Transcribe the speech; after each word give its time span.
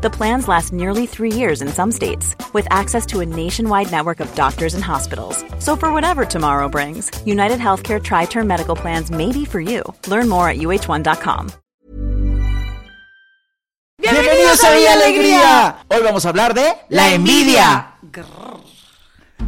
The 0.00 0.10
plans 0.10 0.46
last 0.46 0.72
nearly 0.72 1.06
three 1.06 1.32
years 1.32 1.60
in 1.60 1.68
some 1.68 1.90
states, 1.90 2.36
with 2.52 2.68
access 2.70 3.04
to 3.06 3.18
a 3.20 3.26
nationwide 3.26 3.90
network 3.90 4.20
of 4.20 4.32
doctors 4.36 4.74
and 4.74 4.84
hospitals. 4.84 5.44
So, 5.58 5.74
for 5.76 5.92
whatever 5.92 6.24
tomorrow 6.24 6.68
brings, 6.68 7.10
United 7.26 7.58
Healthcare 7.58 8.00
Tri 8.00 8.26
Term 8.26 8.46
Medical 8.46 8.76
Plans 8.76 9.10
may 9.10 9.32
be 9.32 9.44
for 9.44 9.60
you. 9.60 9.82
Learn 10.06 10.28
more 10.28 10.48
at 10.48 10.58
uh1.com. 10.58 11.50
Bienvenidos 14.00 14.62
a 14.62 14.70
Villa 14.76 14.92
Alegría. 14.92 15.76
Hoy 15.88 16.02
vamos 16.04 16.24
a 16.24 16.28
hablar 16.28 16.54
de 16.54 16.72
la 16.90 17.12
envidia. 17.12 17.94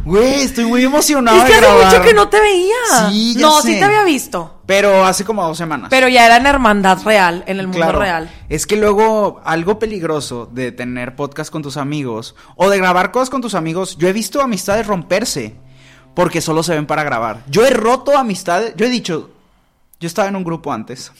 Güey, 0.03 0.41
estoy 0.41 0.65
muy 0.65 0.83
emocionado 0.83 1.37
Es 1.37 1.43
que 1.45 1.51
de 1.51 1.57
hace 1.59 1.65
grabar. 1.67 1.85
mucho 1.93 2.03
que 2.03 2.13
no 2.13 2.27
te 2.27 2.41
veía. 2.41 3.09
Sí, 3.09 3.35
ya 3.35 3.41
no, 3.41 3.61
sé. 3.61 3.73
sí 3.73 3.79
te 3.79 3.85
había 3.85 4.03
visto. 4.03 4.60
Pero 4.71 5.05
hace 5.05 5.25
como 5.25 5.45
dos 5.45 5.57
semanas. 5.57 5.87
Pero 5.89 6.07
ya 6.07 6.25
era 6.25 6.37
en 6.37 6.45
hermandad 6.45 7.03
real, 7.03 7.43
en 7.45 7.59
el 7.59 7.67
mundo 7.67 7.81
Claro. 7.81 7.99
real. 7.99 8.29
Es 8.47 8.65
que 8.65 8.77
luego 8.77 9.41
algo 9.43 9.79
peligroso 9.79 10.49
de 10.49 10.71
tener 10.71 11.15
podcast 11.17 11.51
con 11.51 11.61
tus 11.61 11.75
amigos 11.75 12.35
o 12.55 12.69
de 12.69 12.77
grabar 12.77 13.11
cosas 13.11 13.29
con 13.29 13.41
tus 13.41 13.53
amigos, 13.53 13.97
yo 13.97 14.07
he 14.07 14.13
visto 14.13 14.41
amistades 14.41 14.87
romperse 14.87 15.55
porque 16.13 16.39
solo 16.39 16.63
se 16.63 16.73
ven 16.73 16.85
para 16.85 17.03
grabar. 17.03 17.43
Yo 17.49 17.65
he 17.65 17.69
roto 17.71 18.17
amistades, 18.17 18.73
yo 18.77 18.85
he 18.85 18.89
dicho, 18.89 19.31
yo 19.99 20.07
estaba 20.07 20.29
en 20.29 20.37
un 20.37 20.43
grupo 20.45 20.71
antes. 20.71 21.11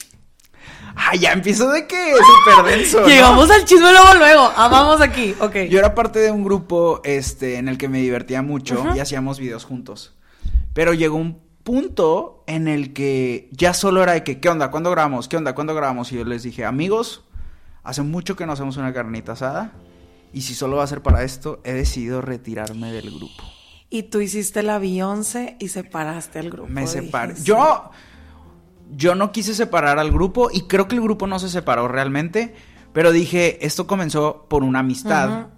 Ah, 0.96 1.14
ya 1.14 1.32
empiezo 1.32 1.70
de 1.70 1.86
que 1.86 2.14
súper 2.54 2.78
denso. 2.78 3.00
¿no? 3.02 3.06
Llegamos 3.06 3.50
al 3.50 3.64
chisme 3.66 3.90
luego, 3.92 4.14
luego. 4.14 4.52
Amamos 4.56 5.00
aquí. 5.02 5.34
Ok. 5.40 5.56
Yo 5.68 5.78
era 5.78 5.94
parte 5.94 6.20
de 6.20 6.30
un 6.30 6.42
grupo 6.42 7.02
este, 7.04 7.56
en 7.56 7.68
el 7.68 7.76
que 7.76 7.88
me 7.88 7.98
divertía 7.98 8.40
mucho 8.40 8.84
y 8.94 9.00
hacíamos 9.00 9.38
videos 9.38 9.64
juntos. 9.64 10.14
Pero 10.74 10.94
llegó 10.94 11.16
un 11.16 11.51
punto 11.62 12.44
en 12.46 12.68
el 12.68 12.92
que 12.92 13.48
ya 13.52 13.74
solo 13.74 14.02
era 14.02 14.12
de 14.12 14.24
que, 14.24 14.40
¿qué 14.40 14.48
onda? 14.48 14.70
¿Cuándo 14.70 14.90
grabamos? 14.90 15.28
¿Qué 15.28 15.36
onda? 15.36 15.54
¿Cuándo 15.54 15.74
grabamos? 15.74 16.12
Y 16.12 16.16
yo 16.16 16.24
les 16.24 16.42
dije, 16.42 16.64
amigos, 16.64 17.24
hace 17.82 18.02
mucho 18.02 18.36
que 18.36 18.46
no 18.46 18.52
hacemos 18.52 18.76
una 18.76 18.92
carnita 18.92 19.32
asada. 19.32 19.72
Y 20.32 20.42
si 20.42 20.54
solo 20.54 20.78
va 20.78 20.84
a 20.84 20.86
ser 20.86 21.02
para 21.02 21.22
esto, 21.24 21.60
he 21.64 21.72
decidido 21.72 22.20
retirarme 22.22 22.92
del 22.92 23.10
grupo. 23.10 23.42
Y 23.90 24.04
tú 24.04 24.20
hiciste 24.20 24.62
la 24.62 24.78
Beyoncé 24.78 25.56
y 25.60 25.68
separaste 25.68 26.38
al 26.38 26.50
grupo. 26.50 26.68
Me 26.68 26.86
separé. 26.86 27.34
dijiste. 27.34 27.48
Yo, 27.48 27.90
yo 28.96 29.14
no 29.14 29.32
quise 29.32 29.54
separar 29.54 29.98
al 29.98 30.10
grupo 30.10 30.48
y 30.50 30.62
creo 30.62 30.88
que 30.88 30.94
el 30.94 31.02
grupo 31.02 31.26
no 31.26 31.38
se 31.38 31.50
separó 31.50 31.88
realmente. 31.88 32.54
Pero 32.94 33.12
dije, 33.12 33.64
esto 33.66 33.86
comenzó 33.86 34.46
por 34.48 34.64
una 34.64 34.80
amistad. 34.80 35.48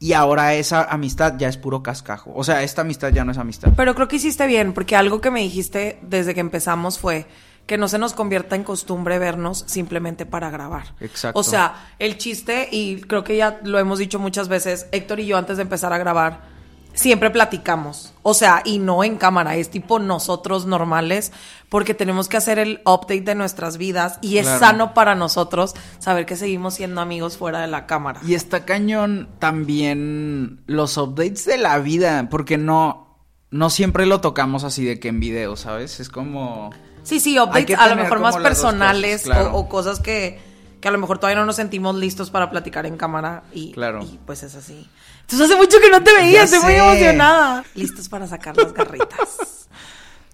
Y 0.00 0.12
ahora 0.12 0.54
esa 0.54 0.84
amistad 0.84 1.34
ya 1.38 1.48
es 1.48 1.56
puro 1.56 1.82
cascajo. 1.82 2.32
O 2.34 2.44
sea, 2.44 2.62
esta 2.62 2.82
amistad 2.82 3.10
ya 3.10 3.24
no 3.24 3.32
es 3.32 3.38
amistad. 3.38 3.72
Pero 3.76 3.94
creo 3.94 4.06
que 4.06 4.16
hiciste 4.16 4.46
bien, 4.46 4.72
porque 4.72 4.94
algo 4.94 5.20
que 5.20 5.30
me 5.30 5.40
dijiste 5.40 5.98
desde 6.02 6.34
que 6.34 6.40
empezamos 6.40 6.98
fue 6.98 7.26
que 7.66 7.76
no 7.76 7.86
se 7.86 7.98
nos 7.98 8.14
convierta 8.14 8.56
en 8.56 8.64
costumbre 8.64 9.18
vernos 9.18 9.64
simplemente 9.66 10.24
para 10.24 10.50
grabar. 10.50 10.94
Exacto. 11.00 11.38
O 11.38 11.42
sea, 11.42 11.88
el 11.98 12.16
chiste, 12.16 12.68
y 12.72 13.02
creo 13.02 13.24
que 13.24 13.36
ya 13.36 13.60
lo 13.62 13.78
hemos 13.78 13.98
dicho 13.98 14.18
muchas 14.18 14.48
veces, 14.48 14.86
Héctor 14.90 15.20
y 15.20 15.26
yo 15.26 15.36
antes 15.36 15.58
de 15.58 15.64
empezar 15.64 15.92
a 15.92 15.98
grabar, 15.98 16.57
siempre 16.98 17.30
platicamos. 17.30 18.12
O 18.22 18.34
sea, 18.34 18.60
y 18.64 18.78
no 18.80 19.04
en 19.04 19.16
cámara, 19.16 19.54
es 19.56 19.70
tipo 19.70 19.98
nosotros 20.00 20.66
normales, 20.66 21.32
porque 21.68 21.94
tenemos 21.94 22.28
que 22.28 22.36
hacer 22.36 22.58
el 22.58 22.80
update 22.84 23.20
de 23.22 23.34
nuestras 23.34 23.78
vidas 23.78 24.18
y 24.20 24.38
es 24.38 24.46
Claro. 24.46 24.58
sano 24.60 24.94
para 24.94 25.14
nosotros 25.14 25.74
saber 26.00 26.26
que 26.26 26.34
seguimos 26.36 26.74
siendo 26.74 27.00
amigos 27.00 27.36
fuera 27.36 27.60
de 27.60 27.68
la 27.68 27.86
cámara. 27.86 28.20
Y 28.26 28.34
está 28.34 28.64
cañón 28.64 29.28
también 29.38 30.60
los 30.66 30.96
updates 30.96 31.44
de 31.44 31.58
la 31.58 31.78
vida, 31.78 32.28
porque 32.30 32.58
no, 32.58 33.16
no 33.50 33.70
siempre 33.70 34.04
lo 34.06 34.20
tocamos 34.20 34.64
así 34.64 34.84
de 34.84 34.98
que 34.98 35.08
en 35.08 35.20
video, 35.20 35.56
¿sabes? 35.56 36.00
Es 36.00 36.08
como... 36.08 36.70
Sí, 37.04 37.20
sí, 37.20 37.38
updates 37.38 37.78
a 37.78 37.88
lo 37.88 37.96
mejor 37.96 38.20
más 38.20 38.36
personales 38.36 39.22
cosas, 39.22 39.38
claro. 39.38 39.56
o, 39.56 39.60
o 39.60 39.68
cosas 39.68 40.00
que, 40.00 40.40
que 40.80 40.88
a 40.88 40.90
lo 40.90 40.98
mejor 40.98 41.18
todavía 41.18 41.40
no 41.40 41.46
nos 41.46 41.56
sentimos 41.56 41.94
listos 41.94 42.30
para 42.30 42.50
platicar 42.50 42.84
en 42.86 42.96
cámara 42.98 43.44
y, 43.54 43.72
Claro. 43.72 44.00
y 44.02 44.18
pues 44.26 44.42
es 44.42 44.54
así. 44.54 44.86
Entonces 45.30 45.50
hace 45.50 45.56
mucho 45.56 45.78
que 45.78 45.90
no 45.90 46.02
te 46.02 46.14
veía, 46.14 46.32
Ya 46.38 46.42
estoy 46.44 46.60
muy 46.60 46.74
emocionada. 46.74 47.62
Listos 47.74 48.08
para 48.08 48.26
sacar 48.26 48.56
las 48.56 48.72
garritas. 48.72 49.68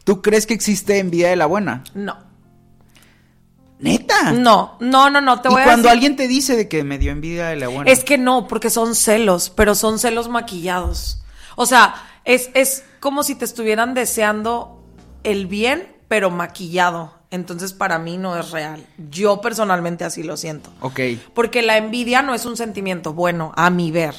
¿Tú 0.05 0.22
crees 0.22 0.47
que 0.47 0.55
existe 0.55 0.99
envidia 0.99 1.31
de 1.31 1.37
la 1.37 1.47
buena? 1.47 1.82
No, 1.94 2.16
¿Neta? 3.81 4.31
no, 4.33 4.77
no, 4.81 5.10
no, 5.10 5.21
no, 5.21 5.41
te 5.41 5.49
voy 5.49 5.59
y 5.59 5.62
a 5.62 5.65
cuando 5.65 5.88
decir- 5.88 5.93
alguien 5.93 6.16
te 6.16 6.28
dice 6.28 6.56
de 6.56 6.69
que 6.69 6.84
me 6.84 6.99
dio 6.99 7.10
envidia 7.10 7.47
de 7.49 7.56
la 7.56 7.69
buena. 7.69 7.91
Es 7.91 8.04
que 8.04 8.16
no, 8.19 8.47
porque 8.47 8.71
son 8.71 8.94
celos, 8.94 9.50
pero 9.50 9.75
son 9.75 9.99
celos 9.99 10.28
maquillados. 10.28 11.22
O 11.56 11.66
sea, 11.66 11.94
es, 12.25 12.50
es 12.54 12.84
como 13.00 13.22
si 13.25 13.34
te 13.34 13.44
estuvieran 13.44 13.94
deseando 13.94 14.81
el 15.25 15.47
bien, 15.49 15.88
pero 16.09 16.31
maquillado. 16.31 17.12
Entonces 17.31 17.72
para 17.72 17.99
mí 17.99 18.16
no 18.16 18.38
es 18.38 18.53
real. 18.53 18.87
Yo 19.10 19.41
personalmente 19.41 20.04
así 20.04 20.22
lo 20.22 20.37
siento. 20.37 20.71
Ok. 20.81 21.00
Porque 21.34 21.62
la 21.62 21.77
envidia 21.77 22.22
no 22.22 22.33
es 22.33 22.47
un 22.47 22.56
sentimiento 22.56 23.12
bueno, 23.12 23.53
a 23.56 23.71
mi 23.71 23.91
ver. 23.91 24.15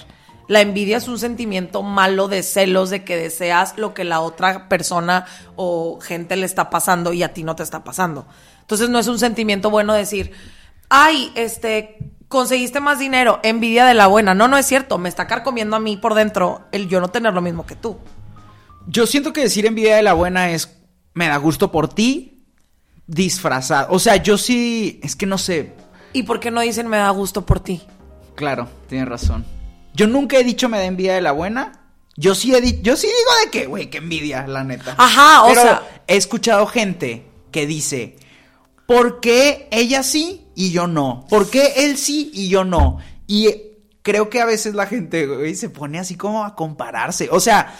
La 0.47 0.61
envidia 0.61 0.97
es 0.97 1.07
un 1.07 1.17
sentimiento 1.17 1.83
malo 1.83 2.27
de 2.27 2.43
celos, 2.43 2.89
de 2.89 3.03
que 3.03 3.17
deseas 3.17 3.77
lo 3.77 3.93
que 3.93 4.03
la 4.03 4.21
otra 4.21 4.69
persona 4.69 5.25
o 5.55 5.99
gente 5.99 6.35
le 6.35 6.45
está 6.45 6.69
pasando 6.69 7.13
y 7.13 7.23
a 7.23 7.33
ti 7.33 7.43
no 7.43 7.55
te 7.55 7.63
está 7.63 7.83
pasando. 7.83 8.27
Entonces 8.61 8.89
no 8.89 8.99
es 8.99 9.07
un 9.07 9.19
sentimiento 9.19 9.69
bueno 9.69 9.93
decir, 9.93 10.31
ay, 10.89 11.31
este, 11.35 11.97
conseguiste 12.27 12.79
más 12.79 12.99
dinero, 12.99 13.39
envidia 13.43 13.85
de 13.85 13.93
la 13.93 14.07
buena. 14.07 14.33
No, 14.33 14.47
no 14.47 14.57
es 14.57 14.65
cierto, 14.65 14.97
me 14.97 15.09
está 15.09 15.27
carcomiendo 15.27 15.75
a 15.75 15.79
mí 15.79 15.97
por 15.97 16.13
dentro 16.13 16.67
el 16.71 16.87
yo 16.87 16.99
no 16.99 17.07
tener 17.09 17.33
lo 17.33 17.41
mismo 17.41 17.65
que 17.65 17.75
tú. 17.75 17.97
Yo 18.87 19.07
siento 19.07 19.33
que 19.33 19.41
decir 19.41 19.65
envidia 19.65 19.95
de 19.95 20.03
la 20.03 20.13
buena 20.13 20.51
es, 20.51 20.77
me 21.13 21.27
da 21.27 21.37
gusto 21.37 21.71
por 21.71 21.87
ti, 21.87 22.45
disfrazado. 23.07 23.87
O 23.91 23.99
sea, 23.99 24.17
yo 24.17 24.37
sí, 24.37 24.99
es 25.01 25.15
que 25.15 25.25
no 25.25 25.39
sé, 25.39 25.73
¿Y 26.15 26.23
por 26.23 26.39
qué 26.39 26.49
no 26.49 26.61
dicen 26.61 26.87
me 26.87 26.95
da 26.95 27.09
gusto 27.09 27.45
por 27.45 27.59
ti? 27.59 27.81
Claro, 28.35 28.69
tienes 28.87 29.09
razón. 29.09 29.43
Yo 29.95 30.07
nunca 30.07 30.37
he 30.37 30.43
dicho 30.43 30.69
me 30.69 30.77
da 30.77 30.85
envidia 30.85 31.13
de 31.15 31.21
la 31.21 31.31
buena. 31.31 31.81
Yo 32.17 32.35
sí 32.35 32.53
he 32.55 32.81
yo 32.81 32.95
sí 32.95 33.07
digo 33.07 33.31
de 33.45 33.51
que, 33.51 33.65
güey, 33.65 33.89
que 33.89 33.97
envidia, 33.97 34.45
la 34.47 34.63
neta. 34.63 34.95
Ajá, 34.97 35.43
o 35.43 35.47
Pero 35.49 35.61
sea- 35.61 36.03
he 36.07 36.15
escuchado 36.15 36.65
gente 36.67 37.25
que 37.51 37.65
dice, 37.65 38.15
¿por 38.85 39.19
qué 39.19 39.67
ella 39.71 40.03
sí 40.03 40.47
y 40.55 40.71
yo 40.71 40.87
no? 40.87 41.25
¿Por 41.29 41.49
qué 41.49 41.73
él 41.85 41.97
sí 41.97 42.31
y 42.33 42.47
yo 42.49 42.63
no? 42.63 42.99
Y 43.27 43.49
creo 44.01 44.29
que 44.29 44.39
a 44.41 44.45
veces 44.45 44.75
la 44.75 44.85
gente, 44.85 45.25
güey, 45.25 45.55
se 45.55 45.69
pone 45.69 45.99
así 45.99 46.15
como 46.15 46.45
a 46.45 46.55
compararse. 46.55 47.27
O 47.31 47.39
sea, 47.39 47.75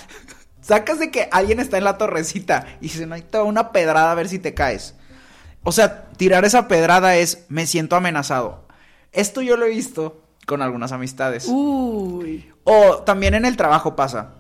sacas 0.62 1.00
de 1.00 1.12
que 1.12 1.30
alguien 1.32 1.60
está 1.60 1.78
en 1.78 1.84
la 1.84 1.98
torrecita 1.98 2.66
y 2.82 2.90
se 2.90 3.06
no 3.06 3.16
hay 3.16 3.22
toda 3.22 3.44
una 3.44 3.72
pedrada 3.72 4.12
a 4.12 4.16
ver 4.16 4.28
si 4.28 4.40
te 4.40 4.54
caes. 4.54 4.96
O 5.64 5.72
sea, 5.72 6.10
tirar 6.18 6.44
esa 6.46 6.68
pedrada 6.68 7.16
es 7.16 7.46
me 7.48 7.68
siento 7.68 7.96
amenazado. 7.96 8.68
Esto 9.12 9.42
yo 9.42 9.56
lo 9.56 9.66
he 9.66 9.70
visto 9.70 10.25
con 10.46 10.62
algunas 10.62 10.92
amistades. 10.92 11.46
Uy. 11.50 12.52
O 12.64 12.98
también 13.06 13.34
en 13.34 13.46
el 13.46 13.58
trabajo 13.58 13.96
pasa. 13.96 14.34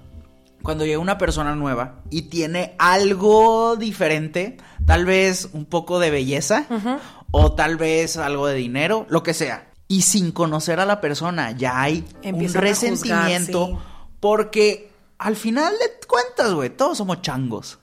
Cuando 0.63 0.83
llega 0.85 0.97
una 0.97 1.17
persona 1.19 1.55
nueva 1.55 2.01
y 2.09 2.23
tiene 2.23 2.75
algo 2.79 3.75
diferente, 3.75 4.57
tal 4.85 5.05
vez 5.05 5.49
un 5.53 5.65
poco 5.65 5.99
de 5.99 6.09
belleza 6.09 6.65
o 7.29 7.51
tal 7.53 7.77
vez 7.77 8.17
algo 8.17 8.47
de 8.47 8.55
dinero, 8.55 9.05
lo 9.09 9.21
que 9.21 9.35
sea. 9.35 9.67
Y 9.87 10.01
sin 10.01 10.31
conocer 10.31 10.79
a 10.79 10.85
la 10.85 11.01
persona 11.01 11.51
ya 11.51 11.79
hay 11.81 12.03
Empiezan 12.23 12.33
un 12.33 12.41
juzgar, 12.41 12.63
resentimiento 12.63 13.67
sí. 13.67 13.73
porque 14.19 14.89
al 15.19 15.35
final 15.35 15.73
de 15.73 16.07
cuentas, 16.07 16.51
güey, 16.53 16.71
todos 16.71 16.97
somos 16.97 17.21
changos. 17.21 17.77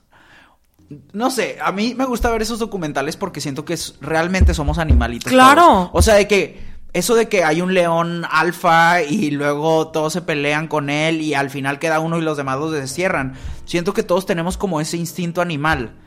No 1.13 1.31
sé, 1.31 1.57
a 1.63 1.71
mí 1.71 1.95
me 1.95 2.03
gusta 2.05 2.29
ver 2.29 2.41
esos 2.41 2.59
documentales 2.59 3.15
porque 3.15 3.39
siento 3.39 3.63
que 3.63 3.79
realmente 4.01 4.53
somos 4.53 4.77
animalitos. 4.77 5.31
Claro. 5.31 5.61
todos. 5.61 5.89
O 5.93 6.01
sea, 6.01 6.15
de 6.15 6.27
que 6.27 6.72
eso 6.93 7.15
de 7.15 7.27
que 7.27 7.43
hay 7.43 7.61
un 7.61 7.73
león 7.73 8.23
alfa 8.29 9.01
y 9.01 9.31
luego 9.31 9.87
todos 9.87 10.13
se 10.13 10.21
pelean 10.21 10.67
con 10.67 10.91
él 10.91 11.21
y 11.21 11.33
al 11.33 11.49
final 11.49 11.79
queda 11.79 11.99
uno 11.99 12.19
y 12.19 12.21
los 12.21 12.37
demás 12.37 12.59
los 12.59 12.71
destierran. 12.71 13.33
Siento 13.65 13.93
que 13.93 14.03
todos 14.03 14.27
tenemos 14.27 14.57
como 14.57 14.79
ese 14.79 14.97
instinto 14.97 15.41
animal. 15.41 15.99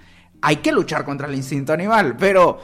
Hay 0.43 0.57
que 0.57 0.71
luchar 0.71 1.05
contra 1.05 1.27
el 1.27 1.35
instinto 1.35 1.73
animal, 1.73 2.17
pero 2.17 2.61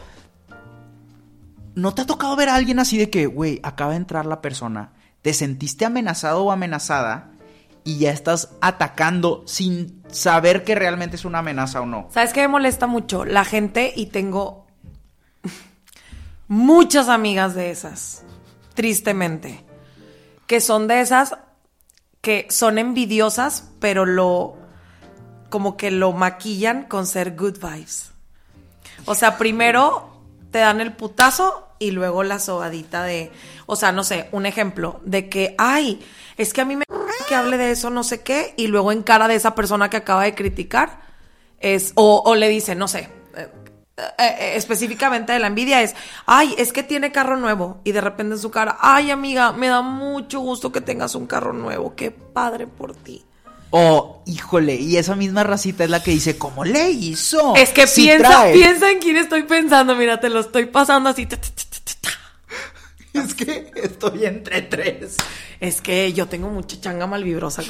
¿no 1.74 1.94
te 1.94 2.02
ha 2.02 2.06
tocado 2.06 2.36
ver 2.36 2.48
a 2.48 2.54
alguien 2.54 2.78
así 2.78 2.96
de 2.96 3.10
que, 3.10 3.26
güey, 3.26 3.58
acaba 3.64 3.90
de 3.90 3.96
entrar 3.96 4.24
la 4.24 4.40
persona, 4.40 4.92
te 5.20 5.32
sentiste 5.32 5.84
amenazado 5.84 6.44
o 6.44 6.52
amenazada 6.52 7.32
y 7.82 7.98
ya 7.98 8.12
estás 8.12 8.50
atacando 8.60 9.42
sin 9.46 10.00
saber 10.08 10.62
que 10.62 10.76
realmente 10.76 11.16
es 11.16 11.24
una 11.24 11.40
amenaza 11.40 11.80
o 11.80 11.86
no? 11.86 12.06
¿Sabes 12.10 12.32
qué 12.32 12.42
me 12.42 12.48
molesta 12.48 12.86
mucho? 12.86 13.24
La 13.24 13.44
gente, 13.44 13.92
y 13.96 14.06
tengo 14.06 14.61
muchas 16.52 17.08
amigas 17.08 17.54
de 17.54 17.70
esas, 17.70 18.24
tristemente, 18.74 19.64
que 20.46 20.60
son 20.60 20.86
de 20.86 21.00
esas 21.00 21.38
que 22.20 22.46
son 22.50 22.76
envidiosas, 22.76 23.70
pero 23.80 24.04
lo, 24.04 24.58
como 25.48 25.78
que 25.78 25.90
lo 25.90 26.12
maquillan 26.12 26.84
con 26.84 27.06
ser 27.06 27.36
good 27.36 27.56
vibes. 27.58 28.10
O 29.06 29.14
sea, 29.14 29.38
primero 29.38 30.20
te 30.50 30.58
dan 30.58 30.82
el 30.82 30.92
putazo 30.92 31.68
y 31.78 31.90
luego 31.90 32.22
la 32.22 32.38
sobadita 32.38 33.02
de, 33.02 33.32
o 33.64 33.74
sea, 33.74 33.90
no 33.90 34.04
sé, 34.04 34.28
un 34.30 34.44
ejemplo 34.44 35.00
de 35.06 35.30
que, 35.30 35.54
ay, 35.56 36.04
es 36.36 36.52
que 36.52 36.60
a 36.60 36.66
mí 36.66 36.76
me 36.76 36.84
que 37.28 37.34
hable 37.34 37.56
de 37.56 37.70
eso, 37.70 37.88
no 37.88 38.04
sé 38.04 38.20
qué, 38.20 38.52
y 38.58 38.66
luego 38.66 38.92
en 38.92 39.02
cara 39.02 39.26
de 39.26 39.36
esa 39.36 39.54
persona 39.54 39.88
que 39.88 39.96
acaba 39.96 40.24
de 40.24 40.34
criticar, 40.34 41.00
es, 41.60 41.92
o, 41.94 42.22
o 42.26 42.34
le 42.34 42.50
dice, 42.50 42.74
no 42.74 42.88
sé, 42.88 43.08
eh, 44.18 44.36
eh, 44.38 44.52
específicamente 44.56 45.32
de 45.32 45.38
la 45.38 45.46
envidia 45.46 45.82
es, 45.82 45.94
ay, 46.26 46.54
es 46.58 46.72
que 46.72 46.82
tiene 46.82 47.12
carro 47.12 47.36
nuevo, 47.36 47.80
y 47.84 47.92
de 47.92 48.00
repente 48.00 48.34
en 48.34 48.40
su 48.40 48.50
cara, 48.50 48.76
ay, 48.80 49.10
amiga, 49.10 49.52
me 49.52 49.68
da 49.68 49.82
mucho 49.82 50.40
gusto 50.40 50.72
que 50.72 50.80
tengas 50.80 51.14
un 51.14 51.26
carro 51.26 51.52
nuevo, 51.52 51.94
qué 51.94 52.10
padre 52.10 52.66
por 52.66 52.94
ti. 52.94 53.24
O, 53.74 54.22
híjole, 54.26 54.74
y 54.74 54.98
esa 54.98 55.16
misma 55.16 55.44
racita 55.44 55.84
es 55.84 55.90
la 55.90 56.02
que 56.02 56.10
dice, 56.10 56.36
¿cómo 56.36 56.62
le 56.62 56.90
hizo? 56.90 57.56
Es 57.56 57.70
que 57.70 57.86
piensa, 57.86 58.28
trae. 58.28 58.52
piensa 58.52 58.90
en 58.90 58.98
quién 58.98 59.16
estoy 59.16 59.44
pensando, 59.44 59.96
mira, 59.96 60.20
te 60.20 60.28
lo 60.28 60.40
estoy 60.40 60.66
pasando 60.66 61.08
así. 61.08 61.24
ta, 61.24 61.38
ta, 61.38 61.48
ta, 61.48 61.64
ta, 61.84 61.92
ta. 62.00 62.10
Es 63.24 63.34
que 63.34 63.70
estoy 63.76 64.26
entre 64.26 64.62
tres. 64.62 65.16
Es 65.58 65.80
que 65.80 66.12
yo 66.12 66.28
tengo 66.28 66.48
mucha 66.48 66.78
changa 66.80 67.06
malvibrosa. 67.06 67.62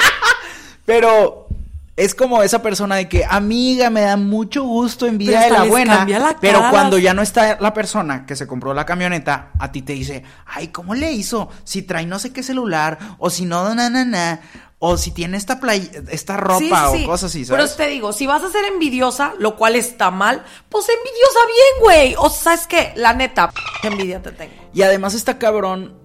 Pero 0.84 1.48
es 1.96 2.14
como 2.14 2.42
esa 2.42 2.62
persona 2.62 2.96
de 2.96 3.08
que, 3.08 3.24
amiga, 3.28 3.90
me 3.90 4.02
da 4.02 4.16
mucho 4.16 4.62
gusto 4.62 5.06
envidia 5.06 5.42
Pero 5.42 5.54
de 5.54 5.60
la 5.60 5.64
buena. 5.66 6.06
la 6.06 6.36
pero 6.40 6.62
cuando 6.70 6.98
ya 6.98 7.12
no 7.14 7.22
está 7.22 7.58
la 7.60 7.74
persona 7.74 8.24
que 8.24 8.36
se 8.36 8.46
compró 8.46 8.72
la 8.72 8.86
camioneta, 8.86 9.50
a 9.58 9.70
ti 9.70 9.82
te 9.82 9.92
dice, 9.92 10.22
ay, 10.46 10.68
¿cómo 10.68 10.94
le 10.94 11.12
hizo? 11.12 11.50
Si 11.64 11.82
trae 11.82 12.06
no 12.06 12.18
sé 12.18 12.32
qué 12.32 12.42
celular, 12.42 12.98
o 13.18 13.28
si 13.28 13.44
no, 13.44 13.74
na, 13.74 13.90
na, 13.90 14.04
na, 14.04 14.40
o 14.78 14.96
si 14.96 15.10
tiene 15.10 15.36
esta 15.36 15.60
play 15.60 15.90
esta 16.08 16.38
ropa 16.38 16.58
Sí, 16.58 16.98
sí, 16.98 17.04
o 17.04 17.06
cosas 17.06 17.30
así, 17.30 17.44
Pero 17.46 17.68
te 17.68 17.86
digo, 17.88 18.14
si 18.14 18.26
vas 18.26 18.42
a 18.42 18.50
ser 18.50 18.64
envidiosa, 18.64 19.34
lo 19.38 19.56
cual 19.56 19.76
está 19.76 20.10
mal, 20.10 20.42
pues 20.70 20.86
envidiosa 20.88 21.38
bien, 21.46 21.82
güey. 21.82 22.14
O 22.18 22.30
sea, 22.30 22.56
¿sabes 22.56 22.66
qué? 22.66 22.92
La 22.96 23.12
neta, 23.12 23.52
envidia 23.82 24.22
te 24.22 24.32
tengo. 24.32 24.54
Y 24.72 24.82
además 24.82 25.14
está 25.14 25.38
cabrón 25.38 25.98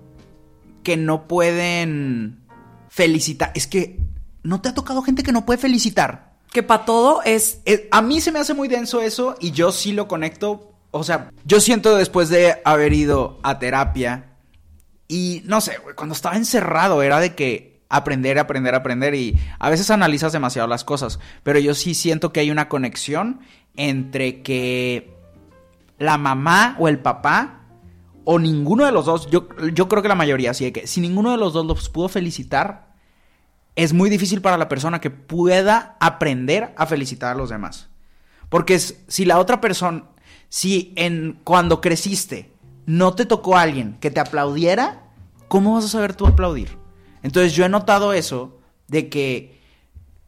que 0.83 0.97
no 0.97 1.25
pueden 1.25 2.45
felicitar. 2.89 3.51
Es 3.55 3.65
que 3.65 4.05
no 4.45 4.62
te 4.62 4.69
ha 4.69 4.74
tocado 4.74 5.01
gente 5.01 5.24
que 5.24 5.31
no 5.31 5.45
puede 5.45 5.59
felicitar. 5.59 6.36
Que 6.51 6.63
para 6.63 6.86
todo 6.86 7.21
es 7.24 7.62
Eh, 7.65 7.89
a 7.92 8.01
mí 8.01 8.21
se 8.21 8.31
me 8.31 8.39
hace 8.39 8.53
muy 8.53 8.68
denso 8.68 9.01
eso 9.01 9.36
y 9.42 9.51
yo 9.51 9.71
sí 9.71 9.92
lo 9.92 10.07
conecto. 10.07 10.71
O 10.92 11.03
sea, 11.03 11.31
yo 11.44 11.59
siento 11.59 11.95
después 11.95 12.30
de 12.30 12.62
haber 12.63 12.94
ido 12.94 13.39
a 13.44 13.59
terapia 13.59 14.38
y 15.07 15.42
no 15.45 15.59
sé, 15.59 15.77
güey, 15.80 15.95
cuando 15.95 16.15
estaba 16.15 16.38
encerrado 16.38 17.03
era 17.03 17.19
de 17.19 17.36
que 17.36 17.81
aprender, 17.89 18.39
aprender, 18.39 18.75
aprender 18.75 19.15
y 19.15 19.38
a 19.59 19.69
veces 19.69 19.92
analizas 19.92 20.31
demasiado 20.31 20.68
las 20.68 20.83
cosas, 20.83 21.19
pero 21.44 21.59
yo 21.59 21.75
sí 21.75 21.94
siento 21.94 22.31
que 22.31 22.39
hay 22.39 22.50
una 22.50 22.69
conexión 22.69 23.42
entre 23.75 24.42
que 24.42 25.13
la 26.00 26.18
mamá 26.18 26.75
o 26.80 26.88
el 26.88 27.00
papá 27.00 27.68
o 28.24 28.39
ninguno 28.39 28.86
de 28.86 28.92
los 28.92 29.06
dos, 29.06 29.30
yo, 29.30 29.47
yo 29.74 29.88
creo 29.88 30.01
que 30.01 30.09
la 30.09 30.15
mayoría, 30.15 30.53
sí, 30.53 30.65
de 30.65 30.74
que 30.74 30.88
si 30.88 31.01
ninguno 31.01 31.31
de 31.31 31.38
los 31.38 31.53
dos 31.53 31.65
los 31.65 31.89
pudo 31.89 32.09
felicitar, 32.09 32.84
es 33.75 33.94
muy 33.94 34.10
difícil 34.10 34.42
para 34.42 34.57
la 34.57 34.69
persona 34.69 35.01
que 35.01 35.10
pueda 35.10 35.98
aprender 36.00 36.74
a 36.77 36.86
felicitar 36.86 37.31
a 37.31 37.38
los 37.38 37.50
demás. 37.50 37.89
Porque 38.50 38.80
si 38.80 39.25
la 39.25 39.39
otra 39.39 39.60
persona, 39.60 40.06
si 40.50 40.94
en 40.95 41.39
cuando 41.44 41.81
creciste 41.81 42.51
no 42.86 43.13
te 43.16 43.25
tocó 43.25 43.57
alguien 43.57 43.98
que 44.00 44.12
te 44.12 44.19
aplaudiera, 44.19 45.04
¿cómo 45.48 45.74
vas 45.74 45.86
a 45.86 45.89
saber 45.89 46.13
tú 46.13 46.27
aplaudir? 46.27 46.77
Entonces 47.24 47.54
yo 47.54 47.66
he 47.66 47.69
notado 47.69 48.13
eso 48.13 48.60
de 48.88 49.10
que 49.10 49.60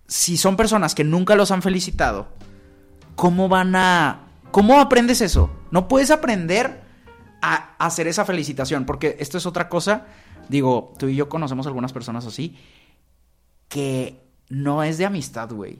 si 0.07 0.37
son 0.37 0.57
personas 0.57 0.95
que 0.95 1.03
nunca 1.03 1.35
los 1.35 1.51
han 1.51 1.61
felicitado, 1.61 2.27
¿cómo 3.15 3.47
van 3.47 3.75
a 3.75 4.21
cómo 4.51 4.79
aprendes 4.79 5.21
eso? 5.21 5.51
No 5.71 5.87
puedes 5.87 6.11
aprender 6.11 6.81
a 7.41 7.75
hacer 7.77 8.07
esa 8.07 8.25
felicitación, 8.25 8.85
porque 8.85 9.15
esto 9.19 9.37
es 9.37 9.45
otra 9.45 9.69
cosa. 9.69 10.07
Digo, 10.49 10.93
tú 10.97 11.07
y 11.07 11.15
yo 11.15 11.29
conocemos 11.29 11.67
algunas 11.67 11.93
personas 11.93 12.25
así 12.25 12.57
que 13.69 14.19
no 14.49 14.83
es 14.83 14.97
de 14.97 15.05
amistad, 15.05 15.51
güey. 15.51 15.79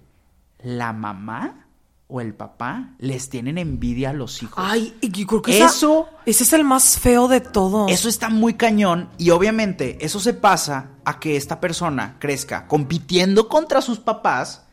La 0.64 0.94
mamá 0.94 1.66
o 2.10 2.22
el 2.22 2.34
papá 2.34 2.94
les 3.00 3.30
tienen 3.30 3.58
envidia 3.58 4.12
a 4.12 4.14
los 4.14 4.42
hijos. 4.42 4.64
Ay, 4.66 4.96
y 5.02 5.10
yo 5.12 5.28
creo 5.28 5.42
que 5.42 5.56
esa- 5.58 5.66
Eso- 5.68 6.08
ese 6.26 6.44
es 6.44 6.54
el 6.54 6.64
más 6.64 6.98
feo 6.98 7.28
de 7.28 7.42
todos. 7.42 7.92
Eso 7.92 8.08
está 8.08 8.30
muy 8.30 8.54
cañón 8.54 9.10
y 9.18 9.30
obviamente 9.32 9.98
eso 10.06 10.20
se 10.20 10.34
pasa 10.34 10.92
a 11.06 11.20
que 11.20 11.36
esta 11.36 11.60
persona 11.60 12.16
crezca 12.20 12.66
compitiendo 12.68 13.50
contra 13.50 13.82
sus 13.82 14.00
papás 14.00 14.64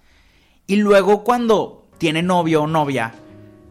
y 0.66 0.76
luego 0.76 1.25
cuando 1.25 1.87
tiene 1.99 2.22
novio 2.22 2.62
o 2.62 2.66
novia 2.69 3.14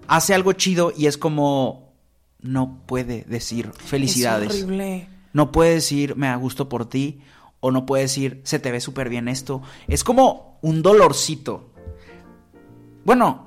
hace 0.07 0.33
algo 0.33 0.53
chido 0.53 0.91
y 0.95 1.07
es 1.07 1.17
como 1.17 1.93
no 2.41 2.81
puede 2.85 3.23
decir 3.29 3.71
felicidades. 3.73 4.49
Es 4.53 4.63
horrible. 4.63 5.07
No 5.31 5.51
puede 5.53 5.75
decir 5.75 6.17
me 6.17 6.27
da 6.27 6.35
gusto 6.35 6.67
por 6.67 6.85
ti 6.89 7.21
o 7.63 7.71
no 7.71 7.85
puede 7.85 8.03
decir 8.03 8.41
se 8.43 8.59
te 8.59 8.73
ve 8.73 8.81
súper 8.81 9.07
bien 9.07 9.29
esto. 9.29 9.61
Es 9.87 10.03
como 10.03 10.59
un 10.61 10.81
dolorcito. 10.81 11.71
Bueno, 13.05 13.45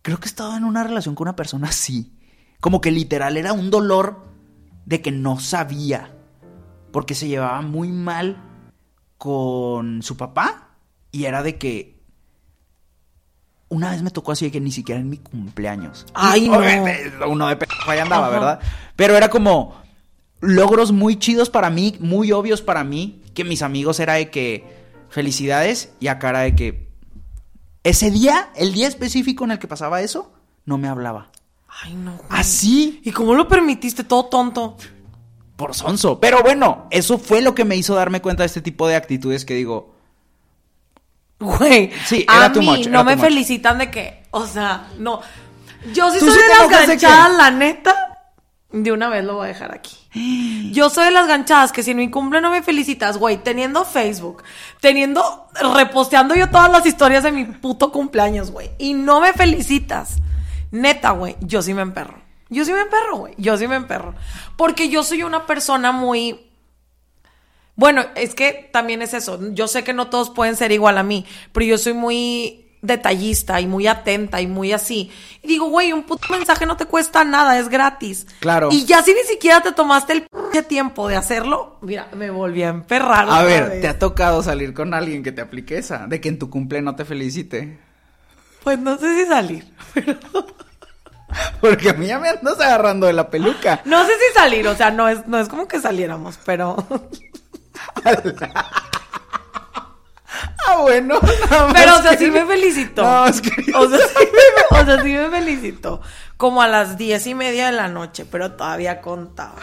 creo 0.00 0.18
que 0.18 0.24
he 0.24 0.28
estado 0.28 0.56
en 0.56 0.64
una 0.64 0.82
relación 0.82 1.14
con 1.14 1.26
una 1.26 1.36
persona 1.36 1.68
así. 1.68 2.18
Como 2.58 2.80
que 2.80 2.90
literal 2.90 3.36
era 3.36 3.52
un 3.52 3.70
dolor 3.70 4.24
de 4.86 5.02
que 5.02 5.12
no 5.12 5.38
sabía. 5.38 6.16
Porque 6.90 7.14
se 7.14 7.28
llevaba 7.28 7.60
muy 7.60 7.92
mal 7.92 8.42
con 9.18 10.02
su 10.02 10.16
papá. 10.16 10.70
Y 11.10 11.24
era 11.24 11.42
de 11.42 11.58
que... 11.58 12.00
Una 13.68 13.90
vez 13.90 14.02
me 14.02 14.10
tocó 14.10 14.32
así 14.32 14.46
de 14.46 14.52
que 14.52 14.60
ni 14.60 14.72
siquiera 14.72 15.02
en 15.02 15.10
mi 15.10 15.18
cumpleaños. 15.18 16.06
Ay, 16.14 16.48
no. 16.48 16.60
Uno 17.28 17.48
de 17.48 17.56
p 17.56 17.66
ahí 17.86 17.98
andaba, 17.98 18.28
Ajá. 18.28 18.34
¿verdad? 18.34 18.60
Pero 18.96 19.16
era 19.16 19.28
como 19.28 19.81
logros 20.42 20.92
muy 20.92 21.16
chidos 21.18 21.48
para 21.48 21.70
mí, 21.70 21.96
muy 22.00 22.30
obvios 22.32 22.60
para 22.60 22.84
mí, 22.84 23.22
que 23.32 23.44
mis 23.44 23.62
amigos 23.62 23.98
era 24.00 24.14
de 24.14 24.28
que 24.30 24.66
felicidades 25.08 25.92
y 26.00 26.08
a 26.08 26.18
cara 26.18 26.40
de 26.40 26.54
que 26.54 26.88
ese 27.84 28.10
día, 28.10 28.50
el 28.56 28.72
día 28.74 28.86
específico 28.88 29.44
en 29.44 29.52
el 29.52 29.58
que 29.58 29.68
pasaba 29.68 30.02
eso, 30.02 30.32
no 30.66 30.76
me 30.78 30.88
hablaba. 30.88 31.30
Ay, 31.82 31.94
no. 31.94 32.12
güey. 32.12 32.26
Así 32.28 33.00
¿Y 33.02 33.12
cómo 33.12 33.34
lo 33.34 33.48
permitiste? 33.48 34.04
Todo 34.04 34.26
tonto. 34.26 34.76
por 35.56 35.74
sonso. 35.74 36.20
Pero 36.20 36.42
bueno, 36.42 36.86
eso 36.90 37.18
fue 37.18 37.40
lo 37.40 37.54
que 37.54 37.64
me 37.64 37.76
hizo 37.76 37.94
darme 37.94 38.20
cuenta 38.20 38.42
de 38.42 38.48
este 38.48 38.60
tipo 38.60 38.86
de 38.88 38.96
actitudes 38.96 39.44
que 39.44 39.54
digo, 39.54 39.94
Güey, 41.40 41.90
Sí, 42.06 42.24
a 42.28 42.36
era 42.36 42.52
too 42.52 42.60
mí 42.60 42.84
no 42.88 43.02
me 43.04 43.16
much. 43.16 43.24
felicitan 43.24 43.78
de 43.78 43.90
que, 43.90 44.22
o 44.30 44.46
sea, 44.46 44.88
no. 44.98 45.20
Yo 45.92 46.10
sí 46.12 46.18
¿Tú 46.20 46.26
soy 46.26 46.34
sí 46.34 46.40
de 46.40 46.48
las 46.48 46.86
ganchadas, 46.88 47.36
la 47.36 47.50
neta. 47.50 48.11
De 48.72 48.90
una 48.90 49.08
vez 49.08 49.24
lo 49.24 49.34
voy 49.34 49.44
a 49.44 49.48
dejar 49.48 49.74
aquí. 49.74 49.96
Yo 50.72 50.88
soy 50.88 51.06
de 51.06 51.10
las 51.10 51.28
ganchadas 51.28 51.72
que 51.72 51.82
si 51.82 51.90
en 51.90 51.98
mi 51.98 52.10
cumple 52.10 52.40
no 52.40 52.50
me 52.50 52.62
felicitas, 52.62 53.18
güey, 53.18 53.36
teniendo 53.36 53.84
Facebook, 53.84 54.42
teniendo, 54.80 55.48
reposteando 55.76 56.34
yo 56.34 56.48
todas 56.48 56.70
las 56.70 56.86
historias 56.86 57.22
de 57.22 57.32
mi 57.32 57.44
puto 57.44 57.92
cumpleaños, 57.92 58.50
güey, 58.50 58.70
y 58.78 58.94
no 58.94 59.20
me 59.20 59.32
felicitas. 59.32 60.16
Neta, 60.70 61.10
güey, 61.10 61.36
yo 61.40 61.60
sí 61.60 61.74
me 61.74 61.82
emperro. 61.82 62.18
Yo 62.48 62.64
sí 62.66 62.72
me 62.72 62.80
emperro, 62.80 63.16
güey. 63.16 63.34
Yo 63.38 63.56
sí 63.56 63.66
me 63.66 63.76
emperro. 63.76 64.14
Porque 64.56 64.90
yo 64.90 65.02
soy 65.02 65.22
una 65.22 65.46
persona 65.46 65.90
muy, 65.90 66.50
bueno, 67.76 68.04
es 68.14 68.34
que 68.34 68.68
también 68.72 69.00
es 69.00 69.14
eso. 69.14 69.38
Yo 69.52 69.68
sé 69.68 69.84
que 69.84 69.94
no 69.94 70.08
todos 70.08 70.30
pueden 70.30 70.56
ser 70.56 70.70
igual 70.70 70.98
a 70.98 71.02
mí, 71.02 71.24
pero 71.52 71.64
yo 71.64 71.78
soy 71.78 71.94
muy 71.94 72.71
detallista 72.82 73.60
y 73.60 73.66
muy 73.66 73.86
atenta 73.86 74.40
y 74.40 74.46
muy 74.46 74.72
así. 74.72 75.10
Y 75.42 75.46
digo, 75.48 75.66
güey, 75.70 75.92
un 75.92 76.02
puto 76.02 76.26
mensaje 76.30 76.66
no 76.66 76.76
te 76.76 76.84
cuesta 76.86 77.24
nada, 77.24 77.58
es 77.58 77.68
gratis. 77.68 78.26
Claro. 78.40 78.68
Y 78.72 78.84
ya 78.84 79.02
si 79.02 79.14
ni 79.14 79.22
siquiera 79.22 79.62
te 79.62 79.72
tomaste 79.72 80.12
el 80.12 80.26
pinche 80.26 80.62
tiempo 80.64 81.08
de 81.08 81.16
hacerlo, 81.16 81.78
mira, 81.80 82.08
me 82.14 82.28
volví 82.30 82.62
a 82.64 82.68
emperrar. 82.68 83.26
a 83.30 83.42
ver, 83.42 83.68
vez. 83.70 83.80
¿te 83.80 83.88
ha 83.88 83.98
tocado 83.98 84.42
salir 84.42 84.74
con 84.74 84.92
alguien 84.92 85.22
que 85.22 85.32
te 85.32 85.40
aplique 85.40 85.78
esa? 85.78 86.06
De 86.06 86.20
que 86.20 86.28
en 86.28 86.38
tu 86.38 86.50
cumple 86.50 86.82
no 86.82 86.94
te 86.96 87.04
felicite. 87.04 87.78
Pues 88.64 88.78
no 88.78 88.98
sé 88.98 89.22
si 89.22 89.26
salir. 89.28 89.72
pero- 89.94 90.18
Porque 91.60 91.90
a 91.90 91.94
mí 91.94 92.06
ya 92.08 92.18
me 92.18 92.28
andas 92.28 92.60
agarrando 92.60 93.06
de 93.06 93.12
la 93.14 93.30
peluca. 93.30 93.80
No 93.84 94.04
sé 94.04 94.12
si 94.12 94.34
salir, 94.34 94.66
o 94.68 94.74
sea, 94.76 94.90
no 94.90 95.08
es, 95.08 95.26
no 95.26 95.38
es 95.38 95.48
como 95.48 95.66
que 95.66 95.80
saliéramos, 95.80 96.38
pero. 96.44 96.76
Ah, 100.68 100.76
bueno. 100.82 101.18
Pero, 101.72 101.96
o 101.96 102.02
sea, 102.02 102.12
que- 102.16 102.24
sí 102.26 102.30
me 102.30 102.44
felicitó. 102.46 103.02
No, 103.02 103.26
es 103.26 103.40
que- 103.40 103.72
O 103.74 103.88
sea, 103.88 103.98
sí 103.98 104.26
me, 104.32 104.78
o 104.80 104.84
sea, 104.84 105.02
sí 105.02 105.08
me 105.10 105.28
felicitó. 105.30 106.00
Como 106.36 106.62
a 106.62 106.68
las 106.68 106.96
diez 106.98 107.26
y 107.26 107.34
media 107.34 107.66
de 107.66 107.72
la 107.72 107.88
noche, 107.88 108.24
pero 108.30 108.52
todavía 108.52 109.00
contaba. 109.00 109.56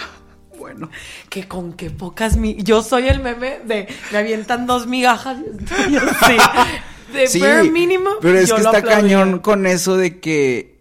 Bueno. 0.58 0.90
Que 1.30 1.48
con 1.48 1.74
qué 1.74 1.90
pocas 1.90 2.36
mi... 2.36 2.56
Yo 2.64 2.82
soy 2.84 3.08
el 3.08 3.22
meme 3.22 3.62
de 3.64 3.88
me 4.12 4.18
avientan 4.18 4.66
dos 4.68 4.88
migajas. 4.88 5.38
De 7.14 7.28
Sí, 7.28 7.40
bare 7.40 7.64
mínimo. 7.72 8.10
pero 8.22 8.38
es 8.38 8.50
yo 8.50 8.58
que 8.58 8.64
lo 8.64 8.72
está 8.72 8.84
cañón 8.88 9.40
con 9.40 9.66
eso 9.66 9.98
de 9.98 10.20
que... 10.20 10.80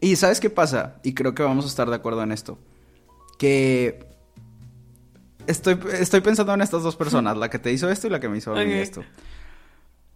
Y 0.00 0.14
¿sabes 0.16 0.38
qué 0.38 0.48
pasa? 0.48 0.96
Y 1.02 1.12
creo 1.14 1.34
que 1.34 1.42
vamos 1.42 1.64
a 1.64 1.68
estar 1.68 1.88
de 1.90 1.96
acuerdo 1.96 2.22
en 2.22 2.30
esto. 2.32 2.58
Que... 3.38 4.06
Estoy, 5.46 5.78
estoy 5.92 6.20
pensando 6.20 6.54
en 6.54 6.60
estas 6.62 6.82
dos 6.82 6.96
personas, 6.96 7.36
la 7.36 7.48
que 7.50 7.58
te 7.58 7.72
hizo 7.72 7.90
esto 7.90 8.06
y 8.06 8.10
la 8.10 8.20
que 8.20 8.28
me 8.28 8.38
hizo 8.38 8.52
a 8.52 8.56
mí 8.56 8.62
Ok. 8.72 8.76
esto. 8.80 9.04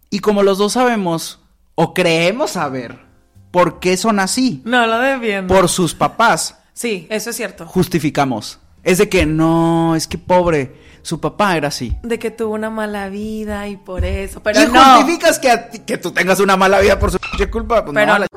Y 0.09 0.19
como 0.19 0.43
los 0.43 0.57
dos 0.57 0.73
sabemos, 0.73 1.39
o 1.75 1.93
creemos 1.93 2.51
saber, 2.51 3.03
¿Por 3.51 3.79
qué 3.79 3.95
son 3.95 4.19
así? 4.19 4.61
No 4.65 4.85
lo 4.85 4.99
defiendo. 4.99 5.53
Por 5.53 5.69
sus 5.69 5.93
papás. 5.95 6.57
Sí, 6.73 7.07
eso 7.09 7.29
es 7.29 7.37
cierto. 7.37 7.65
Justificamos. 7.65 8.59
Es 8.83 8.97
de 8.97 9.07
que 9.07 9.25
no, 9.25 9.95
es 9.95 10.07
que 10.07 10.17
pobre, 10.17 10.75
su 11.03 11.21
papá 11.21 11.55
era 11.55 11.69
así. 11.69 11.95
De 12.03 12.19
que 12.19 12.31
tuvo 12.31 12.53
una 12.53 12.69
mala 12.69 13.07
vida 13.07 13.69
y 13.69 13.77
por 13.77 14.03
eso. 14.03 14.43
Pero 14.43 14.61
y 14.61 14.65
no. 14.67 14.83
justificas 14.97 15.39
que, 15.39 15.49
a 15.49 15.69
ti- 15.69 15.79
que 15.79 15.97
tú 15.97 16.11
tengas 16.11 16.41
una 16.41 16.57
mala 16.57 16.81
vida 16.81 16.99
por 16.99 17.11
su 17.11 17.17
culpa. 17.49 17.85
Pues 17.85 17.95
Pero 17.95 18.11
no, 18.11 18.19
la 18.19 18.27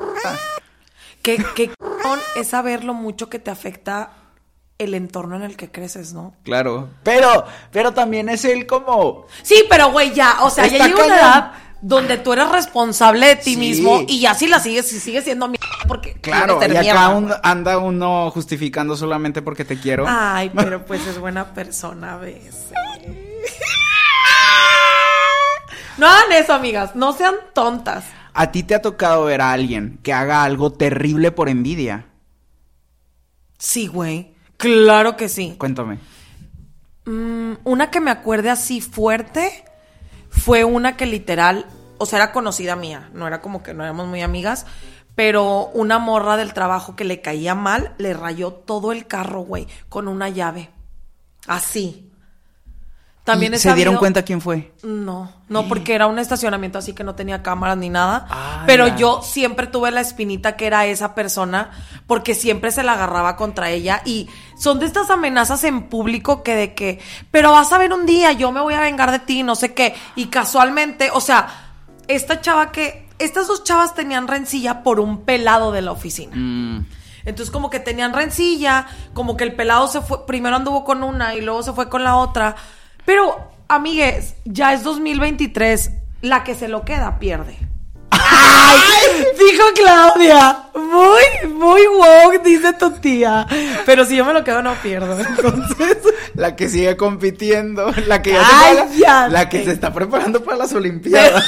que 1.21 1.35
cabrón 1.77 2.19
es 2.37 2.47
saber 2.47 2.85
lo 2.85 2.93
mucho 2.93 3.29
que 3.29 3.39
te 3.39 3.51
afecta 3.51 4.11
el 4.79 4.93
entorno 4.93 5.35
en 5.35 5.43
el 5.43 5.57
que 5.57 5.69
creces, 5.69 6.13
¿no? 6.13 6.33
Claro. 6.43 6.89
Pero, 7.03 7.45
pero 7.71 7.93
también 7.93 8.29
es 8.29 8.45
él 8.45 8.65
como. 8.65 9.25
Sí, 9.43 9.65
pero 9.69 9.91
güey, 9.91 10.13
ya, 10.13 10.37
o 10.41 10.49
sea, 10.49 10.65
ya 10.67 10.87
llega 10.87 11.05
una 11.05 11.15
edad 11.19 11.51
donde 11.81 12.17
tú 12.17 12.31
eres 12.33 12.49
responsable 12.49 13.27
de 13.27 13.35
ti 13.35 13.53
Sí. 13.55 13.57
mismo 13.57 14.01
y 14.07 14.21
ya 14.21 14.33
si 14.33 14.47
la 14.47 14.59
sigues, 14.59 14.87
si 14.87 14.99
sigues 14.99 15.25
siendo 15.25 15.47
mierda 15.49 15.67
porque 15.87 16.13
Claro, 16.13 16.59
y 16.65 16.75
acá 16.87 17.09
un- 17.09 17.31
anda 17.43 17.77
uno 17.77 18.31
justificando 18.31 18.95
solamente 18.95 19.41
porque 19.41 19.65
te 19.65 19.77
quiero. 19.79 20.05
Ay, 20.07 20.49
pero 20.55 20.85
pues 20.85 21.05
es 21.07 21.19
buena 21.19 21.53
persona 21.53 22.13
a 22.13 22.17
veces. 22.17 22.67
No 25.97 26.07
hagan 26.07 26.31
eso, 26.31 26.53
amigas, 26.53 26.95
no 26.95 27.11
sean 27.11 27.35
tontas. 27.53 28.05
¿A 28.33 28.51
ti 28.53 28.63
te 28.63 28.75
ha 28.75 28.81
tocado 28.81 29.25
ver 29.25 29.41
a 29.41 29.51
alguien 29.51 29.99
que 30.03 30.13
haga 30.13 30.43
algo 30.43 30.71
terrible 30.71 31.31
por 31.31 31.49
envidia? 31.49 32.05
Sí, 33.57 33.87
güey. 33.87 34.33
Claro 34.59 35.15
que 35.15 35.29
sí. 35.29 35.55
Cuéntame. 35.57 35.99
Mm, 37.05 37.53
una 37.63 37.89
que 37.89 38.01
me 38.01 38.11
acuerde 38.11 38.49
así 38.49 38.81
fuerte 38.81 39.63
fue 40.29 40.65
una 40.65 40.97
que 40.97 41.05
literal, 41.05 41.65
o 41.97 42.05
sea, 42.05 42.19
era 42.19 42.33
conocida 42.33 42.75
mía, 42.75 43.09
no 43.13 43.25
era 43.25 43.39
como 43.41 43.63
que 43.63 43.73
no 43.73 43.83
éramos 43.83 44.07
muy 44.07 44.21
amigas, 44.21 44.65
pero 45.15 45.67
una 45.73 45.97
morra 45.97 46.35
del 46.35 46.53
trabajo 46.53 46.97
que 46.97 47.05
le 47.05 47.21
caía 47.21 47.55
mal 47.55 47.95
le 47.97 48.13
rayó 48.13 48.51
todo 48.51 48.91
el 48.91 49.07
carro, 49.07 49.41
güey, 49.41 49.65
con 49.87 50.09
una 50.09 50.27
llave. 50.27 50.71
Así. 51.47 52.08
También 53.31 53.53
¿Y 53.53 53.55
he 53.57 53.59
¿Se 53.59 53.73
dieron 53.75 53.97
cuenta 53.97 54.23
quién 54.23 54.41
fue? 54.41 54.73
No, 54.81 55.31
no, 55.49 55.67
porque 55.67 55.93
era 55.93 56.07
un 56.07 56.17
estacionamiento 56.17 56.79
así 56.79 56.93
que 56.93 57.03
no 57.03 57.13
tenía 57.13 57.43
cámaras 57.43 57.77
ni 57.77 57.89
nada. 57.89 58.25
Ah, 58.29 58.63
pero 58.65 58.87
ya. 58.87 58.95
yo 58.95 59.21
siempre 59.21 59.67
tuve 59.67 59.91
la 59.91 60.01
espinita 60.01 60.55
que 60.55 60.65
era 60.65 60.85
esa 60.87 61.13
persona, 61.13 61.69
porque 62.07 62.33
siempre 62.33 62.71
se 62.71 62.81
la 62.81 62.93
agarraba 62.93 63.35
contra 63.35 63.69
ella. 63.69 64.01
Y 64.03 64.29
son 64.57 64.79
de 64.79 64.87
estas 64.87 65.09
amenazas 65.11 65.63
en 65.63 65.89
público 65.89 66.41
que 66.41 66.55
de 66.55 66.73
que, 66.73 66.99
pero 67.29 67.51
vas 67.51 67.71
a 67.71 67.77
ver 67.77 67.93
un 67.93 68.05
día, 68.05 68.31
yo 68.31 68.51
me 68.51 68.61
voy 68.61 68.73
a 68.73 68.81
vengar 68.81 69.11
de 69.11 69.19
ti, 69.19 69.43
no 69.43 69.55
sé 69.55 69.73
qué. 69.73 69.93
Y 70.15 70.25
casualmente, 70.27 71.11
o 71.13 71.21
sea, 71.21 71.47
esta 72.07 72.41
chava 72.41 72.71
que, 72.71 73.07
estas 73.19 73.47
dos 73.47 73.63
chavas 73.63 73.93
tenían 73.93 74.27
rencilla 74.27 74.81
por 74.81 74.99
un 74.99 75.23
pelado 75.23 75.71
de 75.71 75.83
la 75.83 75.91
oficina. 75.91 76.35
Mm, 76.35 76.85
Entonces 77.25 77.51
como 77.51 77.69
que 77.69 77.79
tenían 77.79 78.13
rencilla, 78.13 78.87
como 79.13 79.37
que 79.37 79.43
el 79.43 79.53
pelado 79.55 79.87
se 79.87 80.01
fue, 80.01 80.25
primero 80.25 80.55
anduvo 80.55 80.83
con 80.83 81.03
una 81.03 81.35
y 81.35 81.41
luego 81.41 81.61
se 81.61 81.73
fue 81.73 81.89
con 81.89 82.03
la 82.03 82.15
otra. 82.15 82.55
Pero, 83.09 83.51
amigues, 83.67 84.35
ya 84.45 84.71
es 84.71 84.83
2023, 84.83 85.89
la 86.21 86.43
que 86.43 86.53
se 86.53 86.67
lo 86.67 86.85
queda 86.85 87.17
pierde. 87.17 87.57
¡Ay! 88.11 89.25
Dijo 89.33 89.63
Claudia. 89.73 90.65
Muy, 90.75 91.51
muy 91.51 91.81
woke, 91.87 92.43
dice 92.43 92.71
tu 92.73 92.91
tía. 92.91 93.47
Pero 93.87 94.05
si 94.05 94.15
yo 94.15 94.25
me 94.25 94.31
lo 94.33 94.43
quedo, 94.43 94.61
no 94.61 94.75
pierdo. 94.75 95.19
Entonces. 95.19 95.97
La 96.35 96.55
que 96.55 96.69
sigue 96.69 96.95
compitiendo, 96.97 97.91
la 98.05 98.21
que 98.21 98.33
ya 98.33 98.43
Ay, 98.47 98.77
se, 98.91 98.99
ya 98.99 99.27
la 99.27 99.49
que 99.49 99.65
se 99.65 99.71
está 99.71 99.91
preparando 99.91 100.43
para 100.43 100.57
las 100.57 100.73
Olimpiadas. 100.73 101.43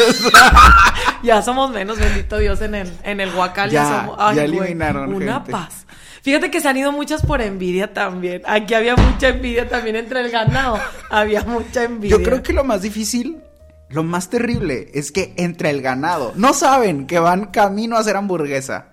ya 1.22 1.44
somos 1.44 1.70
menos, 1.70 2.00
bendito 2.00 2.39
Dios, 2.39 2.60
en 2.62 2.74
el, 2.74 2.91
en 3.03 3.20
el 3.20 3.36
Huacal. 3.36 3.70
Ya, 3.70 3.84
Ya, 3.84 4.00
somos. 4.00 4.15
Ay, 4.20 4.36
ya 4.38 4.48
güey, 4.48 4.58
eliminaron 4.58 5.13
Una 5.13 5.36
gente. 5.36 5.51
paz. 5.51 5.86
Fíjate 6.22 6.51
que 6.51 6.62
se 6.62 6.68
han 6.70 6.78
ido 6.78 6.92
muchas 6.92 7.25
por 7.25 7.42
envidia 7.42 7.94
también. 7.94 8.44
Aquí 8.46 8.74
había 8.74 8.96
mucha 8.96 9.30
envidia 9.30 9.68
también 9.68 9.96
entre 9.96 10.22
el 10.22 10.30
ganado. 10.32 10.80
Había 11.10 11.44
mucha 11.44 11.84
envidia. 11.84 12.18
Yo 12.18 12.24
creo 12.24 12.44
que 12.44 12.54
lo 12.54 12.63
más 12.63 12.82
difícil, 12.84 13.42
lo 13.90 14.04
más 14.04 14.30
terrible, 14.30 14.90
es 14.94 15.12
que 15.12 15.34
entre 15.38 15.70
el 15.72 15.82
ganado 15.82 16.34
no 16.36 16.54
saben 16.54 17.08
que 17.08 17.20
van 17.20 17.46
camino 17.48 17.98
a 17.98 18.00
hacer 18.01 18.16
hamburguesa. 18.18 18.90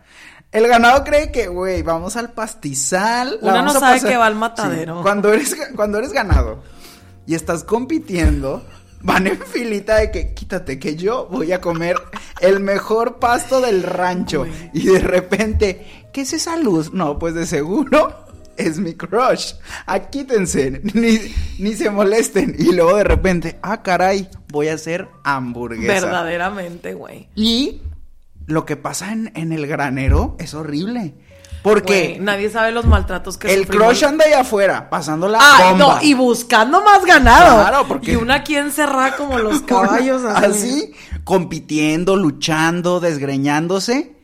El 0.50 0.66
ganado 0.66 1.04
cree 1.04 1.30
que, 1.30 1.48
güey, 1.48 1.82
vamos 1.82 2.16
al 2.16 2.30
pastizal. 2.32 3.38
Uno 3.42 3.62
no 3.62 3.70
a 3.70 3.74
sabe 3.74 3.96
pasar- 3.96 4.10
que 4.10 4.16
va 4.16 4.26
al 4.26 4.34
matadero. 4.34 4.96
Sí, 4.96 5.02
Cuando 5.02 5.30
eres, 5.32 5.54
cuando 5.76 5.98
eres 5.98 6.12
ganado 6.14 6.62
y 7.26 7.34
estás 7.34 7.62
compitiendo, 7.64 8.64
van 9.00 9.26
en 9.26 9.38
filita 9.38 9.96
de 9.96 10.10
que 10.10 10.34
quítate, 10.34 10.78
que 10.78 10.96
yo 10.96 11.28
voy 11.30 11.52
a 11.52 11.60
comer 11.60 11.96
el 12.40 12.60
mejor 12.60 13.18
pasto 13.18 13.60
del 13.60 13.82
rancho. 13.82 14.46
Y 14.72 14.86
de 14.86 15.00
repente, 15.00 15.86
¿qué 16.12 16.22
es 16.22 16.32
esa 16.32 16.56
luz? 16.56 16.92
No, 16.92 17.18
pues 17.18 17.34
de 17.34 17.46
seguro 17.46 18.26
es 18.56 18.78
mi 18.78 18.94
crush. 18.94 19.54
Ah, 19.86 20.00
quítense, 20.00 20.82
ni, 20.94 21.18
ni 21.58 21.74
se 21.74 21.90
molesten. 21.90 22.56
Y 22.58 22.72
luego 22.72 22.96
de 22.96 23.04
repente, 23.04 23.58
ah, 23.62 23.82
caray, 23.82 24.28
voy 24.48 24.68
a 24.68 24.74
hacer 24.74 25.08
hamburguesa. 25.24 25.92
Verdaderamente, 25.92 26.94
güey. 26.94 27.28
Y 27.34 27.82
lo 28.46 28.66
que 28.66 28.76
pasa 28.76 29.12
en, 29.12 29.32
en 29.34 29.52
el 29.52 29.66
granero 29.66 30.36
es 30.38 30.54
horrible. 30.54 31.14
Porque 31.62 32.18
nadie 32.20 32.50
sabe 32.50 32.72
los 32.72 32.86
maltratos 32.86 33.36
que 33.36 33.52
el 33.52 33.62
sufrimos. 33.64 33.88
crush 33.88 34.04
anda 34.04 34.24
allá 34.24 34.40
afuera, 34.40 34.88
pasando 34.88 35.28
la 35.28 35.38
Ay, 35.40 35.70
bomba. 35.72 35.96
no, 35.96 36.02
y 36.02 36.14
buscando 36.14 36.82
más 36.82 37.04
ganado. 37.04 37.60
Claro, 37.62 37.88
porque- 37.88 38.12
Y 38.12 38.16
una 38.16 38.36
aquí 38.36 38.56
encerrada 38.56 39.16
como 39.16 39.38
los 39.38 39.60
caballos 39.62 40.22
así. 40.24 40.44
así, 40.46 40.92
compitiendo, 41.24 42.16
luchando, 42.16 43.00
desgreñándose. 43.00 44.14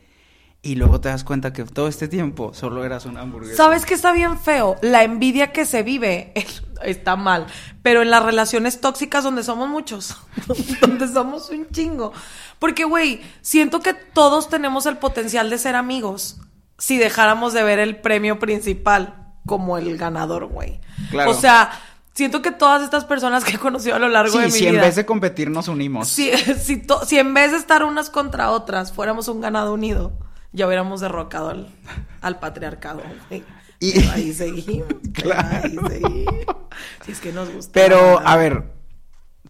Y 0.61 0.73
luego 0.75 0.99
te 0.99 1.09
das 1.09 1.23
cuenta 1.23 1.53
que 1.53 1.63
todo 1.63 1.87
este 1.87 2.07
tiempo 2.07 2.51
solo 2.55 2.83
eras 2.83 3.05
una 3.05 3.21
hamburguesa. 3.21 3.55
¿Sabes 3.55 3.85
qué 3.85 3.93
está 3.93 4.11
bien 4.11 4.39
feo? 4.39 4.77
La 4.81 5.03
envidia 5.03 5.51
que 5.51 5.63
se 5.63 5.83
vive 5.83 6.33
está 6.83 7.15
mal. 7.15 7.45
Pero 7.83 8.01
en 8.01 8.09
las 8.09 8.23
relaciones 8.23 8.81
tóxicas 8.81 9.23
donde 9.23 9.43
somos 9.43 9.69
muchos, 9.69 10.17
donde 10.81 11.07
somos 11.07 11.51
un 11.51 11.67
chingo. 11.69 12.13
Porque, 12.57 12.83
güey, 12.83 13.21
siento 13.41 13.81
que 13.81 13.93
todos 13.93 14.49
tenemos 14.49 14.87
el 14.87 14.97
potencial 14.97 15.51
de 15.51 15.59
ser 15.59 15.75
amigos 15.75 16.37
si 16.77 16.97
dejáramos 16.97 17.53
de 17.53 17.63
ver 17.63 17.79
el 17.79 17.97
premio 17.97 18.39
principal 18.39 19.27
como 19.45 19.77
el 19.77 19.97
ganador, 19.97 20.45
güey. 20.47 20.79
Claro. 21.11 21.31
O 21.31 21.33
sea, 21.33 21.71
siento 22.13 22.41
que 22.41 22.51
todas 22.51 22.81
estas 22.83 23.05
personas 23.05 23.43
que 23.43 23.55
he 23.55 23.59
conocido 23.59 23.95
a 23.95 23.99
lo 23.99 24.09
largo 24.09 24.37
de 24.39 24.45
mi 24.45 24.51
si 24.51 24.65
en 24.67 24.73
vida. 24.73 24.83
vez 24.83 24.95
de 24.95 25.05
competir 25.05 25.49
nos 25.51 25.67
unimos. 25.67 26.07
Si, 26.07 26.31
si, 26.61 26.77
to- 26.77 27.05
si 27.05 27.17
en 27.19 27.33
vez 27.33 27.51
de 27.51 27.57
estar 27.57 27.83
unas 27.83 28.09
contra 28.09 28.51
otras 28.51 28.91
fuéramos 28.91 29.27
un 29.27 29.41
ganado 29.41 29.73
unido, 29.73 30.13
ya 30.51 30.65
hubiéramos 30.67 31.01
derrocado 31.01 31.49
al, 31.49 31.67
al 32.21 32.39
patriarcado. 32.39 33.01
güey. 33.29 33.43
Y- 33.79 33.93
Pero 33.99 34.11
ahí 34.13 34.33
seguimos. 34.33 34.87
pero 34.87 35.11
Claro. 35.13 35.59
Ahí 35.63 35.77
seguimos. 35.89 36.55
Si 37.05 37.11
es 37.11 37.19
que 37.19 37.31
nos 37.31 37.49
gusta. 37.51 37.71
Pero, 37.73 38.19
a 38.25 38.35
ver, 38.37 38.74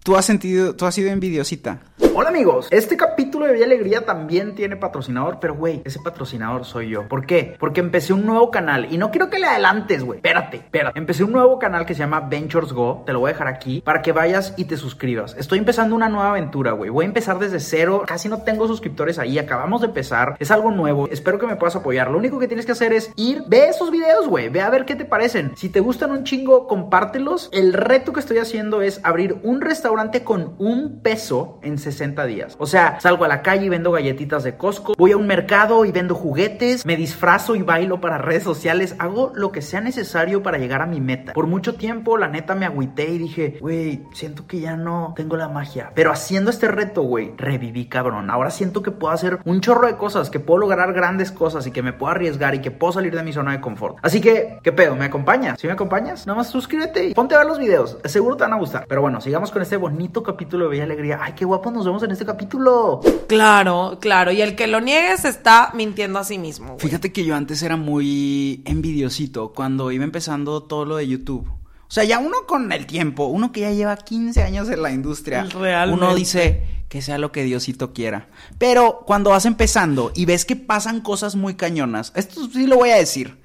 tú 0.04 0.16
has 0.16 0.26
sentido, 0.26 0.76
tú 0.76 0.86
has 0.86 0.96
sido 0.96 1.10
envidiosita. 1.10 1.80
Hola 2.18 2.30
amigos, 2.30 2.70
este 2.72 2.96
capítulo 2.96 3.46
de 3.46 3.54
Vía 3.54 3.66
Alegría 3.66 4.06
también 4.06 4.56
tiene 4.56 4.78
patrocinador, 4.78 5.40
pero 5.42 5.54
güey, 5.56 5.82
ese 5.84 6.00
patrocinador 6.00 6.64
soy 6.64 6.90
yo. 6.90 7.08
¿Por 7.10 7.26
qué? 7.26 7.58
Porque 7.60 7.82
empecé 7.82 8.14
un 8.14 8.26
nuevo 8.26 8.52
canal 8.52 8.88
y 8.90 8.98
no 8.98 9.12
quiero 9.12 9.30
que 9.30 9.38
le 9.38 9.48
adelantes, 9.48 10.04
güey. 10.04 10.20
Espérate, 10.20 10.58
espérate. 10.58 10.98
Empecé 10.98 11.26
un 11.26 11.34
nuevo 11.34 11.60
canal 11.60 11.86
que 11.86 11.94
se 11.94 12.00
llama 12.00 12.22
Ventures 12.22 12.72
Go, 12.72 13.04
te 13.06 13.12
lo 13.12 13.20
voy 13.20 13.30
a 13.30 13.34
dejar 13.34 13.50
aquí 13.50 13.82
para 13.82 14.02
que 14.02 14.14
vayas 14.14 14.54
y 14.56 14.64
te 14.64 14.78
suscribas. 14.78 15.36
Estoy 15.38 15.60
empezando 15.60 15.94
una 15.94 16.08
nueva 16.08 16.30
aventura, 16.30 16.72
güey. 16.72 16.90
Voy 16.90 17.04
a 17.04 17.08
empezar 17.08 17.38
desde 17.38 17.60
cero, 17.60 18.04
casi 18.06 18.30
no 18.30 18.44
tengo 18.44 18.68
suscriptores 18.68 19.20
ahí, 19.20 19.38
acabamos 19.38 19.82
de 19.82 19.88
empezar. 19.88 20.38
Es 20.40 20.52
algo 20.52 20.72
nuevo, 20.72 21.10
espero 21.10 21.38
que 21.38 21.48
me 21.48 21.58
puedas 21.58 21.76
apoyar. 21.76 22.12
Lo 22.12 22.18
único 22.18 22.40
que 22.40 22.48
tienes 22.48 22.66
que 22.66 22.72
hacer 22.72 22.94
es 22.94 23.12
ir, 23.18 23.44
ve 23.48 23.68
esos 23.68 23.92
videos, 23.92 24.28
güey, 24.30 24.48
ve 24.48 24.62
a 24.62 24.70
ver 24.70 24.86
qué 24.86 24.96
te 24.96 25.04
parecen. 25.04 25.52
Si 25.58 25.68
te 25.68 25.82
gustan 25.82 26.12
un 26.12 26.24
chingo, 26.24 26.68
compártelos. 26.68 27.50
El 27.52 27.74
reto 27.74 28.14
que 28.14 28.22
estoy 28.22 28.38
haciendo 28.38 28.82
es 28.82 29.02
abrir 29.04 29.38
un 29.44 29.60
restaurante 29.60 29.85
con 30.24 30.56
un 30.58 31.00
peso 31.02 31.60
en 31.62 31.78
60 31.78 32.26
días. 32.26 32.56
O 32.60 32.66
sea, 32.66 33.00
salgo 33.00 33.26
a 33.26 33.28
la 33.28 33.42
calle 33.42 33.66
y 33.66 33.70
vendo 33.70 33.92
galletitas 33.92 34.44
de 34.44 34.58
Costco, 34.58 34.94
voy 34.98 35.12
a 35.12 35.18
un 35.18 35.28
mercado 35.28 35.86
y 35.86 35.92
vendo 35.92 36.16
juguetes, 36.16 36.86
me 36.86 36.96
disfrazo 36.96 37.56
y 37.56 37.62
bailo 37.62 38.02
para 38.02 38.18
redes 38.18 38.44
sociales, 38.44 38.96
hago 39.00 39.32
lo 39.36 39.52
que 39.52 39.62
sea 39.62 39.82
necesario 39.82 40.42
para 40.44 40.58
llegar 40.58 40.82
a 40.82 40.86
mi 40.86 41.02
meta. 41.02 41.34
Por 41.34 41.48
mucho 41.48 41.76
tiempo, 41.76 42.18
la 42.18 42.28
neta, 42.28 42.56
me 42.56 42.66
agüité 42.66 43.10
y 43.10 43.18
dije, 43.18 43.58
güey, 43.62 44.04
siento 44.14 44.48
que 44.48 44.60
ya 44.60 44.76
no 44.76 45.14
tengo 45.16 45.38
la 45.38 45.50
magia. 45.50 45.92
Pero 45.94 46.12
haciendo 46.12 46.50
este 46.50 46.68
reto, 46.68 47.04
güey, 47.04 47.34
reviví, 47.38 47.88
cabrón. 47.88 48.30
Ahora 48.30 48.50
siento 48.50 48.82
que 48.82 48.92
puedo 48.92 49.14
hacer 49.14 49.40
un 49.46 49.62
chorro 49.62 49.88
de 49.88 49.98
cosas, 49.98 50.30
que 50.30 50.40
puedo 50.40 50.60
lograr 50.60 50.94
grandes 50.94 51.32
cosas 51.32 51.68
y 51.68 51.72
que 51.72 51.84
me 51.84 51.94
puedo 51.94 52.12
arriesgar 52.12 52.56
y 52.56 52.60
que 52.60 52.72
puedo 52.72 52.94
salir 52.94 53.16
de 53.16 53.24
mi 53.24 53.34
zona 53.34 53.52
de 53.52 53.62
confort. 53.62 53.98
Así 54.02 54.22
que, 54.22 54.60
¿qué 54.64 54.72
pedo? 54.72 54.96
¿Me 54.96 55.06
acompañas? 55.06 55.60
Si 55.60 55.68
me 55.68 55.74
acompañas, 55.74 56.26
nada 56.26 56.38
más 56.38 56.48
suscríbete 56.48 57.10
y 57.10 57.14
ponte 57.14 57.36
a 57.36 57.40
ver 57.40 57.48
los 57.48 57.60
videos. 57.60 57.98
Seguro 58.06 58.36
te 58.36 58.44
van 58.44 58.54
a 58.54 58.58
gustar. 58.58 58.86
Pero 58.88 59.02
bueno, 59.02 59.22
sigamos 59.22 59.52
con 59.52 59.62
este 59.62 59.75
bonito 59.78 60.24
capítulo 60.24 60.66
de 60.66 60.72
Bella 60.72 60.84
Alegría. 60.84 61.20
Ay, 61.22 61.34
qué 61.36 61.46
guapo 61.46 61.72
nos 61.72 61.86
vemos 61.86 62.04
en 62.04 62.12
este 62.12 62.26
capítulo. 62.26 63.02
Claro, 63.28 63.98
claro. 64.00 64.32
Y 64.32 64.42
el 64.42 64.56
que 64.56 64.68
lo 64.68 64.82
niegue 64.82 65.18
se 65.18 65.30
está 65.30 65.72
mintiendo 65.74 66.20
a 66.20 66.24
sí 66.24 66.38
mismo. 66.38 66.74
güey. 66.74 66.80
Fíjate 66.80 67.12
que 67.12 67.26
yo 67.26 67.36
antes 67.36 67.62
era 67.64 67.76
muy 67.78 68.62
envidiosito 68.66 69.54
cuando 69.54 69.92
iba 69.92 70.04
empezando 70.04 70.64
todo 70.64 70.86
lo 70.86 70.96
de 70.98 71.08
YouTube. 71.08 71.48
O 71.48 71.92
sea, 71.96 72.04
ya 72.04 72.20
uno 72.20 72.38
con 72.48 72.72
el 72.72 72.86
tiempo, 72.88 73.26
uno 73.26 73.52
que 73.52 73.62
ya 73.62 73.72
lleva 73.72 73.96
15 73.96 74.42
años 74.44 74.70
en 74.70 74.82
la 74.82 74.92
industria, 74.92 75.44
Realmente. 75.44 76.04
uno 76.04 76.16
dice, 76.16 76.64
que 76.90 77.02
sea 77.02 77.18
lo 77.18 77.32
que 77.32 77.44
Diosito 77.44 77.94
quiera. 77.94 78.28
Pero 78.58 79.04
cuando 79.06 79.30
vas 79.30 79.46
empezando 79.46 80.12
y 80.16 80.26
ves 80.26 80.46
que 80.46 80.56
pasan 80.56 81.02
cosas 81.02 81.36
muy 81.36 81.54
cañonas, 81.56 82.12
esto 82.16 82.48
sí 82.52 82.68
lo 82.68 82.78
voy 82.78 82.90
a 82.90 82.96
decir. 82.96 83.38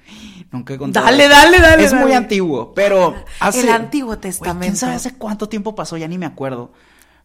Nunca 0.51 0.73
he 0.73 0.77
contado. 0.77 1.05
Dale, 1.05 1.27
dale, 1.29 1.59
dale, 1.59 1.83
Es 1.85 1.93
muy 1.93 2.11
antiguo, 2.11 2.73
pero 2.73 3.15
hace. 3.39 3.61
El 3.61 3.69
Antiguo 3.69 4.17
Testamento. 4.17 4.65
¿Quién 4.65 4.75
sabe 4.75 4.95
hace 4.95 5.15
cuánto 5.15 5.47
tiempo 5.47 5.75
pasó? 5.75 5.97
Ya 5.97 6.07
ni 6.07 6.17
me 6.17 6.25
acuerdo. 6.25 6.71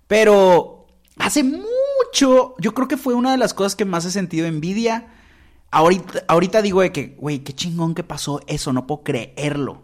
Pero 0.07 0.87
hace 1.19 1.43
mucho, 1.43 2.55
yo 2.59 2.75
creo 2.75 2.87
que 2.87 2.97
fue 2.97 3.15
una 3.15 3.33
de 3.33 3.39
las 3.39 3.53
cosas 3.53 3.75
que 3.75 3.85
más 3.85 4.05
he 4.05 4.13
sentido 4.13 4.47
envidia. 4.47 5.09
Ahorita, 5.73 6.23
ahorita 6.29 6.63
digo 6.63 6.81
de 6.81 6.93
que, 6.93 7.17
güey, 7.19 7.41
qué 7.41 7.53
chingón 7.53 7.95
que 7.95 8.05
pasó 8.05 8.41
eso, 8.47 8.73
no 8.73 8.87
puedo 8.87 9.03
creerlo. 9.03 9.83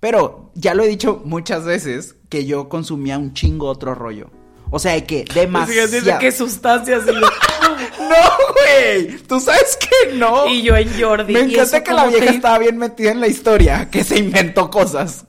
Pero 0.00 0.50
ya 0.54 0.74
lo 0.74 0.82
he 0.82 0.88
dicho 0.88 1.22
muchas 1.24 1.64
veces 1.64 2.16
que 2.28 2.44
yo 2.44 2.68
consumía 2.68 3.16
un 3.18 3.32
chingo 3.32 3.68
otro 3.68 3.94
rollo. 3.94 4.30
O 4.74 4.78
sea, 4.80 4.92
de 4.92 5.04
que 5.04 5.24
demasiado. 5.32 5.88
Fíjate 5.88 6.18
qué 6.18 6.32
sustancias. 6.32 7.02
y 7.08 7.12
yo- 7.14 7.20
No, 7.20 8.52
güey. 8.54 9.18
Tú 9.28 9.38
sabes 9.40 9.76
que 9.78 10.12
no. 10.14 10.46
Y 10.48 10.62
yo 10.62 10.76
en 10.76 10.90
Jordi. 11.00 11.32
Me 11.32 11.40
¿y 11.42 11.54
encanta 11.54 11.82
que 11.84 11.92
la 11.92 12.06
vieja 12.06 12.26
te- 12.26 12.34
estaba 12.34 12.58
bien 12.58 12.76
metida 12.78 13.12
en 13.12 13.20
la 13.20 13.28
historia, 13.28 13.88
que 13.90 14.02
se 14.04 14.18
inventó 14.18 14.68
cosas. 14.70 15.26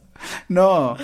No. 0.47 0.97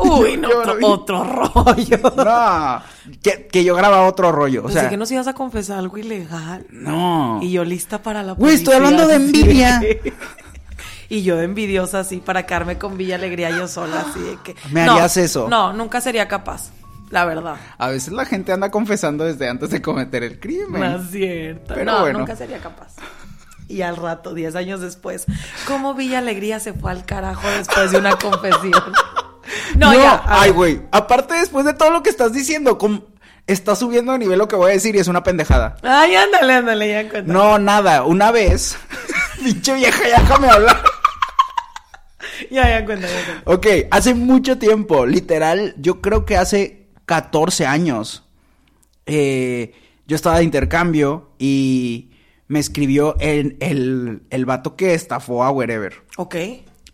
Uy, 0.00 0.36
no, 0.36 0.48
otro, 0.48 0.74
no 0.80 0.86
otro 0.88 1.24
rollo. 1.24 1.98
No. 2.16 2.82
Que, 3.22 3.46
que 3.46 3.62
yo 3.64 3.74
grababa 3.76 4.06
otro 4.08 4.32
rollo. 4.32 4.60
O 4.62 4.64
Pensé 4.64 4.80
sea, 4.80 4.88
que 4.88 4.96
nos 4.96 5.10
ibas 5.12 5.28
a 5.28 5.34
confesar 5.34 5.78
algo 5.78 5.98
ilegal. 5.98 6.66
no. 6.70 7.38
Y 7.42 7.52
yo 7.52 7.64
lista 7.64 8.02
para 8.02 8.22
la 8.22 8.32
Güey, 8.32 8.56
estoy 8.56 8.74
hablando 8.74 9.06
de 9.06 9.18
sí. 9.18 9.24
envidia. 9.24 9.80
Y 11.10 11.22
yo 11.22 11.36
de 11.36 11.44
envidiosa 11.44 12.00
así 12.00 12.18
para 12.18 12.44
quedarme 12.44 12.76
con 12.76 12.98
Villa 12.98 13.14
Alegría 13.14 13.48
yo 13.48 13.66
sola 13.66 14.04
así 14.10 14.20
de 14.20 14.36
que 14.44 14.54
¿Me 14.70 14.84
No, 14.84 14.92
harías 14.92 15.16
eso? 15.16 15.48
No, 15.48 15.72
nunca 15.72 16.02
sería 16.02 16.28
capaz. 16.28 16.70
La 17.10 17.24
verdad. 17.24 17.56
A 17.78 17.88
veces 17.88 18.12
la 18.12 18.24
gente 18.24 18.52
anda 18.52 18.70
confesando 18.70 19.24
desde 19.24 19.48
antes 19.48 19.70
de 19.70 19.80
cometer 19.82 20.22
el 20.22 20.38
crimen. 20.38 20.80
No 20.80 20.96
es 20.98 21.10
cierto. 21.10 21.74
Pero 21.74 21.84
no, 21.84 22.00
bueno. 22.00 22.18
nunca 22.20 22.36
sería 22.36 22.58
capaz. 22.58 22.94
Y 23.68 23.82
al 23.82 23.96
rato, 23.96 24.32
10 24.34 24.54
años 24.56 24.80
después, 24.80 25.26
¿cómo 25.66 25.94
Villa 25.94 26.18
Alegría 26.18 26.58
se 26.58 26.72
fue 26.72 26.90
al 26.90 27.04
carajo 27.04 27.46
después 27.48 27.92
de 27.92 27.98
una 27.98 28.16
confesión? 28.16 28.72
No, 29.76 29.94
ya. 29.94 30.14
a 30.14 30.42
Ay, 30.42 30.50
güey. 30.50 30.82
Aparte, 30.92 31.34
después 31.34 31.64
de 31.64 31.72
todo 31.72 31.90
lo 31.90 32.02
que 32.02 32.10
estás 32.10 32.32
diciendo, 32.32 32.78
está 33.46 33.74
subiendo 33.76 34.12
de 34.12 34.18
nivel 34.18 34.38
lo 34.38 34.48
que 34.48 34.56
voy 34.56 34.70
a 34.70 34.74
decir 34.74 34.94
y 34.94 34.98
es 34.98 35.08
una 35.08 35.22
pendejada. 35.22 35.76
Ay, 35.82 36.14
ándale, 36.14 36.52
ándale, 36.52 36.88
ya 36.88 37.08
cuenta. 37.08 37.32
No, 37.32 37.58
nada. 37.58 38.04
Una 38.04 38.30
vez. 38.30 38.76
Pinche 39.42 39.74
vieja, 39.74 40.06
ya 40.08 40.20
déjame 40.20 40.48
hablar. 40.48 40.82
Ya, 42.50 42.62
ya 42.62 42.80
ya 42.80 42.84
cuenta. 42.84 43.08
Ok, 43.44 43.66
hace 43.90 44.14
mucho 44.14 44.58
tiempo, 44.58 45.06
literal, 45.06 45.74
yo 45.78 46.00
creo 46.00 46.24
que 46.24 46.36
hace 46.36 46.77
14 47.08 47.66
años, 47.66 48.22
eh, 49.06 49.72
yo 50.06 50.14
estaba 50.14 50.38
de 50.38 50.44
intercambio 50.44 51.30
y 51.38 52.10
me 52.46 52.58
escribió 52.60 53.16
el, 53.18 53.56
el, 53.60 54.22
el 54.30 54.44
vato 54.44 54.76
que 54.76 54.94
estafó 54.94 55.42
a 55.42 55.50
Wherever 55.50 55.94
Ok. 56.18 56.36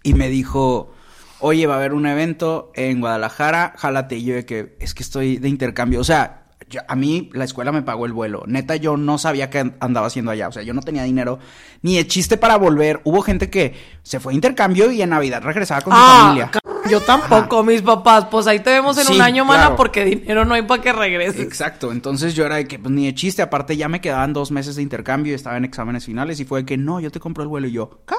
y 0.04 0.14
me 0.14 0.28
dijo, 0.28 0.92
oye, 1.40 1.66
va 1.66 1.75
a 1.75 1.78
haber 1.78 1.92
un 1.94 2.06
evento 2.06 2.71
en 2.75 3.00
Guadalajara, 3.00 3.75
jálate. 3.76 4.16
Y 4.16 4.25
yo 4.25 4.35
de 4.37 4.47
que 4.47 4.76
es 4.80 4.94
que 4.94 5.02
estoy 5.02 5.37
de 5.38 5.49
intercambio. 5.49 6.00
O 6.00 6.04
sea, 6.04 6.43
yo- 6.68 6.80
a 6.88 6.97
mí 6.97 7.30
la 7.33 7.44
escuela 7.44 7.73
me 7.73 7.83
pagó 7.83 8.06
el 8.06 8.12
vuelo. 8.12 8.44
Neta, 8.47 8.76
yo 8.76 8.97
no 8.97 9.18
sabía 9.18 9.50
qué 9.50 9.59
an- 9.61 9.76
andaba 9.80 10.06
haciendo 10.06 10.30
allá. 10.30 10.49
O 10.49 10.52
sea, 10.52 10.62
yo 10.62 10.75
no 10.75 10.80
tenía 10.83 11.02
dinero 11.04 11.38
ni 11.83 11.97
de 11.97 12.06
chiste 12.06 12.37
para 12.37 12.56
volver. 12.56 13.00
Hubo 13.04 13.23
gente 13.23 13.50
que 13.50 13.75
se 14.02 14.21
fue 14.21 14.33
de 14.33 14.37
intercambio 14.37 14.90
y 14.90 15.02
en 15.02 15.11
Navidad 15.11 15.42
regresaba 15.42 15.80
con 15.83 15.92
su 15.92 15.99
Ah, 16.00 16.21
familia. 16.25 16.50
ca- 16.50 16.61
yo 16.90 17.00
tampoco, 17.00 17.62
mis 17.62 17.80
papás. 17.83 18.26
Pues 18.30 18.47
ahí 18.47 18.61
te 18.61 18.71
vemos 18.71 18.99
en 18.99 19.04
Sí, 19.06 19.14
un 19.14 19.23
año, 19.23 19.44
mana, 19.44 19.62
claro. 19.62 19.76
porque 19.76 20.04
dinero 20.04 20.44
no 20.44 20.54
hay 20.54 20.62
para 20.62 20.83
que 20.83 20.92
regreses. 20.92 21.40
Exacto, 21.40 21.92
entonces 21.92 22.35
yo 22.35 22.44
era 22.44 22.56
de 22.56 22.66
que 22.68 22.78
pues, 22.78 22.92
ni 22.92 23.06
de 23.06 23.14
chiste, 23.14 23.40
aparte 23.42 23.76
ya 23.76 23.88
me 23.88 24.00
quedaban 24.00 24.33
dos 24.33 24.50
meses 24.50 24.76
de 24.76 24.83
intercambio 24.83 25.33
y 25.33 25.35
estaba 25.35 25.56
en 25.56 25.64
exámenes 25.64 26.04
finales 26.04 26.40
y 26.40 26.44
fue 26.44 26.61
de 26.61 26.66
que 26.66 26.76
no, 26.76 27.00
yo 27.00 27.11
te 27.11 27.21
compro 27.21 27.42
el 27.42 27.49
vuelo 27.49 27.66
y 27.68 27.73
yo, 27.73 28.02
¿qué? 28.06 28.14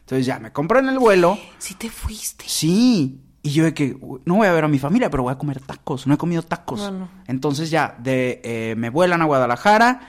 Entonces 0.00 0.24
ya 0.24 0.38
me 0.38 0.52
compré 0.52 0.78
en 0.78 0.88
el 0.88 1.00
vuelo, 1.00 1.36
Si 1.58 1.74
te 1.74 1.90
fuiste. 1.90 2.44
sí, 2.46 3.20
y 3.46 3.50
yo 3.52 3.62
de 3.62 3.74
que 3.74 3.96
"Uy, 4.00 4.20
no 4.24 4.34
voy 4.34 4.48
a 4.48 4.52
ver 4.52 4.64
a 4.64 4.68
mi 4.68 4.80
familia, 4.80 5.08
pero 5.08 5.22
voy 5.22 5.32
a 5.32 5.38
comer 5.38 5.60
tacos, 5.60 6.06
no 6.08 6.14
he 6.14 6.18
comido 6.18 6.42
tacos. 6.42 6.80
Bueno. 6.80 7.08
Entonces 7.28 7.70
ya 7.70 7.94
de, 7.98 8.40
eh, 8.42 8.74
me 8.76 8.90
vuelan 8.90 9.22
a 9.22 9.24
Guadalajara, 9.26 10.00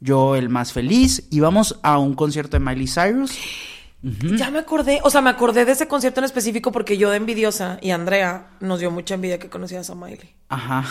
yo 0.00 0.36
el 0.36 0.50
más 0.50 0.74
feliz, 0.74 1.26
y 1.30 1.40
vamos 1.40 1.80
a 1.82 1.96
un 1.98 2.14
concierto 2.14 2.58
de 2.58 2.64
Miley 2.64 2.86
Cyrus. 2.86 3.32
Ya 4.36 4.50
me 4.50 4.58
acordé, 4.58 5.00
o 5.02 5.08
sea, 5.08 5.22
me 5.22 5.30
acordé 5.30 5.64
de 5.64 5.72
ese 5.72 5.88
concierto 5.88 6.20
en 6.20 6.24
específico 6.24 6.70
porque 6.72 6.98
yo 6.98 7.08
de 7.08 7.16
envidiosa 7.16 7.78
y 7.80 7.90
Andrea 7.90 8.48
nos 8.60 8.80
dio 8.80 8.90
mucha 8.90 9.14
envidia 9.14 9.38
que 9.38 9.48
conocías 9.48 9.88
a 9.88 9.94
Miley. 9.94 10.34
Ajá. 10.50 10.84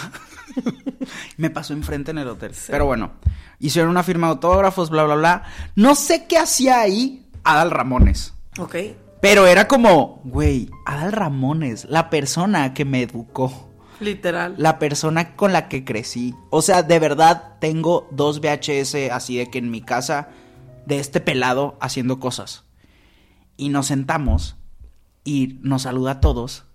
me 1.37 1.51
pasó 1.51 1.73
enfrente 1.73 2.09
en 2.09 2.17
el 2.17 2.27
hotel. 2.27 2.53
Pero 2.65 2.87
bueno, 2.87 3.11
hicieron 3.59 3.91
una 3.91 4.01
firma 4.01 4.25
de 4.27 4.31
autógrafos, 4.31 4.89
bla, 4.89 5.03
bla, 5.03 5.13
bla. 5.13 5.43
No 5.75 5.93
sé 5.93 6.25
qué 6.25 6.39
hacía 6.39 6.81
ahí 6.81 7.29
Adal 7.43 7.69
Ramones. 7.69 8.33
Ok. 8.57 8.77
Pero 9.23 9.47
era 9.47 9.69
como, 9.69 10.19
güey, 10.25 10.69
Adal 10.85 11.13
Ramones, 11.13 11.85
la 11.85 12.09
persona 12.09 12.73
que 12.73 12.83
me 12.83 13.03
educó. 13.03 13.69
Literal. 14.01 14.55
La 14.57 14.79
persona 14.79 15.37
con 15.37 15.53
la 15.53 15.69
que 15.69 15.85
crecí. 15.85 16.35
O 16.49 16.61
sea, 16.61 16.83
de 16.83 16.99
verdad 16.99 17.53
tengo 17.61 18.09
dos 18.11 18.41
VHS 18.41 19.11
así 19.13 19.37
de 19.37 19.49
que 19.49 19.59
en 19.59 19.71
mi 19.71 19.79
casa 19.79 20.27
de 20.85 20.99
este 20.99 21.21
pelado 21.21 21.77
haciendo 21.79 22.19
cosas. 22.19 22.65
Y 23.55 23.69
nos 23.69 23.87
sentamos 23.87 24.57
y 25.23 25.57
nos 25.61 25.83
saluda 25.83 26.11
a 26.11 26.19
todos. 26.19 26.65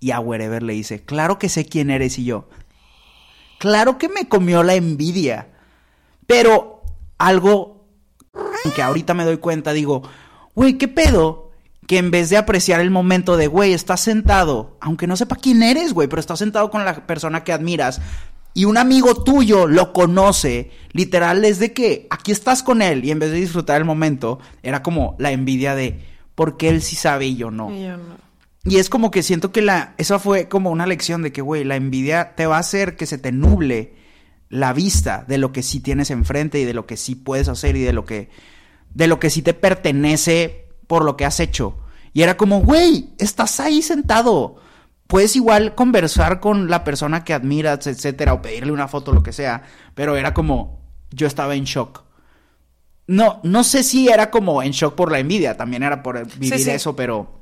Y 0.00 0.12
a 0.12 0.20
Wherever 0.20 0.62
le 0.62 0.72
dice, 0.72 1.04
claro 1.04 1.38
que 1.38 1.50
sé 1.50 1.66
quién 1.66 1.90
eres 1.90 2.18
y 2.18 2.24
yo. 2.24 2.48
Claro 3.58 3.98
que 3.98 4.08
me 4.08 4.26
comió 4.26 4.62
la 4.62 4.74
envidia. 4.74 5.48
Pero 6.26 6.80
algo 7.18 7.84
que 8.74 8.80
ahorita 8.80 9.12
me 9.12 9.26
doy 9.26 9.36
cuenta, 9.36 9.74
digo, 9.74 10.00
güey, 10.54 10.78
¿qué 10.78 10.88
pedo? 10.88 11.49
Que 11.90 11.98
en 11.98 12.12
vez 12.12 12.30
de 12.30 12.36
apreciar 12.36 12.80
el 12.80 12.90
momento 12.90 13.36
de, 13.36 13.48
güey, 13.48 13.72
estás 13.72 14.00
sentado, 14.00 14.76
aunque 14.80 15.08
no 15.08 15.16
sepa 15.16 15.34
quién 15.34 15.62
eres, 15.62 15.92
güey, 15.92 16.08
pero 16.08 16.20
estás 16.20 16.38
sentado 16.38 16.70
con 16.70 16.84
la 16.84 17.06
persona 17.06 17.42
que 17.42 17.52
admiras 17.52 18.00
y 18.52 18.64
un 18.64 18.78
amigo 18.78 19.22
tuyo 19.22 19.66
lo 19.66 19.92
conoce, 19.92 20.70
literal 20.92 21.44
es 21.44 21.58
de 21.58 21.72
que 21.72 22.06
aquí 22.10 22.32
estás 22.32 22.62
con 22.62 22.82
él 22.82 23.04
y 23.04 23.10
en 23.10 23.18
vez 23.18 23.30
de 23.30 23.38
disfrutar 23.38 23.78
el 23.78 23.84
momento, 23.84 24.40
era 24.62 24.82
como 24.82 25.14
la 25.18 25.30
envidia 25.30 25.74
de, 25.74 26.00
porque 26.34 26.68
él 26.68 26.82
sí 26.82 26.96
sabe 26.96 27.26
y 27.26 27.36
yo 27.36 27.50
no. 27.50 27.72
Y 27.72 27.84
yo 27.84 27.96
no. 27.96 28.18
Y 28.64 28.76
es 28.76 28.90
como 28.90 29.10
que 29.10 29.22
siento 29.22 29.52
que 29.52 29.62
la, 29.62 29.94
esa 29.98 30.18
fue 30.18 30.48
como 30.48 30.70
una 30.70 30.86
lección 30.86 31.22
de 31.22 31.32
que, 31.32 31.40
güey, 31.40 31.64
la 31.64 31.76
envidia 31.76 32.34
te 32.34 32.46
va 32.46 32.56
a 32.56 32.60
hacer 32.60 32.96
que 32.96 33.06
se 33.06 33.18
te 33.18 33.32
nuble 33.32 33.94
la 34.48 34.72
vista 34.72 35.24
de 35.26 35.38
lo 35.38 35.52
que 35.52 35.62
sí 35.62 35.80
tienes 35.80 36.10
enfrente 36.10 36.60
y 36.60 36.64
de 36.64 36.74
lo 36.74 36.86
que 36.86 36.96
sí 36.96 37.14
puedes 37.14 37.48
hacer 37.48 37.76
y 37.76 37.82
de 37.82 37.92
lo 37.92 38.04
que, 38.04 38.28
de 38.92 39.06
lo 39.06 39.18
que 39.20 39.30
sí 39.30 39.42
te 39.42 39.54
pertenece 39.54 40.59
por 40.90 41.04
lo 41.04 41.16
que 41.16 41.24
has 41.24 41.38
hecho. 41.38 41.76
Y 42.12 42.22
era 42.22 42.36
como, 42.36 42.62
güey, 42.62 43.10
estás 43.16 43.60
ahí 43.60 43.80
sentado. 43.80 44.56
Puedes 45.06 45.36
igual 45.36 45.76
conversar 45.76 46.40
con 46.40 46.68
la 46.68 46.82
persona 46.82 47.22
que 47.22 47.32
admiras, 47.32 47.86
etcétera, 47.86 48.32
o 48.32 48.42
pedirle 48.42 48.72
una 48.72 48.88
foto, 48.88 49.12
lo 49.12 49.22
que 49.22 49.32
sea. 49.32 49.62
Pero 49.94 50.16
era 50.16 50.34
como, 50.34 50.80
yo 51.12 51.28
estaba 51.28 51.54
en 51.54 51.62
shock. 51.62 52.02
No, 53.06 53.38
no 53.44 53.62
sé 53.62 53.84
si 53.84 54.08
era 54.08 54.32
como 54.32 54.64
en 54.64 54.72
shock 54.72 54.96
por 54.96 55.12
la 55.12 55.20
envidia, 55.20 55.56
también 55.56 55.84
era 55.84 56.02
por 56.02 56.26
vivir 56.38 56.58
sí. 56.58 56.68
eso, 56.70 56.96
pero 56.96 57.40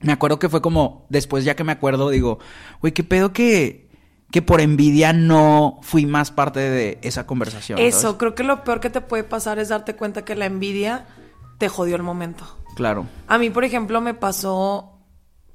me 0.00 0.12
acuerdo 0.12 0.38
que 0.38 0.50
fue 0.50 0.60
como, 0.60 1.06
después 1.08 1.42
ya 1.42 1.56
que 1.56 1.64
me 1.64 1.72
acuerdo, 1.72 2.10
digo, 2.10 2.38
güey, 2.82 2.92
qué 2.92 3.02
pedo 3.02 3.32
que, 3.32 3.88
que 4.30 4.42
por 4.42 4.60
envidia 4.60 5.14
no 5.14 5.80
fui 5.80 6.04
más 6.04 6.30
parte 6.30 6.60
de 6.60 6.98
esa 7.00 7.26
conversación. 7.26 7.78
Eso, 7.78 8.00
¿sabes? 8.00 8.16
creo 8.18 8.34
que 8.34 8.44
lo 8.44 8.62
peor 8.62 8.80
que 8.80 8.90
te 8.90 9.00
puede 9.00 9.24
pasar 9.24 9.58
es 9.58 9.70
darte 9.70 9.96
cuenta 9.96 10.22
que 10.22 10.36
la 10.36 10.44
envidia 10.44 11.06
te 11.56 11.70
jodió 11.70 11.96
el 11.96 12.02
momento. 12.02 12.59
Claro. 12.74 13.06
A 13.26 13.38
mí, 13.38 13.50
por 13.50 13.64
ejemplo, 13.64 14.00
me 14.00 14.14
pasó 14.14 14.98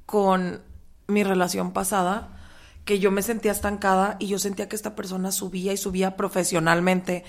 con 0.06 0.60
mi 1.08 1.24
relación 1.24 1.72
pasada 1.72 2.36
que 2.84 3.00
yo 3.00 3.10
me 3.10 3.22
sentía 3.22 3.52
estancada 3.52 4.16
y 4.20 4.28
yo 4.28 4.38
sentía 4.38 4.68
que 4.68 4.76
esta 4.76 4.94
persona 4.94 5.32
subía 5.32 5.72
y 5.72 5.76
subía 5.76 6.16
profesionalmente. 6.16 7.24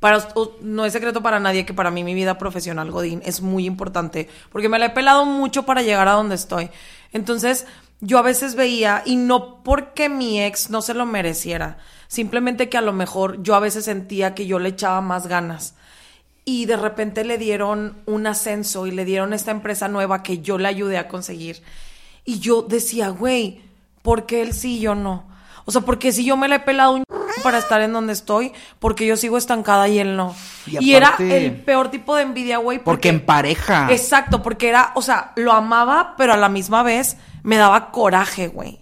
Para, 0.00 0.26
no 0.62 0.84
es 0.84 0.92
secreto 0.94 1.22
para 1.22 1.38
nadie 1.38 1.66
que 1.66 1.74
para 1.74 1.90
mí 1.90 2.02
mi 2.02 2.14
vida 2.14 2.38
profesional, 2.38 2.90
Godín, 2.90 3.22
es 3.24 3.40
muy 3.40 3.66
importante, 3.66 4.28
porque 4.50 4.68
me 4.68 4.78
la 4.78 4.86
he 4.86 4.90
pelado 4.90 5.26
mucho 5.26 5.64
para 5.64 5.82
llegar 5.82 6.08
a 6.08 6.12
donde 6.12 6.34
estoy. 6.34 6.70
Entonces, 7.12 7.66
yo 8.00 8.18
a 8.18 8.22
veces 8.22 8.56
veía, 8.56 9.02
y 9.04 9.16
no 9.16 9.62
porque 9.62 10.08
mi 10.08 10.42
ex 10.42 10.70
no 10.70 10.82
se 10.82 10.94
lo 10.94 11.06
mereciera, 11.06 11.78
simplemente 12.08 12.68
que 12.68 12.78
a 12.78 12.80
lo 12.80 12.92
mejor 12.92 13.42
yo 13.42 13.54
a 13.54 13.60
veces 13.60 13.84
sentía 13.84 14.34
que 14.34 14.46
yo 14.46 14.58
le 14.58 14.70
echaba 14.70 15.02
más 15.02 15.28
ganas 15.28 15.74
y 16.44 16.66
de 16.66 16.76
repente 16.76 17.24
le 17.24 17.38
dieron 17.38 17.96
un 18.06 18.26
ascenso 18.26 18.86
y 18.86 18.90
le 18.90 19.04
dieron 19.04 19.32
esta 19.32 19.50
empresa 19.50 19.88
nueva 19.88 20.22
que 20.22 20.38
yo 20.38 20.58
le 20.58 20.68
ayudé 20.68 20.98
a 20.98 21.08
conseguir. 21.08 21.62
Y 22.24 22.40
yo 22.40 22.62
decía, 22.62 23.08
güey, 23.08 23.60
¿por 24.02 24.26
qué 24.26 24.42
él 24.42 24.52
sí 24.52 24.78
y 24.78 24.80
yo 24.80 24.94
no? 24.94 25.30
O 25.64 25.70
sea, 25.70 25.82
porque 25.82 26.12
si 26.12 26.24
yo 26.24 26.36
me 26.36 26.48
la 26.48 26.56
he 26.56 26.60
pelado 26.60 26.92
un 26.92 27.04
para 27.42 27.58
estar 27.58 27.80
en 27.80 27.92
donde 27.92 28.12
estoy, 28.12 28.52
porque 28.78 29.06
yo 29.06 29.16
sigo 29.16 29.38
estancada 29.38 29.88
y 29.88 29.98
él 29.98 30.16
no. 30.16 30.34
Y 30.66 30.84
Y, 30.84 30.94
era 30.94 31.14
el 31.18 31.52
peor 31.52 31.90
tipo 31.90 32.14
de 32.16 32.22
envidia, 32.22 32.58
güey. 32.58 32.78
Porque 32.78 33.08
en 33.08 33.24
pareja. 33.24 33.88
Exacto, 33.90 34.42
porque 34.42 34.68
era, 34.68 34.92
o 34.94 35.02
sea, 35.02 35.32
lo 35.36 35.52
amaba, 35.52 36.14
pero 36.16 36.32
a 36.32 36.36
la 36.36 36.48
misma 36.48 36.82
vez 36.82 37.16
me 37.42 37.56
daba 37.56 37.90
coraje, 37.90 38.48
güey. 38.48 38.80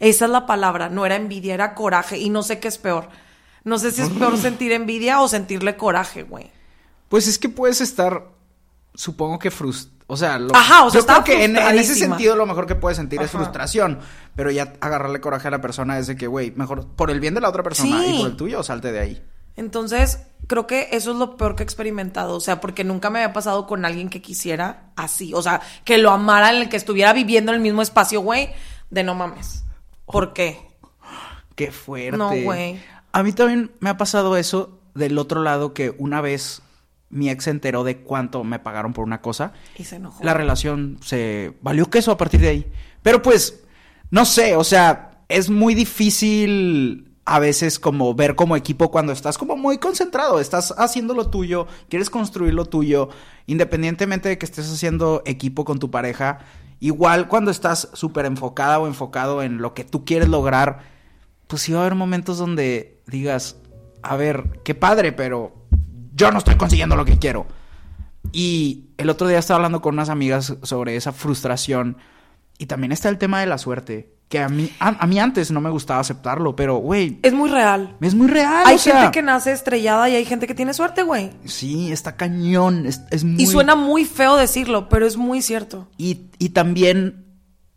Esa 0.00 0.26
es 0.26 0.30
la 0.30 0.46
palabra, 0.46 0.88
no 0.88 1.06
era 1.06 1.16
envidia, 1.16 1.54
era 1.54 1.74
coraje 1.74 2.18
y 2.18 2.30
no 2.30 2.42
sé 2.42 2.60
qué 2.60 2.68
es 2.68 2.78
peor. 2.78 3.08
No 3.64 3.78
sé 3.78 3.90
si 3.90 4.02
es 4.02 4.10
peor 4.10 4.36
sentir 4.38 4.72
envidia 4.72 5.20
o 5.20 5.28
sentirle 5.28 5.76
coraje, 5.76 6.22
güey. 6.22 6.50
Pues 7.08 7.26
es 7.26 7.38
que 7.38 7.48
puedes 7.48 7.80
estar, 7.80 8.28
supongo 8.94 9.38
que 9.38 9.50
frustrado. 9.50 9.98
O 10.10 10.16
sea, 10.16 10.38
lo, 10.38 10.56
Ajá, 10.56 10.84
o 10.84 10.90
sea, 10.90 11.02
yo 11.02 11.06
creo 11.06 11.22
que 11.24 11.44
en, 11.44 11.54
en 11.58 11.78
ese 11.78 11.94
sentido 11.94 12.34
lo 12.34 12.46
mejor 12.46 12.66
que 12.66 12.74
puedes 12.74 12.96
sentir 12.96 13.20
es 13.20 13.30
frustración. 13.30 13.98
Pero 14.34 14.50
ya 14.50 14.72
agarrarle 14.80 15.20
coraje 15.20 15.48
a 15.48 15.50
la 15.50 15.60
persona 15.60 15.98
es 15.98 16.06
de 16.06 16.16
que, 16.16 16.26
güey, 16.26 16.50
mejor 16.52 16.86
por 16.86 17.10
el 17.10 17.20
bien 17.20 17.34
de 17.34 17.42
la 17.42 17.50
otra 17.50 17.62
persona 17.62 18.00
Sí. 18.02 18.14
y 18.14 18.18
por 18.22 18.30
el 18.30 18.36
tuyo, 18.36 18.62
salte 18.62 18.90
de 18.90 19.00
ahí. 19.00 19.22
Entonces, 19.56 20.20
creo 20.46 20.66
que 20.66 20.88
eso 20.92 21.10
es 21.10 21.18
lo 21.18 21.36
peor 21.36 21.56
que 21.56 21.62
he 21.62 21.64
experimentado. 21.64 22.36
O 22.36 22.40
sea, 22.40 22.58
porque 22.58 22.84
nunca 22.84 23.10
me 23.10 23.18
había 23.22 23.34
pasado 23.34 23.66
con 23.66 23.84
alguien 23.84 24.08
que 24.08 24.22
quisiera 24.22 24.92
así. 24.96 25.34
O 25.34 25.42
sea, 25.42 25.60
que 25.84 25.98
lo 25.98 26.10
amara, 26.10 26.50
en 26.54 26.62
el 26.62 26.68
que 26.70 26.78
estuviera 26.78 27.12
viviendo 27.12 27.52
en 27.52 27.56
el 27.56 27.60
mismo 27.62 27.82
espacio, 27.82 28.22
güey. 28.22 28.48
De 28.88 29.02
no 29.02 29.14
mames. 29.14 29.64
¿Por 30.06 30.32
qué? 30.32 30.58
Qué 31.54 31.70
fuerte. 31.70 32.16
No, 32.16 32.30
güey. 32.34 32.80
A 33.12 33.22
mí 33.22 33.32
también 33.32 33.72
me 33.80 33.90
ha 33.90 33.98
pasado 33.98 34.38
eso 34.38 34.78
del 34.94 35.18
otro 35.18 35.42
lado 35.42 35.74
que 35.74 35.94
una 35.98 36.22
vez 36.22 36.62
mi 37.10 37.30
ex 37.30 37.44
se 37.44 37.50
enteró 37.50 37.84
de 37.84 37.98
cuánto 37.98 38.44
me 38.44 38.58
pagaron 38.58 38.92
por 38.92 39.04
una 39.04 39.20
cosa. 39.20 39.52
Y 39.76 39.84
se 39.84 39.96
enojó. 39.96 40.22
La 40.22 40.34
relación 40.34 40.98
se 41.02 41.54
valió 41.62 41.90
queso 41.90 42.12
a 42.12 42.16
partir 42.16 42.40
de 42.40 42.48
ahí. 42.48 42.72
Pero 43.02 43.22
pues, 43.22 43.62
no 44.10 44.24
sé, 44.24 44.56
o 44.56 44.64
sea, 44.64 45.22
es 45.28 45.50
muy 45.50 45.74
difícil 45.74 47.08
a 47.24 47.38
veces 47.40 47.78
como 47.78 48.14
ver 48.14 48.34
como 48.34 48.56
equipo 48.56 48.90
cuando 48.90 49.12
estás 49.12 49.36
como 49.36 49.54
muy 49.54 49.76
concentrado, 49.76 50.40
estás 50.40 50.72
haciendo 50.78 51.12
lo 51.12 51.28
tuyo, 51.28 51.66
quieres 51.90 52.08
construir 52.08 52.54
lo 52.54 52.64
tuyo, 52.64 53.10
independientemente 53.46 54.30
de 54.30 54.38
que 54.38 54.46
estés 54.46 54.72
haciendo 54.72 55.22
equipo 55.26 55.66
con 55.66 55.78
tu 55.78 55.90
pareja, 55.90 56.38
igual 56.80 57.28
cuando 57.28 57.50
estás 57.50 57.90
súper 57.92 58.24
enfocada 58.24 58.78
o 58.78 58.86
enfocado 58.86 59.42
en 59.42 59.58
lo 59.58 59.74
que 59.74 59.84
tú 59.84 60.06
quieres 60.06 60.30
lograr, 60.30 60.78
pues 61.48 61.60
sí 61.60 61.72
va 61.72 61.80
a 61.80 61.82
haber 61.82 61.96
momentos 61.96 62.38
donde 62.38 63.02
digas, 63.06 63.56
a 64.02 64.16
ver, 64.16 64.60
qué 64.64 64.74
padre, 64.74 65.12
pero 65.12 65.57
yo 66.18 66.30
no 66.30 66.38
estoy 66.38 66.56
consiguiendo 66.56 66.96
lo 66.96 67.04
que 67.04 67.18
quiero. 67.18 67.46
Y 68.32 68.90
el 68.98 69.08
otro 69.08 69.26
día 69.26 69.38
estaba 69.38 69.56
hablando 69.56 69.80
con 69.80 69.94
unas 69.94 70.10
amigas 70.10 70.54
sobre 70.62 70.96
esa 70.96 71.12
frustración. 71.12 71.96
Y 72.58 72.66
también 72.66 72.92
está 72.92 73.08
el 73.08 73.18
tema 73.18 73.40
de 73.40 73.46
la 73.46 73.56
suerte. 73.56 74.12
Que 74.28 74.40
a 74.40 74.48
mí, 74.50 74.70
a, 74.78 74.88
a 74.88 75.06
mí 75.06 75.18
antes 75.18 75.50
no 75.50 75.62
me 75.62 75.70
gustaba 75.70 76.00
aceptarlo, 76.00 76.54
pero, 76.54 76.76
güey, 76.76 77.18
Es 77.22 77.32
muy 77.32 77.48
real. 77.48 77.96
es 78.02 78.14
muy 78.14 78.28
real. 78.28 78.64
Hay 78.66 78.76
o 78.76 78.78
sea, 78.78 78.96
gente 79.00 79.12
que 79.12 79.22
nace 79.22 79.52
estrellada 79.52 80.10
y 80.10 80.16
hay 80.16 80.26
gente 80.26 80.46
que 80.46 80.54
tiene 80.54 80.74
suerte, 80.74 81.02
güey. 81.02 81.30
Sí, 81.46 81.90
está 81.90 82.14
cañón. 82.16 82.84
Es, 82.84 83.00
es 83.10 83.24
muy... 83.24 83.42
Y 83.42 83.46
suena 83.46 83.74
muy 83.74 84.04
feo 84.04 84.36
decirlo, 84.36 84.90
pero 84.90 85.06
es 85.06 85.16
muy 85.16 85.40
cierto. 85.40 85.88
Y, 85.96 86.26
y 86.38 86.50
también 86.50 87.24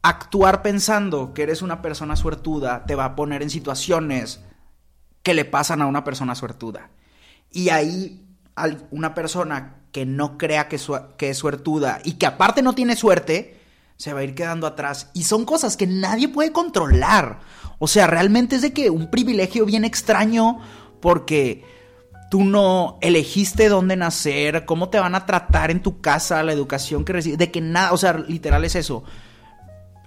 actuar 0.02 0.62
pensando 0.62 1.34
que 1.34 1.44
eres 1.44 1.62
una 1.62 1.82
persona 1.82 2.18
suertuda 2.18 2.86
te 2.86 2.96
va 2.96 3.06
a 3.06 3.16
poner 3.16 3.44
en 3.44 3.50
situaciones 3.50 4.42
que 5.24 5.34
le 5.34 5.46
pasan 5.46 5.82
a 5.82 5.86
una 5.86 6.04
persona 6.04 6.36
suertuda. 6.36 6.90
Y 7.52 7.70
ahí 7.70 8.21
una 8.92 9.14
persona 9.14 9.76
que 9.92 10.06
no 10.06 10.38
crea 10.38 10.68
que, 10.68 10.78
su- 10.78 11.00
que 11.18 11.30
es 11.32 11.38
suertuda 11.38 12.00
y 12.04 12.14
que 12.14 12.26
aparte 12.26 12.62
no 12.62 12.74
tiene 12.74 12.96
suerte, 12.96 13.60
se 13.98 14.14
va 14.14 14.22
a 14.22 14.24
ir 14.24 14.36
quedando 14.36 14.68
atrás. 14.68 15.10
Y 15.14 15.24
son 15.24 15.46
cosas 15.46 15.78
que 15.78 15.88
nadie 15.88 16.28
puede 16.30 16.52
controlar. 16.52 17.40
O 17.80 17.88
sea, 17.88 18.08
realmente 18.08 18.56
es 18.56 18.62
de 18.62 18.74
que 18.74 18.90
un 18.90 19.10
privilegio 19.12 19.66
bien 19.66 19.86
extraño 19.86 20.60
porque 21.02 21.64
tú 22.30 22.44
no 22.44 22.98
elegiste 23.02 23.68
dónde 23.70 23.96
nacer, 23.98 24.66
cómo 24.66 24.90
te 24.90 25.00
van 25.00 25.16
a 25.16 25.26
tratar 25.26 25.70
en 25.72 25.82
tu 25.82 26.00
casa, 26.00 26.44
la 26.44 26.54
educación 26.54 27.04
que 27.04 27.14
recibes, 27.14 27.38
de 27.38 27.52
que 27.52 27.60
nada, 27.60 27.92
o 27.92 27.98
sea, 27.98 28.14
literal 28.14 28.64
es 28.64 28.76
eso. 28.76 29.04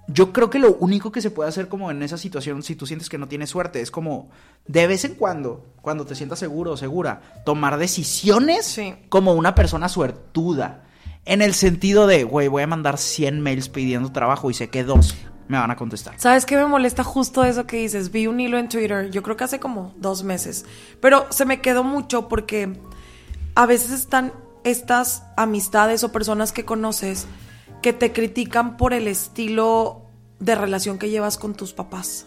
Yo 0.06 0.32
creo 0.32 0.50
que 0.50 0.58
lo 0.58 0.74
único 0.74 1.10
que 1.10 1.22
se 1.22 1.30
puede 1.30 1.48
hacer 1.48 1.68
como 1.68 1.90
en 1.90 2.02
esa 2.02 2.18
situación, 2.18 2.62
si 2.62 2.76
tú 2.76 2.86
sientes 2.86 3.08
que 3.08 3.16
no 3.16 3.26
tienes 3.26 3.48
suerte, 3.50 3.80
es 3.80 3.90
como 3.90 4.28
de 4.66 4.86
vez 4.86 5.04
en 5.06 5.14
cuando, 5.14 5.64
cuando 5.80 6.04
te 6.04 6.14
sientas 6.14 6.38
seguro 6.38 6.72
o 6.72 6.76
segura, 6.76 7.22
tomar 7.46 7.78
decisiones 7.78 8.66
Sí. 8.66 8.94
como 9.08 9.32
una 9.32 9.54
persona 9.54 9.88
suertuda. 9.88 10.82
En 11.24 11.40
el 11.40 11.54
sentido 11.54 12.06
de, 12.06 12.24
güey, 12.24 12.48
voy 12.48 12.62
a 12.62 12.66
mandar 12.66 12.98
100 12.98 13.40
mails 13.40 13.70
pidiendo 13.70 14.12
trabajo 14.12 14.50
y 14.50 14.54
sé 14.54 14.68
que 14.68 14.84
dos 14.84 15.14
me 15.48 15.58
van 15.58 15.70
a 15.70 15.76
contestar. 15.76 16.14
¿Sabes 16.18 16.44
qué 16.44 16.56
me 16.58 16.66
molesta 16.66 17.02
justo 17.02 17.42
eso 17.44 17.66
que 17.66 17.78
dices? 17.78 18.10
Vi 18.10 18.26
un 18.26 18.40
hilo 18.40 18.58
en 18.58 18.68
Twitter, 18.68 19.10
yo 19.10 19.22
creo 19.22 19.36
que 19.38 19.44
hace 19.44 19.58
como 19.58 19.94
dos 19.96 20.22
meses, 20.22 20.66
pero 21.00 21.26
se 21.30 21.46
me 21.46 21.62
quedó 21.62 21.82
mucho 21.82 22.28
porque 22.28 22.78
a 23.54 23.64
veces 23.66 23.90
están 23.90 24.32
estas 24.64 25.22
amistades 25.36 26.04
o 26.04 26.12
personas 26.12 26.52
que 26.52 26.64
conoces 26.66 27.26
que 27.84 27.92
te 27.92 28.14
critican 28.14 28.78
por 28.78 28.94
el 28.94 29.06
estilo 29.08 30.06
de 30.38 30.54
relación 30.54 30.98
que 30.98 31.10
llevas 31.10 31.36
con 31.36 31.52
tus 31.52 31.74
papás. 31.74 32.24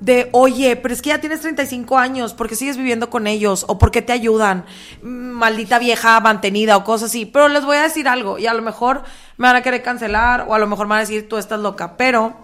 De, 0.00 0.28
oye, 0.32 0.76
pero 0.76 0.92
es 0.92 1.00
que 1.00 1.08
ya 1.08 1.18
tienes 1.18 1.40
35 1.40 1.96
años, 1.96 2.34
¿por 2.34 2.46
qué 2.46 2.56
sigues 2.56 2.76
viviendo 2.76 3.08
con 3.08 3.26
ellos? 3.26 3.64
¿O 3.68 3.78
por 3.78 3.90
qué 3.90 4.02
te 4.02 4.12
ayudan? 4.12 4.66
Mm, 5.02 5.30
Maldita 5.30 5.78
vieja 5.78 6.20
mantenida 6.20 6.76
o 6.76 6.84
cosas 6.84 7.08
así. 7.08 7.24
Pero 7.24 7.48
les 7.48 7.64
voy 7.64 7.78
a 7.78 7.84
decir 7.84 8.06
algo 8.06 8.38
y 8.38 8.48
a 8.48 8.52
lo 8.52 8.60
mejor 8.60 9.04
me 9.38 9.46
van 9.46 9.56
a 9.56 9.62
querer 9.62 9.82
cancelar 9.82 10.44
o 10.46 10.52
a 10.52 10.58
lo 10.58 10.66
mejor 10.66 10.88
me 10.88 10.90
van 10.90 10.98
a 10.98 11.06
decir, 11.08 11.26
tú 11.26 11.38
estás 11.38 11.58
loca. 11.58 11.96
Pero 11.96 12.36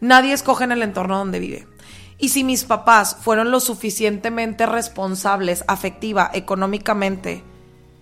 nadie 0.00 0.32
escoge 0.32 0.64
en 0.64 0.72
el 0.72 0.82
entorno 0.82 1.18
donde 1.18 1.38
vive. 1.38 1.68
Y 2.16 2.30
si 2.30 2.44
mis 2.44 2.64
papás 2.64 3.14
fueron 3.20 3.50
lo 3.50 3.60
suficientemente 3.60 4.64
responsables, 4.64 5.64
afectiva, 5.68 6.30
económicamente, 6.32 7.44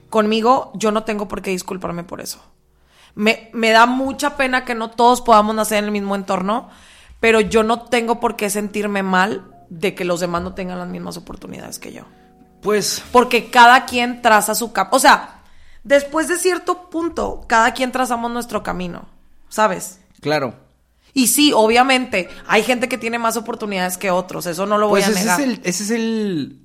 conmigo, 0.09 0.71
yo 0.75 0.93
no 0.93 1.03
tengo 1.03 1.27
por 1.27 1.43
qué 1.43 1.51
disculparme 1.51 2.05
por 2.05 2.21
eso. 2.21 2.41
Me, 3.15 3.51
me 3.53 3.71
da 3.71 3.87
mucha 3.87 4.37
pena 4.37 4.65
que 4.65 4.75
no 4.75 4.91
todos 4.91 5.21
podamos 5.21 5.55
nacer 5.55 5.79
en 5.79 5.87
el 5.87 5.91
mismo 5.91 6.15
entorno, 6.15 6.69
pero 7.21 7.41
yo 7.41 7.63
no 7.63 7.83
tengo 7.83 8.21
por 8.21 8.37
qué 8.37 8.51
sentirme 8.51 9.03
mal 9.03 9.51
de 9.69 9.95
que 9.95 10.05
los 10.05 10.21
demás 10.21 10.43
no 10.43 10.55
tengan 10.55 10.79
las 10.79 10.89
mismas 10.89 11.17
oportunidades 11.17 11.79
que 11.79 11.93
yo. 11.93 12.03
Pues 12.63 13.03
Porque 13.13 13.51
cada 13.51 13.87
quien 13.87 14.21
traza 14.23 14.55
su 14.55 14.73
camino. 14.73 14.97
O 14.97 14.99
sea, 15.01 15.43
después 15.85 16.29
de 16.29 16.37
cierto 16.37 16.91
punto, 16.91 17.45
cada 17.47 17.73
quien 17.73 17.93
trazamos 17.93 18.31
nuestro 18.31 18.63
camino, 18.63 19.07
¿sabes? 19.49 20.01
claro. 20.21 20.55
Y 21.13 21.27
sí, 21.27 21.53
obviamente, 21.53 22.29
hay 22.47 22.63
gente 22.63 22.89
que 22.89 22.97
tiene 22.97 23.19
más 23.19 23.37
oportunidades 23.37 23.99
que 23.99 24.13
otros, 24.13 24.47
eso 24.47 24.65
no 24.65 24.79
lo 24.79 24.87
voy 24.89 25.01
Pues 25.01 25.09
a 25.09 25.11
ese 25.11 25.21
negar. 25.21 25.41
es 25.41 25.47
el, 25.47 25.61
ese 25.65 25.83
es 25.83 25.91
el 25.91 26.61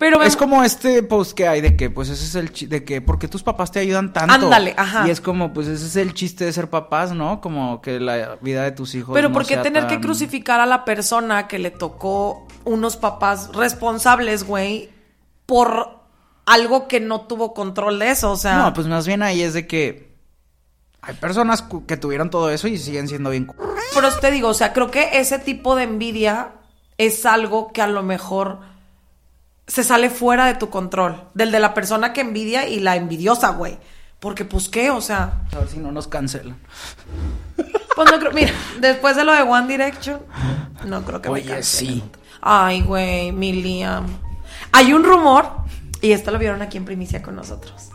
Pero 0.00 0.18
me- 0.18 0.26
Es 0.26 0.34
como 0.34 0.64
este 0.64 1.02
post 1.02 1.32
que 1.36 1.46
hay 1.46 1.60
de 1.60 1.76
que, 1.76 1.90
pues 1.90 2.08
ese 2.08 2.24
es 2.24 2.34
el 2.34 2.50
chi- 2.52 2.66
de 2.66 2.82
que, 2.84 3.02
¿por 3.02 3.18
qué 3.18 3.28
tus 3.28 3.42
papás 3.42 3.70
te 3.70 3.80
ayudan 3.80 4.14
tanto? 4.14 4.32
Ándale, 4.32 4.72
ajá. 4.76 5.06
Y 5.06 5.10
es 5.10 5.20
como, 5.20 5.52
pues 5.52 5.68
ese 5.68 5.84
es 5.86 5.94
el 5.96 6.14
chiste 6.14 6.46
de 6.46 6.52
ser 6.54 6.70
papás, 6.70 7.12
¿no? 7.12 7.42
Como 7.42 7.82
que 7.82 8.00
la 8.00 8.38
vida 8.40 8.62
de 8.64 8.72
tus 8.72 8.94
hijos. 8.94 9.12
Pero 9.14 9.28
no 9.28 9.34
¿por 9.34 9.46
qué 9.46 9.58
tener 9.58 9.86
que 9.86 10.00
crucificar 10.00 10.58
a 10.58 10.64
la 10.64 10.86
persona 10.86 11.46
que 11.48 11.58
le 11.58 11.70
tocó 11.70 12.48
unos 12.64 12.96
papás 12.96 13.50
responsables, 13.54 14.44
güey, 14.44 14.88
por 15.44 16.00
algo 16.46 16.88
que 16.88 16.98
no 17.00 17.20
tuvo 17.26 17.52
control 17.52 17.98
de 17.98 18.10
eso? 18.10 18.30
O 18.32 18.36
sea, 18.36 18.56
No, 18.56 18.72
pues 18.72 18.86
más 18.86 19.06
bien 19.06 19.22
ahí 19.22 19.42
es 19.42 19.52
de 19.52 19.66
que 19.66 20.16
hay 21.02 21.14
personas 21.16 21.62
que 21.86 21.98
tuvieron 21.98 22.30
todo 22.30 22.48
eso 22.50 22.68
y 22.68 22.78
siguen 22.78 23.06
siendo 23.06 23.28
bien. 23.28 23.52
pero 23.94 24.08
te 24.18 24.30
digo, 24.30 24.48
o 24.48 24.54
sea, 24.54 24.72
creo 24.72 24.90
que 24.90 25.18
ese 25.20 25.38
tipo 25.38 25.76
de 25.76 25.82
envidia 25.84 26.52
es 26.96 27.26
algo 27.26 27.70
que 27.72 27.82
a 27.82 27.86
lo 27.86 28.02
mejor 28.02 28.69
se 29.70 29.84
sale 29.84 30.10
fuera 30.10 30.46
de 30.46 30.54
tu 30.54 30.68
control, 30.68 31.22
del 31.34 31.52
de 31.52 31.60
la 31.60 31.72
persona 31.74 32.12
que 32.12 32.20
envidia 32.22 32.68
y 32.68 32.80
la 32.80 32.96
envidiosa, 32.96 33.50
güey. 33.50 33.78
Porque 34.18 34.44
pues 34.44 34.68
qué, 34.68 34.90
o 34.90 35.00
sea, 35.00 35.42
A 35.54 35.60
ver 35.60 35.68
si 35.68 35.78
no 35.78 35.92
nos 35.92 36.08
cancelan. 36.08 36.56
pues 37.96 38.10
no 38.10 38.18
creo, 38.18 38.32
mira, 38.32 38.52
después 38.80 39.16
de 39.16 39.24
lo 39.24 39.32
de 39.32 39.42
One 39.42 39.66
Direction, 39.68 40.20
no 40.84 41.02
creo 41.04 41.22
que 41.22 41.28
me 41.28 41.34
Oye, 41.36 41.44
cancelen. 41.54 41.94
sí. 41.94 42.04
Ay, 42.42 42.82
güey, 42.82 43.32
mi 43.32 43.52
Liam. 43.52 44.06
Hay 44.72 44.92
un 44.92 45.04
rumor, 45.04 45.46
y 46.02 46.12
esto 46.12 46.30
lo 46.30 46.38
vieron 46.38 46.62
aquí 46.62 46.76
en 46.76 46.84
primicia 46.84 47.22
con 47.22 47.36
nosotros, 47.36 47.88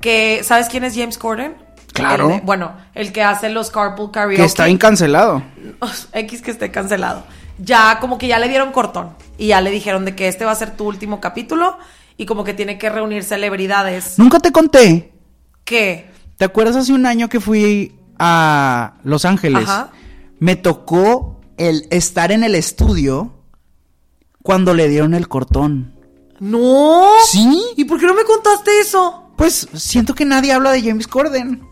que, 0.00 0.42
¿sabes 0.44 0.68
quién 0.68 0.84
es 0.84 0.94
James 0.94 1.18
Corden? 1.18 1.56
Claro. 1.92 2.28
El 2.30 2.36
de- 2.40 2.40
bueno, 2.44 2.72
el 2.94 3.12
que 3.12 3.22
hace 3.22 3.50
los 3.50 3.70
carpool 3.70 4.10
karaoke. 4.10 4.36
Que 4.36 4.44
está 4.44 4.64
bien 4.66 4.78
cancelado. 4.78 5.42
X 6.12 6.42
que 6.42 6.50
esté 6.50 6.70
cancelado. 6.70 7.22
Ya, 7.58 7.98
como 8.00 8.18
que 8.18 8.28
ya 8.28 8.38
le 8.38 8.48
dieron 8.48 8.72
cortón. 8.72 9.10
Y 9.38 9.48
ya 9.48 9.60
le 9.60 9.70
dijeron 9.70 10.04
de 10.04 10.14
que 10.14 10.28
este 10.28 10.44
va 10.44 10.52
a 10.52 10.56
ser 10.56 10.76
tu 10.76 10.84
último 10.84 11.20
capítulo. 11.20 11.78
Y 12.16 12.26
como 12.26 12.44
que 12.44 12.54
tiene 12.54 12.78
que 12.78 12.90
reunir 12.90 13.24
celebridades. 13.24 14.18
Nunca 14.18 14.38
te 14.38 14.52
conté. 14.52 15.12
¿Qué? 15.64 16.10
¿Te 16.36 16.44
acuerdas 16.44 16.76
hace 16.76 16.92
un 16.92 17.06
año 17.06 17.28
que 17.28 17.40
fui 17.40 17.94
a 18.18 18.94
Los 19.04 19.24
Ángeles? 19.24 19.64
Ajá. 19.64 19.90
Me 20.38 20.56
tocó 20.56 21.40
el 21.56 21.86
estar 21.90 22.32
en 22.32 22.44
el 22.44 22.54
estudio 22.54 23.32
cuando 24.42 24.74
le 24.74 24.88
dieron 24.88 25.14
el 25.14 25.28
cortón. 25.28 25.94
¡No! 26.40 27.06
¿Sí? 27.30 27.62
¿Y 27.76 27.84
por 27.84 28.00
qué 28.00 28.06
no 28.06 28.14
me 28.14 28.24
contaste 28.24 28.80
eso? 28.80 29.30
Pues 29.36 29.68
siento 29.74 30.14
que 30.14 30.24
nadie 30.24 30.52
habla 30.52 30.72
de 30.72 30.82
James 30.82 31.06
Corden. 31.06 31.62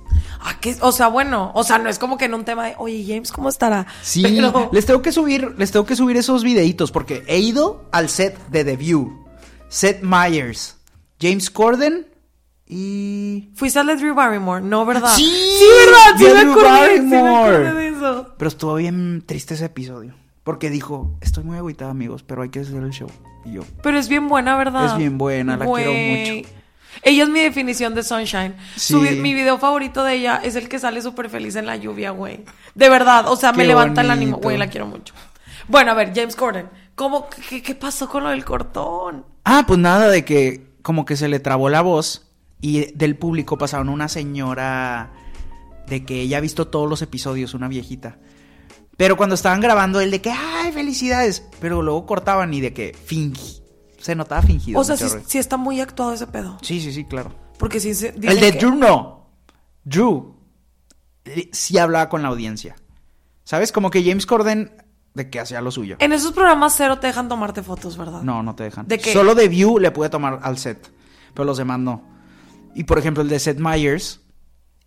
¿Qué? 0.60 0.76
O 0.80 0.92
sea, 0.92 1.08
bueno, 1.08 1.50
o 1.54 1.64
sea, 1.64 1.78
no 1.78 1.88
es 1.88 1.98
como 1.98 2.16
que 2.18 2.24
en 2.26 2.34
un 2.34 2.44
tema 2.44 2.66
de, 2.66 2.74
oye, 2.78 3.04
James, 3.06 3.30
¿cómo 3.32 3.48
estará? 3.48 3.86
Sí, 4.02 4.22
Pero- 4.22 4.70
les 4.72 4.86
tengo 4.86 5.02
que 5.02 5.12
subir, 5.12 5.54
les 5.58 5.70
tengo 5.70 5.84
que 5.86 5.96
subir 5.96 6.16
esos 6.16 6.42
videitos 6.44 6.90
porque 6.92 7.22
he 7.26 7.38
ido 7.38 7.84
al 7.92 8.08
set 8.08 8.38
de 8.48 8.64
The 8.64 8.76
View. 8.76 9.26
Seth 9.68 10.02
Meyers, 10.02 10.76
James 11.20 11.50
Corden 11.50 12.06
y 12.66 13.50
Fuiste 13.54 13.78
a 13.80 13.84
Drew 13.84 14.14
Barrymore, 14.14 14.62
¿no, 14.64 14.84
verdad? 14.86 15.10
Sí, 15.14 15.24
sí, 15.58 15.64
¿verdad? 15.86 16.16
Sí 16.18 16.24
me 16.24 16.40
Drew 16.40 16.52
acordé, 16.52 16.96
sí 16.96 17.00
me 17.02 17.22
Barrymore. 17.22 17.56
acordé 17.68 17.74
de 17.74 17.88
eso. 17.88 18.34
Pero 18.38 18.48
estuvo 18.48 18.74
bien 18.76 19.22
triste 19.26 19.54
ese 19.54 19.66
episodio. 19.66 20.14
Porque 20.44 20.70
dijo, 20.70 21.16
estoy 21.20 21.44
muy 21.44 21.58
agüitada, 21.58 21.90
amigos, 21.90 22.22
pero 22.22 22.42
hay 22.42 22.48
que 22.48 22.60
hacer 22.60 22.82
el 22.82 22.90
show. 22.90 23.10
Y 23.44 23.52
yo, 23.54 23.62
Pero 23.82 23.98
es 23.98 24.08
bien 24.08 24.28
buena, 24.28 24.56
¿verdad? 24.56 24.86
Es 24.86 24.96
bien 24.96 25.18
buena, 25.18 25.56
la 25.56 25.66
quiero 25.66 25.92
mucho. 25.92 26.48
Ella 27.02 27.22
es 27.24 27.28
mi 27.30 27.40
definición 27.40 27.94
de 27.94 28.02
sunshine. 28.02 28.54
Sí. 28.76 28.92
Su 28.94 29.00
vi- 29.00 29.16
mi 29.16 29.32
video 29.34 29.58
favorito 29.58 30.04
de 30.04 30.14
ella 30.14 30.40
es 30.42 30.56
el 30.56 30.68
que 30.68 30.78
sale 30.78 31.00
súper 31.02 31.30
feliz 31.30 31.56
en 31.56 31.66
la 31.66 31.76
lluvia, 31.76 32.10
güey. 32.10 32.44
De 32.74 32.88
verdad, 32.88 33.28
o 33.28 33.36
sea, 33.36 33.52
me 33.52 33.64
levanta 33.64 34.00
el 34.02 34.10
ánimo. 34.10 34.38
Güey, 34.38 34.58
la 34.58 34.68
quiero 34.68 34.86
mucho. 34.86 35.14
Bueno, 35.68 35.92
a 35.92 35.94
ver, 35.94 36.12
James 36.14 36.36
Corden. 36.36 36.68
¿Cómo, 36.94 37.28
qué, 37.48 37.62
qué 37.62 37.74
pasó 37.74 38.08
con 38.08 38.24
lo 38.24 38.30
del 38.30 38.44
cortón? 38.44 39.24
Ah, 39.44 39.64
pues 39.66 39.78
nada 39.78 40.08
de 40.08 40.24
que 40.24 40.66
como 40.82 41.04
que 41.04 41.16
se 41.16 41.28
le 41.28 41.40
trabó 41.40 41.68
la 41.70 41.80
voz 41.80 42.26
y 42.60 42.92
del 42.94 43.16
público 43.16 43.56
pasaron 43.56 43.88
una 43.88 44.08
señora 44.08 45.10
de 45.86 46.04
que 46.04 46.20
ella 46.20 46.38
ha 46.38 46.40
visto 46.40 46.68
todos 46.68 46.88
los 46.88 47.00
episodios, 47.02 47.54
una 47.54 47.68
viejita. 47.68 48.18
Pero 48.96 49.16
cuando 49.16 49.34
estaban 49.34 49.60
grabando 49.60 50.00
él 50.00 50.10
de 50.10 50.20
que, 50.20 50.30
ay, 50.30 50.72
felicidades, 50.72 51.42
pero 51.60 51.80
luego 51.82 52.04
cortaban 52.04 52.52
y 52.52 52.60
de 52.60 52.74
que 52.74 52.94
fingi. 53.06 53.59
Se 54.00 54.14
notaba 54.14 54.42
fingido. 54.42 54.80
O 54.80 54.84
sea, 54.84 54.96
sí, 54.96 55.06
sí 55.26 55.38
está 55.38 55.56
muy 55.56 55.80
actuado 55.80 56.12
ese 56.12 56.26
pedo. 56.26 56.58
sí, 56.62 56.80
sí, 56.80 56.92
sí, 56.92 57.04
claro. 57.04 57.32
Porque 57.58 57.78
sí 57.80 57.94
se. 57.94 58.08
El 58.08 58.20
de 58.20 58.52
que- 58.52 58.58
Drew 58.58 58.74
no. 58.74 59.26
Drew 59.84 60.34
sí 61.52 61.78
hablaba 61.78 62.08
con 62.08 62.22
la 62.22 62.28
audiencia. 62.28 62.76
¿Sabes? 63.44 63.72
Como 63.72 63.90
que 63.90 64.02
James 64.04 64.26
Corden 64.26 64.72
de 65.14 65.28
que 65.28 65.40
hacía 65.40 65.60
lo 65.60 65.70
suyo. 65.70 65.96
En 65.98 66.12
esos 66.12 66.32
programas 66.32 66.74
cero 66.76 66.98
te 66.98 67.08
dejan 67.08 67.28
tomarte 67.28 67.62
fotos, 67.62 67.96
¿verdad? 67.96 68.22
No, 68.22 68.42
no 68.42 68.54
te 68.54 68.64
dejan. 68.64 68.86
¿De 68.86 68.98
qué? 68.98 69.12
Solo 69.12 69.34
de 69.34 69.48
View 69.48 69.78
le 69.78 69.90
puede 69.90 70.08
tomar 70.10 70.38
al 70.42 70.56
set, 70.58 70.90
pero 71.34 71.44
los 71.44 71.58
demás 71.58 71.78
no. 71.80 72.02
Y 72.74 72.84
por 72.84 72.98
ejemplo, 72.98 73.22
el 73.22 73.28
de 73.28 73.38
Seth 73.40 73.58
Meyers 73.58 74.20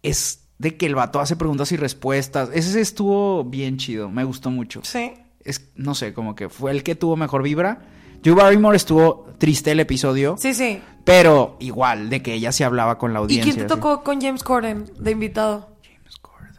es 0.01 0.45
de 0.57 0.77
que 0.77 0.85
el 0.85 0.95
vato 0.95 1.19
hace 1.19 1.35
preguntas 1.35 1.71
y 1.73 1.77
respuestas. 1.77 2.49
Ese 2.53 2.79
estuvo 2.79 3.43
bien 3.43 3.77
chido, 3.77 4.09
me 4.09 4.23
gustó 4.23 4.49
mucho. 4.49 4.79
Sí. 4.83 5.13
Es, 5.41 5.69
no 5.75 5.93
sé, 5.93 6.13
como 6.13 6.35
que 6.35 6.47
fue 6.47 6.71
el 6.71 6.83
que 6.83 6.95
tuvo 6.95 7.17
mejor 7.17 7.43
vibra. 7.43 7.81
Drew 8.23 8.35
Barrymore 8.35 8.75
estuvo 8.77 9.27
triste 9.37 9.71
el 9.71 9.79
episodio, 9.81 10.35
Sí, 10.39 10.53
sí. 10.53 10.81
pero 11.03 11.57
igual, 11.59 12.09
de 12.09 12.21
que 12.23 12.33
ella 12.33 12.51
sí 12.51 12.63
hablaba 12.63 12.97
con 12.97 13.13
la 13.13 13.19
¿Y 13.19 13.23
audiencia. 13.23 13.53
quién 13.53 13.67
te 13.67 13.73
así. 13.73 13.79
tocó 13.81 14.03
con 14.03 14.21
James 14.21 14.43
Corden 14.43 14.89
de 14.97 15.11
invitado? 15.11 15.69
James 15.83 16.17
Corden. 16.21 16.53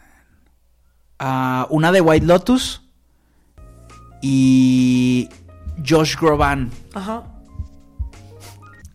Ah, 1.19 1.67
una 1.71 1.91
de 1.91 2.01
White 2.03 2.27
Lotus 2.27 2.83
y 4.21 5.29
Josh 5.87 6.17
Groban. 6.21 6.71
Ajá. 6.95 7.23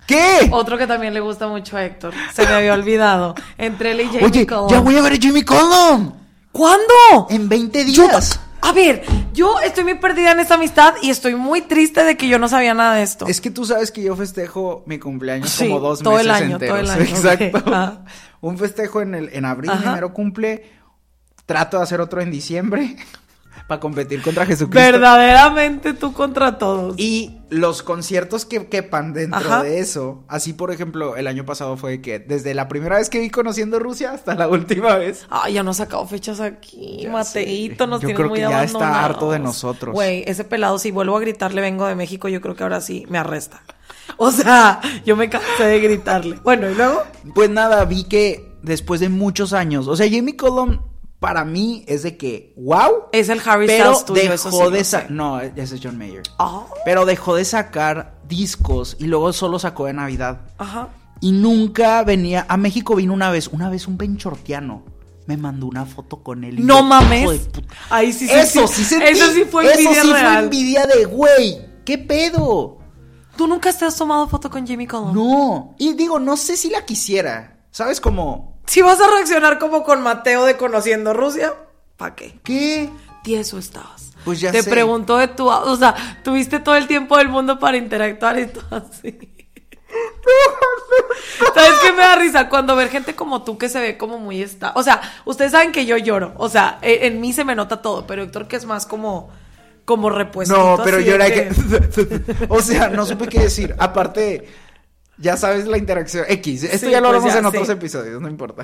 ¿Qué? 0.07 0.49
Otro 0.51 0.77
que 0.77 0.87
también 0.87 1.13
le 1.13 1.19
gusta 1.19 1.47
mucho 1.47 1.77
a 1.77 1.85
Héctor. 1.85 2.13
Se 2.33 2.43
me 2.47 2.53
había 2.53 2.73
olvidado. 2.73 3.35
Entre 3.59 3.91
él 3.91 4.01
y 4.01 4.05
Jamie 4.05 4.25
Oye, 4.25 4.47
ya 4.69 4.79
voy 4.79 4.95
a 4.95 5.01
ver 5.03 5.13
a 5.13 5.17
Jimmy 5.17 5.43
Cullum. 5.43 6.13
¿Cuándo? 6.51 7.27
En 7.29 7.47
20 7.47 7.85
Yo- 7.91 8.07
días. 8.07 8.39
A 8.61 8.71
ver, 8.73 9.03
yo 9.33 9.59
estoy 9.59 9.83
muy 9.83 9.95
perdida 9.95 10.31
en 10.31 10.39
esta 10.39 10.55
amistad 10.55 10.93
y 11.01 11.09
estoy 11.09 11.35
muy 11.35 11.61
triste 11.61 12.03
de 12.03 12.17
que 12.17 12.27
yo 12.27 12.37
no 12.39 12.47
sabía 12.49 12.73
nada 12.73 12.95
de 12.95 13.03
esto. 13.03 13.25
Es 13.27 13.41
que 13.41 13.51
tú 13.51 13.65
sabes 13.65 13.91
que 13.91 14.01
yo 14.03 14.15
festejo 14.15 14.83
mi 14.85 14.99
cumpleaños 14.99 15.49
Sí, 15.49 15.67
como 15.67 15.79
dos 15.79 16.01
todo 16.01 16.19
el 16.19 16.27
meses 16.27 16.41
año, 16.43 16.53
enteros. 16.55 16.77
todo 16.77 16.79
el 16.79 16.89
año, 17.01 17.15
Exacto. 17.15 17.63
Ah. 17.67 18.05
Un 18.41 18.57
festejo 18.57 19.01
en 19.01 19.15
el 19.15 19.29
en 19.33 19.45
abril, 19.45 19.69
Ajá. 19.71 19.81
primero 19.81 20.13
cumple. 20.13 20.71
Trato 21.45 21.77
de 21.77 21.83
hacer 21.83 21.99
otro 21.99 22.21
en 22.21 22.29
diciembre 22.31 22.95
para 23.69 23.79
competir 23.79 24.23
contra 24.23 24.47
Jesucristo. 24.47 24.91
Verdaderamente 24.91 25.93
tú 25.93 26.11
contra 26.11 26.57
todos. 26.57 26.95
Y 26.97 27.37
los 27.51 27.83
conciertos 27.83 28.43
que 28.43 28.65
quepan 28.65 29.13
dentro 29.13 29.37
Ajá. 29.39 29.63
de 29.63 29.79
eso, 29.79 30.23
así 30.27 30.53
por 30.53 30.71
ejemplo, 30.71 31.15
el 31.15 31.27
año 31.27 31.45
pasado 31.45 31.77
fue 31.77 32.01
que 32.01 32.17
desde 32.17 32.55
la 32.55 32.67
primera 32.67 32.97
vez 32.97 33.11
que 33.11 33.19
vi 33.19 33.29
conociendo 33.29 33.77
Rusia 33.77 34.11
hasta 34.11 34.33
la 34.33 34.47
última 34.49 34.95
vez. 34.95 35.27
Ay, 35.29 35.53
ya 35.53 35.63
no 35.63 35.69
ha 35.69 35.75
sacado 35.75 36.05
fechas 36.07 36.39
aquí. 36.39 37.01
Ya 37.03 37.11
Mateito, 37.11 37.85
sé. 37.85 37.89
nos 37.89 38.01
Yo 38.01 38.07
tiene 38.07 38.15
creo 38.15 38.29
muy 38.29 38.39
que 38.39 38.49
ya 38.49 38.63
está 38.63 39.05
harto 39.05 39.31
de 39.31 39.37
nosotros. 39.37 39.93
Güey, 39.93 40.23
ese 40.25 40.43
pelado, 40.45 40.79
si 40.79 40.89
vuelvo 40.89 41.15
a 41.15 41.19
gritarle 41.19 41.61
vengo 41.61 41.85
de 41.85 41.93
México, 41.93 42.27
yo 42.27 42.41
creo 42.41 42.55
que 42.55 42.63
ahora 42.63 42.81
sí 42.81 43.05
me 43.07 43.19
arresta. 43.19 43.61
O 44.17 44.31
sea, 44.31 44.81
yo 45.05 45.15
me 45.15 45.29
cansé 45.29 45.65
de 45.65 45.79
gritarle. 45.79 46.39
Bueno, 46.43 46.67
y 46.67 46.73
luego. 46.73 47.03
Pues 47.35 47.51
nada, 47.51 47.85
vi 47.85 48.05
que 48.05 48.51
después 48.63 48.99
de 48.99 49.09
muchos 49.09 49.53
años, 49.53 49.87
o 49.87 49.95
sea, 49.95 50.07
Jamie 50.09 50.35
Cullum 50.35 50.79
para 51.19 51.43
mí 51.45 51.83
es 51.87 52.03
de 52.03 52.15
que, 52.17 52.53
wow, 52.57 53.05
Es 53.11 53.29
el 53.29 53.41
Harry 53.45 53.67
pero 53.67 53.93
Styles 53.95 54.05
tuyo, 54.05 54.33
eso 54.33 54.51
sí 54.51 54.57
dejó 54.57 54.71
de 54.71 54.83
sacar, 54.83 55.11
no, 55.11 55.41
ese 55.41 55.75
es 55.75 55.81
John 55.83 55.97
Mayer. 55.97 56.23
Ah. 56.37 56.65
Pero 56.85 57.05
dejó 57.05 57.35
de 57.35 57.45
sacar 57.45 58.19
discos 58.27 58.95
y 58.99 59.05
luego 59.05 59.33
solo 59.33 59.59
sacó 59.59 59.85
de 59.85 59.93
Navidad. 59.93 60.41
Ajá. 60.57 60.89
Y 61.21 61.31
nunca 61.33 62.03
venía, 62.03 62.45
a 62.47 62.55
México 62.55 62.95
vino 62.95 63.13
una 63.13 63.29
vez, 63.31 63.47
una 63.49 63.69
vez 63.69 63.87
un 63.87 63.97
benchortiano. 63.97 64.83
Me 65.27 65.37
mandó 65.37 65.67
una 65.67 65.85
foto 65.85 66.23
con 66.23 66.43
él. 66.43 66.59
y 66.59 66.63
No 66.63 66.77
yo, 66.79 66.83
mames. 66.83 67.49
Ahí 67.91 68.11
sí 68.13 68.25
Eso 68.31 68.61
sentí- 68.61 68.67
sí 68.73 68.83
sentí. 68.85 69.05
Eso 69.09 69.31
sí 69.31 69.43
fue 69.43 69.69
envidia 69.71 69.91
Eso 69.91 70.01
sí 70.01 70.13
real. 70.13 70.33
fue 70.33 70.43
envidia 70.43 70.85
de, 70.87 71.05
güey, 71.05 71.61
¿qué 71.85 71.97
pedo? 71.99 72.79
¿Tú 73.35 73.45
nunca 73.45 73.71
te 73.71 73.85
has 73.85 73.95
tomado 73.95 74.27
foto 74.27 74.49
con 74.49 74.65
Jimmy 74.65 74.87
Cullum? 74.87 75.13
No. 75.13 75.75
Y 75.77 75.93
digo, 75.93 76.17
no 76.19 76.35
sé 76.35 76.57
si 76.57 76.69
la 76.71 76.83
quisiera. 76.83 77.59
¿Sabes 77.71 78.01
cómo? 78.01 78.58
Si 78.69 78.83
vas 78.83 79.01
a 79.01 79.07
reaccionar 79.07 79.57
como 79.57 79.83
con 79.83 80.03
Mateo 80.03 80.45
de 80.45 80.55
Conociendo 80.55 81.11
Rusia, 81.13 81.55
¿para 81.97 82.13
qué? 82.13 82.35
¿Qué? 82.43 82.87
Tieso 83.23 83.57
estabas. 83.57 84.11
Pues 84.23 84.39
ya 84.39 84.51
Te 84.51 84.61
sé. 84.61 84.69
preguntó 84.69 85.17
de 85.17 85.27
tu... 85.27 85.49
O 85.49 85.75
sea, 85.75 86.19
tuviste 86.23 86.59
todo 86.59 86.75
el 86.75 86.85
tiempo 86.85 87.17
del 87.17 87.29
mundo 87.29 87.57
para 87.57 87.77
interactuar 87.77 88.37
y 88.37 88.45
todo 88.45 88.67
así. 88.91 89.17
¿Sabes 91.55 91.73
qué 91.81 91.91
me 91.93 91.97
da 91.97 92.15
risa? 92.17 92.47
Cuando 92.47 92.75
ver 92.75 92.89
gente 92.89 93.15
como 93.15 93.41
tú 93.41 93.57
que 93.57 93.69
se 93.69 93.79
ve 93.79 93.97
como 93.97 94.19
muy 94.19 94.43
esta... 94.43 94.73
O 94.75 94.83
sea, 94.83 95.01
ustedes 95.25 95.51
saben 95.51 95.71
que 95.71 95.87
yo 95.87 95.97
lloro. 95.97 96.33
O 96.37 96.47
sea, 96.47 96.77
e- 96.83 97.07
en, 97.07 97.19
mí 97.19 97.33
se 97.33 97.45
me 97.45 97.55
nota 97.55 97.81
todo. 97.81 98.05
Pero 98.05 98.21
Héctor 98.21 98.47
que 98.47 98.57
es 98.57 98.65
más 98.65 98.85
como... 98.85 99.31
Como 99.83 100.11
repuesto. 100.11 100.55
No, 100.55 100.83
pero 100.83 100.99
yo 100.99 101.15
era 101.15 101.25
que... 101.31 101.49
o 102.49 102.61
sea, 102.61 102.89
no 102.89 103.07
supe 103.07 103.27
qué 103.27 103.39
decir. 103.39 103.73
Aparte, 103.79 104.47
ya 105.19 105.37
sabes 105.37 105.67
la 105.67 105.77
interacción. 105.77 106.25
X, 106.27 106.63
esto 106.63 106.85
Sí, 106.87 106.91
ya 106.91 107.01
lo 107.01 107.07
pues 107.09 107.17
hablamos 107.17 107.33
ya, 107.33 107.39
en 107.39 107.45
otros 107.45 107.67
sí. 107.67 107.73
episodios, 107.73 108.21
no 108.21 108.27
importa. 108.27 108.63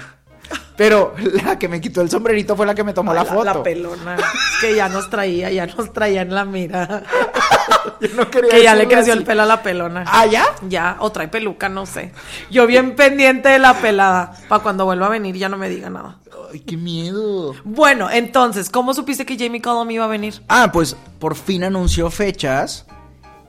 Pero 0.77 1.15
la 1.45 1.57
que 1.57 1.67
me 1.67 1.79
quitó 1.81 2.01
el 2.01 2.09
sombrerito 2.09 2.55
fue 2.55 2.65
la 2.65 2.75
que 2.75 2.83
me 2.83 2.93
tomó 2.93 3.13
la, 3.13 3.23
la, 3.23 3.29
foto. 3.29 3.43
la 3.45 3.63
pelona. 3.63 4.17
Que 4.61 4.75
ya 4.75 4.89
nos 4.89 5.09
traía, 5.09 5.49
ya 5.51 5.65
nos 5.65 5.91
traía 5.93 6.21
en 6.21 6.35
la 6.35 6.45
mira. 6.45 7.03
Yo 8.01 8.09
no 8.15 8.29
quería 8.29 8.51
que 8.51 8.63
ya 8.63 8.75
le 8.75 8.85
creció 8.87 9.13
así. 9.13 9.19
el 9.21 9.23
pelo 9.25 9.43
a 9.43 9.45
la 9.45 9.63
pelona. 9.63 10.03
¿Ah, 10.07 10.25
ya? 10.25 10.45
Ya, 10.67 10.97
o 10.99 11.11
trae 11.11 11.27
peluca, 11.29 11.69
no 11.69 11.85
sé. 11.85 12.11
Yo 12.51 12.67
bien 12.67 12.95
pendiente 12.95 13.49
de 13.49 13.59
la 13.59 13.75
pelada. 13.75 14.33
Para 14.49 14.61
cuando 14.63 14.85
vuelva 14.85 15.05
a 15.07 15.09
venir 15.09 15.35
ya 15.35 15.49
no 15.49 15.57
me 15.57 15.69
diga 15.69 15.89
nada. 15.89 16.19
Ay, 16.51 16.59
qué 16.59 16.77
miedo. 16.77 17.55
Bueno, 17.63 18.09
entonces, 18.11 18.69
¿cómo 18.69 18.93
supiste 18.93 19.25
que 19.25 19.37
Jamie 19.37 19.61
Cullum 19.61 19.89
iba 19.91 20.05
a 20.05 20.09
venir? 20.09 20.41
Ah, 20.49 20.71
pues 20.73 20.95
por 21.19 21.35
fin 21.35 21.63
anunció 21.63 22.09
fechas 22.11 22.85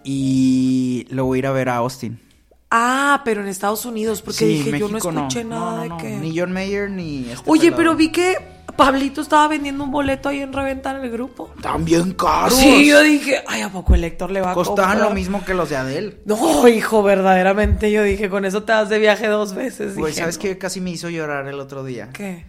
y 0.04 1.06
lo 1.10 1.24
voy 1.24 1.38
a 1.38 1.40
ir 1.40 1.46
a 1.46 1.52
ver 1.52 1.68
a 1.68 1.76
Austin. 1.76 2.20
Ah, 2.70 3.22
pero 3.24 3.42
en 3.42 3.48
Estados 3.48 3.84
Unidos, 3.86 4.22
porque 4.22 4.38
Sí, 4.38 4.46
dije, 4.64 4.78
yo 4.78 4.88
no 4.88 4.98
escuché 4.98 5.44
no. 5.44 5.50
nada 5.50 5.70
No, 5.70 5.76
no, 5.76 5.82
de 5.82 5.88
no, 5.90 5.96
que. 5.98 6.16
Ni 6.16 6.36
John 6.38 6.52
Mayer 6.52 6.90
ni. 6.90 7.28
este 7.30 7.48
Oye, 7.50 7.60
pelado. 7.62 7.76
pero 7.76 7.94
vi 7.96 8.10
que 8.10 8.36
Pablito 8.76 9.20
estaba 9.20 9.46
vendiendo 9.48 9.84
un 9.84 9.90
boleto 9.92 10.28
ahí 10.28 10.40
en 10.40 10.52
reventa 10.52 10.90
en 10.90 11.04
el 11.04 11.10
grupo. 11.10 11.54
También 11.62 12.12
caros. 12.12 12.54
Sí, 12.58 12.86
yo 12.86 13.00
dije, 13.02 13.42
ay, 13.46 13.62
¿a 13.62 13.70
poco 13.70 13.94
el 13.94 14.02
Héctor 14.04 14.32
le 14.32 14.40
va 14.40 14.50
a 14.50 14.54
Costaban 14.54 15.00
lo 15.00 15.10
mismo 15.12 15.44
que 15.44 15.54
los 15.54 15.70
de 15.70 15.76
Adele. 15.76 16.20
No, 16.26 16.66
hijo, 16.68 17.02
verdaderamente 17.02 17.90
yo 17.92 18.02
dije, 18.02 18.28
con 18.28 18.44
eso 18.44 18.64
te 18.64 18.72
vas 18.72 18.88
de 18.88 18.98
viaje 18.98 19.28
dos 19.28 19.54
veces. 19.54 19.94
Güey, 19.96 20.10
Dije, 20.12 20.20
¿sabes 20.22 20.36
qué 20.36 20.58
casi 20.58 20.80
me 20.80 20.90
hizo 20.90 21.08
llorar 21.08 21.46
el 21.46 21.60
otro 21.60 21.84
día? 21.84 22.10
¿Qué? 22.12 22.44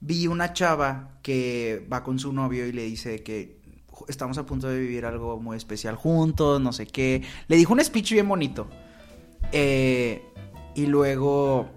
Vi 0.00 0.26
una 0.26 0.52
chava 0.52 1.12
que 1.22 1.84
va 1.90 2.04
con 2.04 2.18
su 2.18 2.32
novio 2.32 2.66
y 2.66 2.72
le 2.72 2.82
dice 2.82 3.22
que 3.22 3.56
estamos 4.06 4.36
a 4.38 4.44
punto 4.44 4.68
de 4.68 4.78
vivir 4.78 5.06
algo 5.06 5.40
muy 5.40 5.56
especial 5.56 5.96
juntos, 5.96 6.60
no 6.60 6.72
sé 6.74 6.86
qué. 6.86 7.22
Le 7.48 7.56
dijo 7.56 7.72
un 7.72 7.82
speech 7.82 8.12
bien 8.12 8.28
bonito. 8.28 8.68
Eh, 9.52 10.22
y 10.74 10.86
luego 10.86 11.68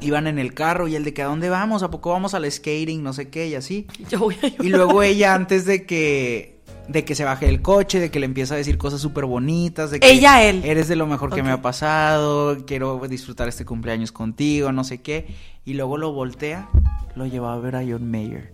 iban 0.00 0.26
en 0.26 0.38
el 0.38 0.54
carro 0.54 0.88
y 0.88 0.96
el 0.96 1.04
de 1.04 1.14
que 1.14 1.22
a 1.22 1.26
dónde 1.26 1.48
vamos, 1.48 1.82
a 1.82 1.90
poco 1.90 2.10
vamos 2.10 2.34
al 2.34 2.50
skating, 2.50 3.02
no 3.02 3.12
sé 3.12 3.28
qué 3.30 3.48
y 3.48 3.54
así. 3.54 3.86
Yo 4.10 4.18
voy 4.20 4.36
a. 4.42 4.62
Y 4.62 4.68
luego 4.68 5.02
ella 5.02 5.34
antes 5.34 5.64
de 5.66 5.86
que 5.86 6.54
de 6.88 7.04
que 7.04 7.14
se 7.14 7.24
baje 7.24 7.46
del 7.46 7.62
coche, 7.62 7.98
de 7.98 8.10
que 8.10 8.20
le 8.20 8.26
empieza 8.26 8.54
a 8.54 8.56
decir 8.58 8.76
cosas 8.76 9.00
súper 9.00 9.24
bonitas, 9.24 9.90
de 9.90 10.00
que 10.00 10.10
Ella, 10.10 10.44
él. 10.44 10.62
eres 10.64 10.86
de 10.88 10.96
lo 10.96 11.06
mejor 11.06 11.34
que 11.34 11.42
me 11.42 11.50
ha 11.50 11.62
pasado, 11.62 12.66
quiero 12.66 13.00
disfrutar 13.08 13.48
este 13.48 13.64
cumpleaños 13.64 14.12
contigo, 14.12 14.70
no 14.70 14.84
sé 14.84 15.00
qué, 15.00 15.34
y 15.64 15.74
luego 15.74 15.96
lo 15.96 16.12
voltea, 16.12 16.68
lo 17.14 17.26
lleva 17.26 17.54
a 17.54 17.58
ver 17.58 17.76
a 17.76 17.80
John 17.80 18.10
Mayer. 18.10 18.52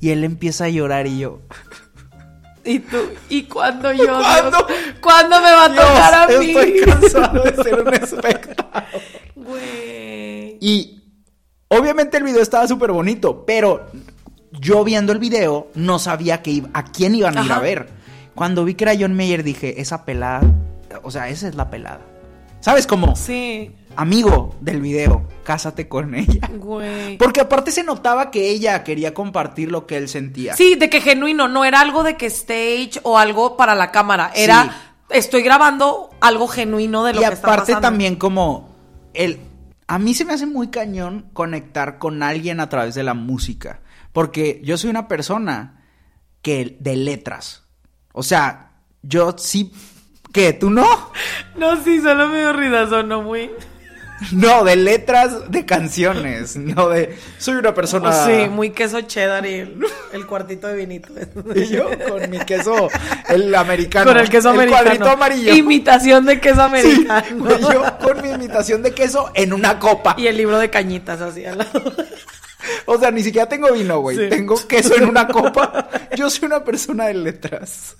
Y 0.00 0.10
él 0.10 0.22
empieza 0.22 0.66
a 0.66 0.68
llorar 0.68 1.08
y 1.08 1.18
yo, 1.18 1.40
¿Y 2.64 2.78
tú? 2.80 2.96
¿Y 3.28 3.42
cuándo 3.44 3.92
yo? 3.92 4.18
¿Cuándo? 4.18 4.66
Dios? 4.68 4.78
¿Cuándo 5.00 5.36
me 5.40 5.50
va 5.52 5.64
a 5.64 5.68
tocar 5.74 6.14
a 6.14 6.26
mí? 6.38 6.50
estoy 6.50 6.80
cansado 6.80 7.42
de 7.42 7.62
ser 7.62 7.80
un 7.80 7.94
espectador. 7.94 8.84
Güey. 9.34 10.58
Y 10.60 11.02
obviamente 11.68 12.16
el 12.16 12.22
video 12.24 12.42
estaba 12.42 12.66
súper 12.68 12.92
bonito, 12.92 13.44
pero 13.44 13.86
yo 14.52 14.84
viendo 14.84 15.12
el 15.12 15.18
video 15.18 15.68
no 15.74 15.98
sabía 15.98 16.42
que 16.42 16.50
iba- 16.52 16.68
a 16.72 16.84
quién 16.84 17.14
iban 17.14 17.36
a 17.38 17.44
ir 17.44 17.52
a 17.52 17.58
ver. 17.58 17.88
Cuando 18.34 18.64
vi 18.64 18.74
que 18.74 18.84
era 18.84 18.94
John 18.98 19.14
Mayer 19.14 19.42
dije, 19.42 19.80
esa 19.80 20.04
pelada, 20.04 20.42
o 21.02 21.10
sea, 21.10 21.28
esa 21.28 21.48
es 21.48 21.54
la 21.54 21.68
pelada. 21.70 22.00
¿Sabes 22.60 22.86
cómo? 22.86 23.16
Sí. 23.16 23.74
Amigo 23.96 24.54
del 24.60 24.80
video, 24.80 25.26
cásate 25.44 25.88
con 25.88 26.14
ella. 26.14 26.48
Güey. 26.56 27.18
Porque 27.18 27.40
aparte 27.40 27.70
se 27.70 27.84
notaba 27.84 28.30
que 28.30 28.50
ella 28.50 28.82
quería 28.84 29.14
compartir 29.14 29.70
lo 29.70 29.86
que 29.86 29.96
él 29.96 30.08
sentía. 30.08 30.56
Sí, 30.56 30.74
de 30.74 30.90
que 30.90 31.00
genuino, 31.00 31.48
no 31.48 31.64
era 31.64 31.80
algo 31.80 32.02
de 32.02 32.16
que 32.16 32.26
stage 32.26 33.00
o 33.02 33.18
algo 33.18 33.56
para 33.56 33.74
la 33.74 33.90
cámara, 33.90 34.30
era 34.34 34.64
Sí. 34.64 35.18
estoy 35.18 35.42
grabando 35.42 36.10
algo 36.20 36.48
genuino 36.48 37.04
de 37.04 37.14
lo 37.14 37.20
y 37.20 37.24
que 37.24 37.32
está 37.34 37.46
aparte 37.46 37.72
pasando. 37.72 37.88
también 37.88 38.16
como 38.16 38.74
el 39.14 39.40
a 39.86 39.98
mí 39.98 40.14
se 40.14 40.24
me 40.24 40.32
hace 40.32 40.46
muy 40.46 40.68
cañón 40.68 41.28
conectar 41.32 41.98
con 41.98 42.22
alguien 42.22 42.60
a 42.60 42.68
través 42.68 42.94
de 42.94 43.02
la 43.02 43.14
música, 43.14 43.80
porque 44.12 44.60
yo 44.64 44.78
soy 44.78 44.90
una 44.90 45.06
persona 45.08 45.84
que 46.40 46.76
de 46.80 46.96
letras. 46.96 47.64
O 48.12 48.22
sea, 48.22 48.72
yo 49.02 49.34
sí 49.36 49.72
¿Qué? 50.32 50.54
¿Tú 50.54 50.70
no? 50.70 50.86
No, 51.56 51.76
sí, 51.84 52.00
solo 52.00 52.28
me 52.28 52.38
dio 52.38 52.52
ridazo, 52.54 53.02
no 53.02 53.20
muy. 53.20 53.50
No, 54.30 54.62
de 54.64 54.76
letras 54.76 55.50
de 55.50 55.66
canciones, 55.66 56.56
no 56.56 56.88
de 56.88 57.16
soy 57.38 57.56
una 57.56 57.74
persona 57.74 58.12
Sí, 58.24 58.48
muy 58.48 58.70
queso 58.70 59.00
cheddar 59.02 59.44
y 59.46 59.54
el, 59.54 59.84
el 60.12 60.26
cuartito 60.26 60.68
de 60.68 60.76
vinito. 60.76 61.08
y 61.54 61.66
yo 61.66 61.88
con 62.08 62.30
mi 62.30 62.38
queso 62.40 62.88
el 63.28 63.54
americano, 63.54 64.06
Con 64.12 64.18
el 64.18 64.28
queso 64.30 64.50
americano. 64.50 64.82
cuadrito 64.84 65.10
amarillo. 65.10 65.54
Imitación 65.54 66.24
de 66.26 66.40
queso 66.40 66.56
Sí, 66.56 66.60
americano. 66.62 67.44
güey, 67.44 67.60
yo 67.72 67.98
con 67.98 68.22
mi 68.22 68.30
imitación 68.30 68.82
de 68.82 68.92
queso 68.92 69.30
en 69.34 69.52
una 69.52 69.78
copa. 69.78 70.14
Y 70.18 70.26
el 70.28 70.36
libro 70.36 70.58
de 70.58 70.70
cañitas 70.70 71.20
así 71.20 71.44
al 71.44 71.58
lado. 71.58 71.92
O 72.86 72.98
sea, 72.98 73.10
ni 73.10 73.22
siquiera 73.22 73.48
tengo 73.48 73.72
vino, 73.72 74.00
güey. 74.00 74.16
Sí. 74.16 74.28
Tengo 74.28 74.54
queso 74.68 74.96
en 74.96 75.08
una 75.08 75.26
copa. 75.26 75.88
Yo 76.16 76.30
soy 76.30 76.46
una 76.46 76.62
persona 76.62 77.06
de 77.06 77.14
letras. 77.14 77.96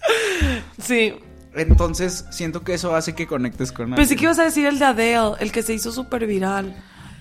Sí. 0.80 1.14
Entonces, 1.54 2.24
siento 2.30 2.62
que 2.62 2.74
eso 2.74 2.94
hace 2.94 3.14
que 3.14 3.26
conectes 3.26 3.72
con 3.72 3.90
Pensé 3.90 4.02
alguien. 4.02 4.18
que 4.18 4.24
ibas 4.24 4.38
a 4.38 4.44
decir 4.44 4.66
el 4.66 4.78
de 4.78 4.84
Adele, 4.84 5.32
el 5.40 5.52
que 5.52 5.62
se 5.62 5.74
hizo 5.74 5.92
súper 5.92 6.26
viral. 6.26 6.74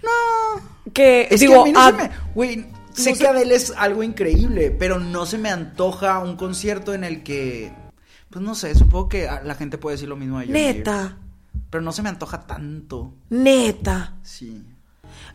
No. 0.04 0.92
Que, 0.94 1.28
Es 1.30 1.40
digo, 1.42 1.54
que 1.54 1.60
a 1.60 1.64
mí 1.66 1.72
no 1.74 1.86
se 1.86 1.92
me... 1.94 2.10
Güey, 2.34 2.66
sé 2.94 3.12
no 3.12 3.18
que 3.18 3.28
Adele 3.28 3.56
es 3.56 3.74
algo 3.78 4.04
increíble, 4.04 4.72
pero 4.72 5.00
no 5.00 5.26
se 5.26 5.38
me 5.38 5.50
antoja 5.50 6.20
un 6.20 6.36
concierto 6.38 6.94
en 6.94 7.04
el 7.04 7.24
que... 7.24 7.72
Pues 8.30 8.44
no 8.44 8.56
sé, 8.56 8.74
supongo 8.76 9.10
que 9.10 9.28
la 9.44 9.56
gente 9.56 9.78
puede 9.78 9.96
decir 9.96 10.08
lo 10.08 10.16
mismo 10.16 10.40
de 10.40 10.46
John 10.46 10.54
Mayer. 10.54 10.76
Neta, 10.78 11.18
Pero 11.70 11.84
no 11.84 11.92
se 11.92 12.02
me 12.02 12.10
antoja 12.10 12.48
tanto. 12.48 13.14
neta. 13.30 14.14
Sí. 14.24 14.64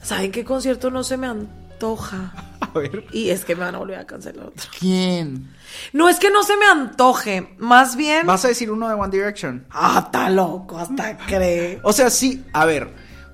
¿Saben 0.02 0.32
qué 0.32 0.44
concierto 0.44 0.90
no 0.90 1.04
se 1.04 1.16
me 1.18 1.26
antoja? 1.26 2.32
Ver. 2.76 3.04
Y 3.12 3.30
es 3.30 3.44
que 3.44 3.54
me 3.56 3.64
van 3.64 3.74
a 3.74 3.78
volver 3.78 3.98
a 3.98 4.06
cancelar 4.06 4.46
otro. 4.46 4.68
¿Quién? 4.78 5.52
No 5.92 6.08
es 6.08 6.18
que 6.18 6.30
no 6.30 6.42
se 6.42 6.56
me 6.56 6.66
antoje, 6.66 7.54
más 7.58 7.96
bien. 7.96 8.26
¿Vas 8.26 8.44
a 8.44 8.48
decir 8.48 8.70
uno 8.70 8.88
de 8.88 8.94
One 8.94 9.10
Direction? 9.10 9.66
Ah, 9.70 10.02
está 10.06 10.30
loco, 10.30 10.78
hasta 10.78 11.16
cree. 11.18 11.80
O 11.82 11.92
sea, 11.92 12.10
sí, 12.10 12.44
a 12.52 12.64
ver. 12.64 12.88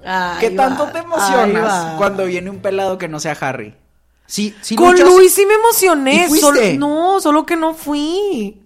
Ahí 0.05 0.39
¿Qué 0.41 0.51
tanto 0.51 0.87
te 0.89 0.99
emocionas 0.99 1.95
cuando 1.97 2.25
viene 2.25 2.51
un 2.51 2.59
pelado 2.59 2.99
que 2.99 3.09
no 3.09 3.21
sea 3.21 3.37
Harry? 3.41 3.75
Sí, 4.27 4.55
sí 4.63 4.75
Con 4.77 4.99
Luis 4.99 5.35
sí 5.35 5.45
me 5.47 5.55
emocioné. 5.55 6.25
¿Y 6.25 6.29
fuiste? 6.29 6.47
solo- 6.47 6.79
no, 6.79 7.21
solo 7.21 7.45
que 7.45 7.55
no 7.57 7.75
fui. 7.75 8.62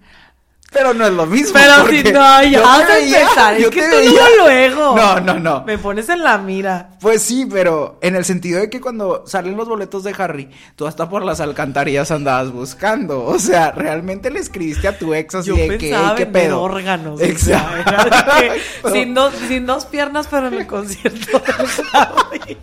Pero 0.76 0.92
no 0.92 1.06
es 1.06 1.12
lo 1.12 1.24
mismo. 1.24 1.54
Pero 1.54 1.86
si 1.88 2.02
no, 2.12 2.42
ya 2.42 2.60
vas 2.60 2.90
a 2.90 2.98
empezar. 2.98 3.54
Es 3.54 3.68
que 3.70 3.80
te 3.80 3.88
tú 3.88 3.96
veía- 3.96 4.22
luego. 4.44 4.94
No, 4.96 5.20
no, 5.20 5.34
no. 5.38 5.64
Me 5.64 5.78
pones 5.78 6.08
en 6.10 6.22
la 6.22 6.36
mira. 6.36 6.90
Pues 7.00 7.22
sí, 7.22 7.46
pero 7.50 7.98
en 8.02 8.14
el 8.14 8.24
sentido 8.26 8.60
de 8.60 8.68
que 8.68 8.80
cuando 8.80 9.26
salen 9.26 9.56
los 9.56 9.66
boletos 9.68 10.04
de 10.04 10.14
Harry, 10.18 10.50
tú 10.74 10.86
hasta 10.86 11.08
por 11.08 11.24
las 11.24 11.40
alcantarillas 11.40 12.10
andabas 12.10 12.52
buscando. 12.52 13.24
O 13.24 13.38
sea, 13.38 13.70
realmente 13.72 14.30
le 14.30 14.40
escribiste 14.40 14.86
a 14.88 14.98
tu 14.98 15.14
ex 15.14 15.34
así 15.34 15.48
Yo 15.48 15.56
de 15.56 15.78
que, 15.78 15.88
pensaba 15.90 16.10
"Ey, 16.10 16.16
¿qué 16.16 16.26
pedo? 16.26 16.60
órganos. 16.60 17.20
Exacto. 17.22 18.90
sin, 18.92 19.14
dos, 19.14 19.32
sin 19.48 19.64
dos 19.66 19.86
piernas, 19.86 20.26
pero 20.30 20.48
en 20.48 20.54
el 20.54 20.66
concierto. 20.66 21.38
de 21.38 21.52
Harry. 21.92 22.58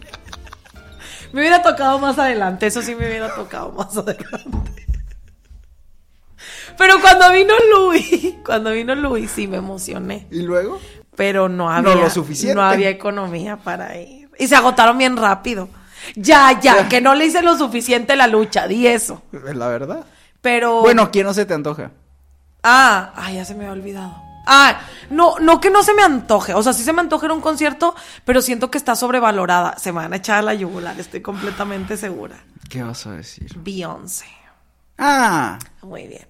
me 1.31 1.41
hubiera 1.41 1.63
tocado 1.63 1.97
más 1.99 2.19
adelante. 2.19 2.67
Eso 2.67 2.81
sí 2.83 2.93
me 2.95 3.07
hubiera 3.07 3.33
tocado 3.33 3.71
más 3.71 3.95
adelante. 3.97 4.82
Pero 6.77 6.99
cuando 7.01 7.31
vino 7.31 7.53
Luis, 7.73 8.35
cuando 8.45 8.71
vino 8.71 8.95
Luis 8.95 9.31
sí 9.31 9.47
me 9.47 9.57
emocioné. 9.57 10.27
¿Y 10.31 10.41
luego? 10.41 10.79
Pero 11.15 11.49
no 11.49 11.69
había, 11.69 11.95
lo 11.95 12.09
suficiente. 12.09 12.55
no 12.55 12.63
había 12.63 12.89
economía 12.89 13.57
para 13.57 13.97
ir. 13.97 14.29
Y 14.39 14.47
se 14.47 14.55
agotaron 14.55 14.97
bien 14.97 15.15
rápido. 15.15 15.69
Ya, 16.15 16.59
ya, 16.59 16.89
que 16.89 17.01
no 17.01 17.15
le 17.15 17.25
hice 17.25 17.41
lo 17.41 17.57
suficiente 17.57 18.15
la 18.15 18.27
lucha, 18.27 18.67
di 18.67 18.87
eso. 18.87 19.21
La 19.31 19.67
verdad. 19.67 20.05
Pero. 20.41 20.81
Bueno, 20.81 21.11
¿quién 21.11 21.25
no 21.25 21.33
se 21.33 21.45
te 21.45 21.53
antoja? 21.53 21.91
Ah, 22.63 23.13
ah, 23.15 23.31
ya 23.31 23.45
se 23.45 23.53
me 23.53 23.65
había 23.65 23.73
olvidado. 23.73 24.15
Ah, 24.45 24.81
no, 25.09 25.39
no 25.39 25.61
que 25.61 25.69
no 25.69 25.83
se 25.83 25.93
me 25.93 26.03
antoje. 26.03 26.53
O 26.53 26.61
sea, 26.63 26.73
sí 26.73 26.83
se 26.83 26.91
me 26.91 27.01
antoja 27.01 27.27
ir 27.27 27.31
a 27.31 27.35
un 27.35 27.41
concierto, 27.41 27.95
pero 28.25 28.41
siento 28.41 28.69
que 28.69 28.77
está 28.77 28.95
sobrevalorada. 28.95 29.77
Se 29.77 29.91
me 29.91 29.99
van 29.99 30.13
a 30.13 30.17
echar 30.17 30.39
a 30.39 30.41
la 30.41 30.53
yugular, 30.53 30.99
estoy 30.99 31.21
completamente 31.21 31.95
segura. 31.95 32.43
¿Qué 32.69 32.83
vas 32.83 33.05
a 33.07 33.11
decir? 33.11 33.53
Beyoncé. 33.57 34.25
Ah. 34.97 35.57
Muy 35.81 36.07
bien. 36.07 36.27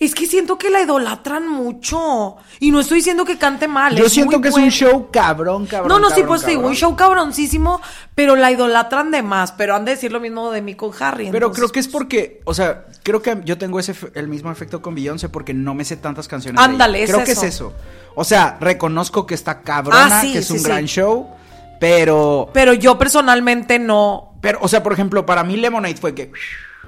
Es 0.00 0.14
que 0.14 0.26
siento 0.26 0.56
que 0.56 0.70
la 0.70 0.80
idolatran 0.80 1.46
mucho. 1.46 2.36
Y 2.58 2.70
no 2.70 2.80
estoy 2.80 2.96
diciendo 2.96 3.26
que 3.26 3.36
cante 3.36 3.68
mal. 3.68 3.94
Yo 3.94 4.06
es 4.06 4.12
siento 4.12 4.40
que 4.40 4.48
es 4.48 4.54
un 4.54 4.70
show 4.70 5.10
cabrón, 5.12 5.66
cabrón. 5.66 5.88
No, 5.88 6.08
no, 6.08 6.14
sí, 6.14 6.22
pues 6.26 6.42
te 6.42 6.52
digo, 6.52 6.66
un 6.66 6.74
show 6.74 6.96
cabroncísimo, 6.96 7.82
pero 8.14 8.34
la 8.34 8.50
idolatran 8.50 9.10
de 9.10 9.22
más. 9.22 9.52
Pero 9.52 9.76
han 9.76 9.84
de 9.84 9.90
decir 9.92 10.10
lo 10.10 10.18
mismo 10.18 10.50
de 10.52 10.62
mí 10.62 10.74
con 10.74 10.90
Harry. 11.00 11.28
Pero 11.30 11.48
entonces, 11.48 11.58
creo 11.60 11.72
que 11.72 11.80
es 11.80 11.88
porque, 11.88 12.40
o 12.46 12.54
sea, 12.54 12.86
creo 13.02 13.20
que 13.20 13.42
yo 13.44 13.58
tengo 13.58 13.78
ese 13.78 13.94
el 14.14 14.26
mismo 14.26 14.50
efecto 14.50 14.80
con 14.80 14.94
Beyoncé 14.94 15.28
porque 15.28 15.52
no 15.52 15.74
me 15.74 15.84
sé 15.84 15.98
tantas 15.98 16.28
canciones. 16.28 16.62
Ándale, 16.62 17.02
es 17.02 17.10
Creo 17.12 17.22
que 17.22 17.32
eso. 17.32 17.42
es 17.44 17.54
eso. 17.54 17.72
O 18.14 18.24
sea, 18.24 18.56
reconozco 18.58 19.26
que 19.26 19.34
está 19.34 19.60
cabrona, 19.60 20.18
Ah, 20.18 20.20
sí, 20.22 20.32
que 20.32 20.38
es 20.38 20.46
sí, 20.46 20.54
un 20.54 20.58
sí. 20.60 20.64
gran 20.64 20.86
show, 20.86 21.28
pero, 21.78 22.48
Pero 22.54 22.72
yo 22.72 22.98
personalmente 22.98 23.78
no. 23.78 24.32
pero, 24.40 24.58
o 24.62 24.68
sea, 24.68 24.82
por 24.82 24.94
ejemplo, 24.94 25.26
para 25.26 25.44
mí 25.44 25.58
Lemonade 25.58 25.96
fue 25.96 26.14
que, 26.14 26.30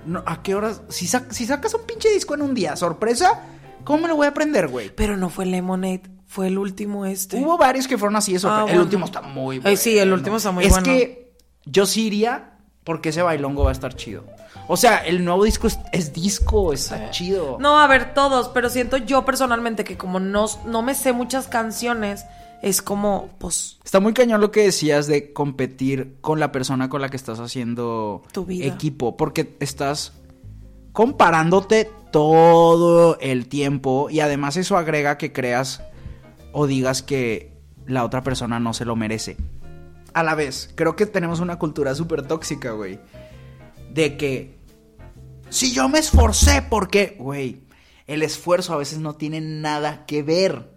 no, 0.07 0.23
¿a 0.27 0.43
qué 0.43 0.55
horas? 0.55 0.83
Si, 0.89 1.07
sac- 1.07 1.31
si 1.31 1.47
sacas 1.47 1.75
un 1.75 1.83
pinche 1.87 2.09
disco 2.11 2.35
en 2.35 2.43
un 2.43 2.55
día, 2.55 2.77
sorpresa, 2.77 3.43
¿cómo 3.85 4.03
me 4.03 4.09
lo 4.09 4.17
voy 4.17 4.27
a 4.27 4.31
aprender, 4.31 4.69
güey? 4.69 4.91
Pero 4.95 5.17
no 5.17 5.29
fue 5.31 5.47
Lemonade, 5.47 6.03
fue 6.27 6.49
el 6.49 6.59
último 6.59 7.07
este. 7.07 7.37
Hubo 7.39 7.57
varios 7.59 7.87
que 7.89 7.99
fueron 7.99 8.17
así, 8.17 8.35
eso. 8.35 8.51
Ah, 8.51 8.61
el 8.61 8.65
bueno. 8.65 8.83
último 8.83 9.05
está 9.05 9.21
muy 9.23 9.57
Ay, 9.57 9.63
bueno. 9.63 9.77
sí, 9.77 9.99
el 9.99 10.13
último 10.13 10.37
está 10.37 10.51
muy 10.51 10.65
es 10.65 10.71
bueno. 10.71 10.85
que 10.85 11.33
yo 11.65 11.87
sí 11.87 12.07
iría 12.07 12.59
porque 12.85 13.11
ese 13.11 13.23
bailongo 13.23 13.65
va 13.65 13.71
a 13.71 13.73
estar 13.73 13.95
chido. 13.95 14.25
O 14.69 14.77
sea, 14.77 14.99
el 14.99 15.25
nuevo 15.25 15.45
disco 15.45 15.67
es, 15.67 15.79
es 15.93 16.13
disco, 16.13 16.73
está 16.73 17.11
chido. 17.11 17.57
No, 17.61 17.79
a 17.81 17.87
ver, 17.87 18.15
todos, 18.15 18.49
pero 18.49 18.71
siento 18.71 18.97
yo 18.97 19.25
personalmente 19.25 19.85
que 19.85 19.97
como 19.99 20.21
no, 20.21 20.47
no 20.67 20.83
me 20.83 20.95
sé 20.95 21.13
muchas 21.13 21.49
canciones, 21.49 22.25
es 22.63 22.81
como, 22.81 23.29
pues, 23.39 23.79
Está 23.85 24.01
muy 24.01 24.15
cañón 24.15 24.41
lo 24.41 24.51
que 24.51 24.63
decías 24.63 25.07
de 25.09 25.33
competir 25.33 26.17
con 26.21 26.41
la 26.41 26.53
persona 26.53 26.89
con 26.89 27.01
la 27.03 27.09
que 27.11 27.17
estás 27.17 27.41
haciendo 27.41 28.23
Tu 28.33 28.47
vida. 28.47 28.67
equipo, 28.67 29.17
porque 29.17 29.57
estás 29.61 30.13
comparándote 30.93 31.91
todo 32.13 33.19
el 33.21 33.49
tiempo 33.49 34.09
y 34.11 34.21
además 34.21 34.57
eso 34.57 34.77
agrega 34.77 35.19
que 35.19 35.33
creas 35.33 35.83
o 36.53 36.67
digas 36.67 37.03
que 37.03 37.53
la 37.87 38.05
otra 38.05 38.23
persona 38.23 38.61
no 38.61 38.75
se 38.75 38.85
lo 38.85 38.95
merece. 38.95 39.37
A 40.15 40.23
la 40.23 40.35
vez, 40.35 40.71
creo 40.75 40.95
que 40.95 41.07
tenemos 41.07 41.41
una 41.41 41.59
cultura 41.59 41.95
súper 41.95 42.23
tóxica, 42.27 42.73
güey. 42.73 43.01
De 43.93 44.17
que 44.17 44.59
si 45.49 45.73
yo 45.73 45.89
me 45.89 45.99
esforcé, 45.99 46.63
porque, 46.63 47.17
güey, 47.19 47.63
el 48.07 48.23
esfuerzo 48.23 48.75
a 48.75 48.77
veces 48.77 48.99
no 48.99 49.15
tiene 49.15 49.41
nada 49.41 50.05
que 50.07 50.23
ver. 50.23 50.71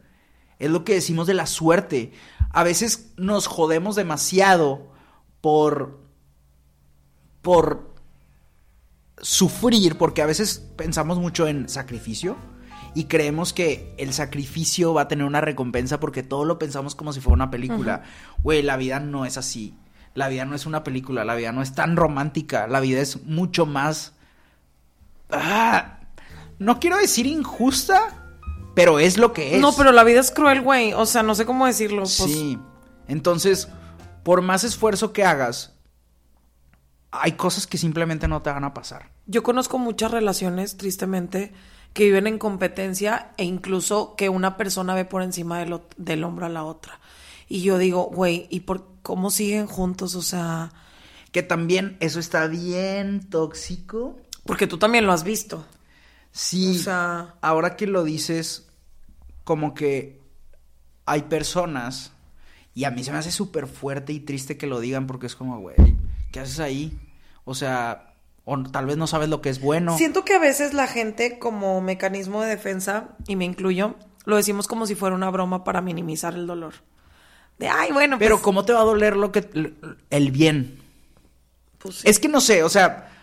Es 0.59 0.69
lo 0.69 0.83
que 0.83 0.93
decimos 0.93 1.27
de 1.27 1.33
la 1.33 1.47
suerte. 1.47 2.13
A 2.51 2.63
veces 2.63 3.13
nos 3.17 3.47
jodemos 3.47 3.95
demasiado 3.95 4.91
por. 5.41 5.99
por 7.41 7.93
sufrir, 9.21 9.97
porque 9.97 10.21
a 10.21 10.25
veces 10.25 10.59
pensamos 10.75 11.19
mucho 11.19 11.47
en 11.47 11.69
sacrificio 11.69 12.35
y 12.95 13.05
creemos 13.05 13.51
que 13.51 13.93
el 13.97 14.13
sacrificio 14.13 14.93
va 14.93 15.01
a 15.01 15.07
tener 15.09 15.25
una 15.25 15.41
recompensa 15.41 15.99
porque 15.99 16.23
todo 16.23 16.45
lo 16.45 16.57
pensamos 16.57 16.95
como 16.95 17.11
si 17.11 17.19
fuera 17.19 17.35
una 17.35 17.51
película. 17.51 18.03
Güey, 18.41 18.61
la 18.61 18.77
vida 18.77 19.01
no 19.01 19.25
es 19.25 19.37
así. 19.37 19.77
La 20.13 20.29
vida 20.29 20.45
no 20.45 20.55
es 20.55 20.65
una 20.65 20.85
película, 20.85 21.25
la 21.25 21.35
vida 21.35 21.51
no 21.51 21.61
es 21.61 21.73
tan 21.73 21.97
romántica, 21.97 22.67
la 22.67 22.79
vida 22.79 23.01
es 23.01 23.25
mucho 23.25 23.65
más... 23.65 24.13
Ah, 25.29 25.99
no 26.57 26.79
quiero 26.79 26.97
decir 26.97 27.25
injusta, 27.25 28.24
pero 28.75 28.99
es 28.99 29.17
lo 29.17 29.33
que 29.33 29.55
es. 29.55 29.61
no, 29.61 29.73
pero 29.75 29.91
la 29.91 30.03
vida 30.03 30.19
es 30.19 30.29
cruel, 30.31 30.61
güey. 30.61 30.93
O 30.93 31.05
sea, 31.05 31.23
no 31.23 31.33
sé 31.33 31.45
cómo 31.45 31.65
decirlo. 31.65 32.01
Pues, 32.03 32.11
Sí. 32.13 32.59
Entonces, 33.07 33.67
por 34.23 34.41
más 34.41 34.63
esfuerzo 34.63 35.13
que 35.13 35.23
hagas, 35.23 35.73
hay 37.11 37.33
cosas 37.33 37.67
que 37.67 37.77
simplemente 37.77 38.27
no 38.27 38.41
te 38.41 38.49
van 38.49 38.63
a 38.63 38.73
pasar. 38.73 39.09
Yo 39.25 39.43
conozco 39.43 39.77
muchas 39.77 40.11
relaciones, 40.11 40.77
tristemente, 40.77 41.53
que 41.93 42.03
viven 42.05 42.27
en 42.27 42.37
competencia 42.37 43.31
e 43.37 43.45
incluso 43.45 44.15
que 44.17 44.27
una 44.29 44.57
persona 44.57 44.93
ve 44.95 45.05
por 45.05 45.21
encima 45.21 45.59
del, 45.59 45.79
del 45.97 46.23
hombro 46.23 46.45
a 46.45 46.49
la 46.49 46.63
otra. 46.63 46.99
Y 47.47 47.61
yo 47.61 47.77
digo, 47.77 48.05
güey, 48.13 48.47
¿y 48.49 48.61
por 48.61 48.85
cómo 49.01 49.29
siguen 49.31 49.67
juntos? 49.67 50.15
O 50.15 50.21
sea, 50.21 50.73
Que 51.31 51.43
también 51.43 51.95
eso 52.01 52.19
está 52.19 52.47
bien 52.47 53.29
tóxico. 53.29 54.17
porque 54.45 54.67
tú 54.67 54.77
también 54.77 55.05
lo 55.05 55.13
has 55.13 55.23
visto. 55.23 55.65
Sí. 56.31 56.75
O 56.75 56.83
sea- 56.83 57.35
ahora 57.41 57.77
que 57.77 57.87
lo 57.87 58.03
dices, 58.03 58.64
como 59.45 59.73
que 59.73 60.19
hay 61.05 61.21
personas, 61.23 62.11
Y 62.73 62.83
a 62.83 62.91
mí 62.91 63.05
se 63.05 63.11
me 63.13 63.17
hace 63.19 63.31
súper 63.31 63.67
fuerte 63.67 64.11
y 64.11 64.19
triste 64.19 64.57
que 64.57 64.67
lo 64.67 64.81
digan 64.81 65.07
porque 65.07 65.27
es 65.27 65.35
como, 65.37 65.57
güey, 65.59 65.77
¿qué 66.33 66.41
haces 66.41 66.59
ahí? 66.59 66.99
O 67.45 67.55
sea, 67.55 68.15
o 68.43 68.61
tal 68.63 68.85
vez 68.85 68.97
no 68.97 69.07
sabes 69.07 69.29
lo 69.29 69.39
que 69.39 69.47
es 69.49 69.61
bueno. 69.61 69.97
Siento 69.97 70.25
que 70.25 70.33
a 70.33 70.39
veces 70.39 70.73
la 70.73 70.87
gente 70.87 71.39
como 71.39 71.79
mecanismo 71.79 72.41
de 72.41 72.49
defensa, 72.49 73.15
y 73.27 73.37
me 73.37 73.45
incluyo, 73.45 73.95
lo 74.25 74.35
decimos 74.35 74.67
como 74.67 74.87
si 74.87 74.95
fuera 74.95 75.15
una 75.15 75.29
broma 75.29 75.63
para 75.63 75.79
minimizar 75.79 76.33
el 76.33 76.47
dolor. 76.47 76.73
De, 77.59 77.69
ay, 77.69 77.93
bueno, 77.93 78.17
Pero 78.19 78.35
pues, 78.35 78.43
¿cómo 78.43 78.65
te 78.65 78.73
va 78.73 78.81
a 78.81 78.83
doler 78.83 79.15
lo 79.15 79.31
que 79.31 79.49
el 80.09 80.31
bien? 80.31 80.81
pues 81.77 81.95
sí. 81.99 82.09
Es 82.09 82.19
que 82.19 82.27
no 82.27 82.41
sé, 82.41 82.61
o 82.63 82.69
sea, 82.69 83.14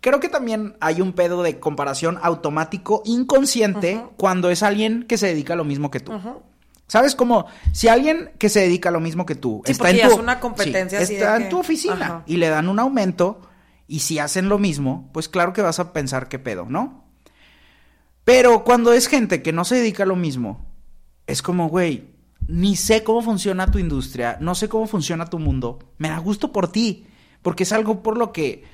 creo 0.00 0.20
que 0.20 0.28
también 0.28 0.76
hay 0.80 1.00
un 1.00 1.12
pedo 1.12 1.42
de 1.42 1.58
comparación 1.60 2.18
automático 2.22 3.02
inconsciente 3.04 4.02
cuando 4.16 4.50
es 4.50 4.62
alguien 4.62 5.04
que 5.04 5.18
se 5.18 5.26
dedica 5.28 5.52
a 5.54 5.56
lo 5.56 5.64
mismo 5.64 5.90
que 5.90 6.00
tú. 6.00 6.12
¿Sabes 6.86 7.14
cómo? 7.14 7.46
Si 7.72 7.86
alguien 7.88 8.32
que 8.38 8.48
se 8.48 8.60
dedica 8.60 8.88
a 8.88 8.92
lo 8.92 8.98
mismo 9.00 9.24
que 9.24 9.36
tú 9.36 9.62
Sí, 9.64 9.72
está 9.72 9.90
en 9.90 10.00
tu 10.00 10.06
es 10.08 10.18
una 10.18 10.40
competencia 10.40 10.98
sí, 10.98 11.04
así 11.04 11.14
de 11.14 11.20
está 11.20 11.36
que- 11.38 11.44
en 11.44 11.48
tu 11.48 11.58
oficina 11.60 11.94
Ajá. 12.04 12.22
y 12.26 12.36
le 12.38 12.48
dan 12.48 12.68
un 12.68 12.80
aumento 12.80 13.40
y 13.86 14.00
si 14.00 14.18
hacen 14.18 14.48
lo 14.48 14.58
mismo, 14.58 15.08
pues 15.12 15.28
claro 15.28 15.52
que 15.52 15.62
vas 15.62 15.78
a 15.78 15.92
pensar 15.92 16.28
qué 16.28 16.38
pedo, 16.40 16.66
¿no? 16.68 17.04
Pero 18.24 18.64
cuando 18.64 18.92
es 18.92 19.06
gente 19.08 19.42
que 19.42 19.52
no 19.52 19.64
se 19.64 19.76
dedica 19.76 20.02
a 20.02 20.06
lo 20.06 20.16
mismo, 20.16 20.66
es 21.26 21.42
como, 21.42 21.68
güey, 21.68 22.10
ni 22.46 22.76
sé 22.76 23.02
cómo 23.04 23.22
funciona 23.22 23.70
tu 23.70 23.78
industria, 23.78 24.36
no 24.40 24.54
sé 24.54 24.68
cómo 24.68 24.86
funciona 24.86 25.26
tu 25.26 25.38
mundo, 25.38 25.78
me 25.98 26.08
da 26.08 26.18
gusto 26.18 26.52
por 26.52 26.70
ti, 26.70 27.06
porque 27.42 27.62
es 27.64 27.72
algo 27.72 28.02
por 28.02 28.16
lo 28.18 28.32
que... 28.32 28.64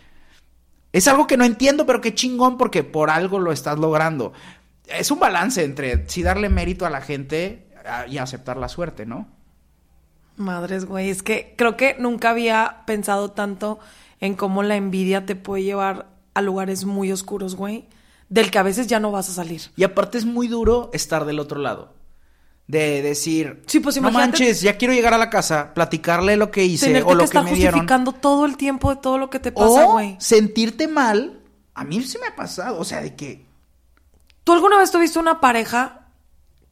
Es 0.97 1.09
algo 1.09 1.27
que 1.27 1.37
no 1.37 1.45
entiendo, 1.45 1.85
pero 1.85 2.01
qué 2.01 2.15
chingón 2.15 2.57
porque 2.57 2.83
por 2.83 3.11
algo 3.11 3.39
lo 3.39 3.53
estás 3.53 3.79
logrando. 3.79 4.33
Es 4.87 5.11
un 5.11 5.19
balance 5.19 5.63
entre 5.63 6.09
sí 6.09 6.23
darle 6.23 6.49
mérito 6.49 6.87
a 6.87 6.91
la 6.91 7.03
gente 7.03 7.69
ah, 7.85 8.07
y 8.09 8.17
aceptar 8.17 8.57
la 8.57 8.71
suerte, 8.71 9.05
¿no? 9.05 9.29
Madres, 10.39 10.87
güey, 10.87 11.11
es 11.11 11.23
que 11.23 11.53
creo 11.55 11.77
que 11.77 11.97
nunca 11.99 12.31
había 12.31 12.85
pensado 12.87 13.33
tanto 13.33 13.79
en 14.21 14.37
cómo 14.37 14.63
la 14.63 14.77
envidia 14.77 15.27
te 15.27 15.37
puede 15.37 15.65
llevar 15.65 16.07
a 16.33 16.41
lugares 16.41 16.87
muy 16.87 17.13
oscuros, 17.13 17.57
güey, 17.57 17.85
del 18.31 18.51
que 18.51 18.59
a 18.59 18.63
veces 18.63 18.87
ya 18.87 18.99
no 18.99 19.13
vas 19.13 19.29
a 19.29 19.35
salir. 19.35 19.61
Y 19.77 19.85
aparte 19.85 20.17
es 20.17 20.25
muy 20.25 20.49
duro 20.49 20.89
estar 20.95 21.27
del 21.27 21.41
otro 21.41 21.61
lado. 21.61 21.93
De 22.69 23.01
decir, 23.01 23.63
Sí, 23.67 23.79
pues 23.81 24.01
no 24.01 24.11
manches, 24.11 24.61
ya 24.61 24.77
quiero 24.77 24.93
llegar 24.93 25.15
a 25.15 25.19
la 25.19 25.31
casa, 25.31 25.73
platicarle 25.73 26.37
lo 26.37 26.51
que 26.51 26.65
hice 26.65 27.01
o 27.03 27.15
lo 27.15 27.19
que 27.19 27.25
estar 27.27 27.45
me 27.45 27.53
dieron. 27.53 27.75
justificando 27.75 28.13
todo 28.13 28.45
el 28.45 28.57
tiempo 28.57 28.91
de 28.93 29.01
todo 29.01 29.19
lo 29.19 29.31
que 29.31 29.39
te 29.39 29.53
pasa, 29.53 29.85
güey. 29.85 30.17
sentirte 30.19 30.89
mal. 30.89 31.43
A 31.75 31.85
mí 31.85 32.03
se 32.03 32.19
me 32.19 32.27
ha 32.27 32.35
pasado, 32.35 32.79
o 32.81 32.85
sea, 32.85 33.01
de 33.03 33.15
que 33.15 33.47
¿Tú 34.43 34.53
alguna 34.53 34.79
vez 34.79 34.91
tuviste 34.91 35.19
una 35.19 35.41
pareja 35.41 36.09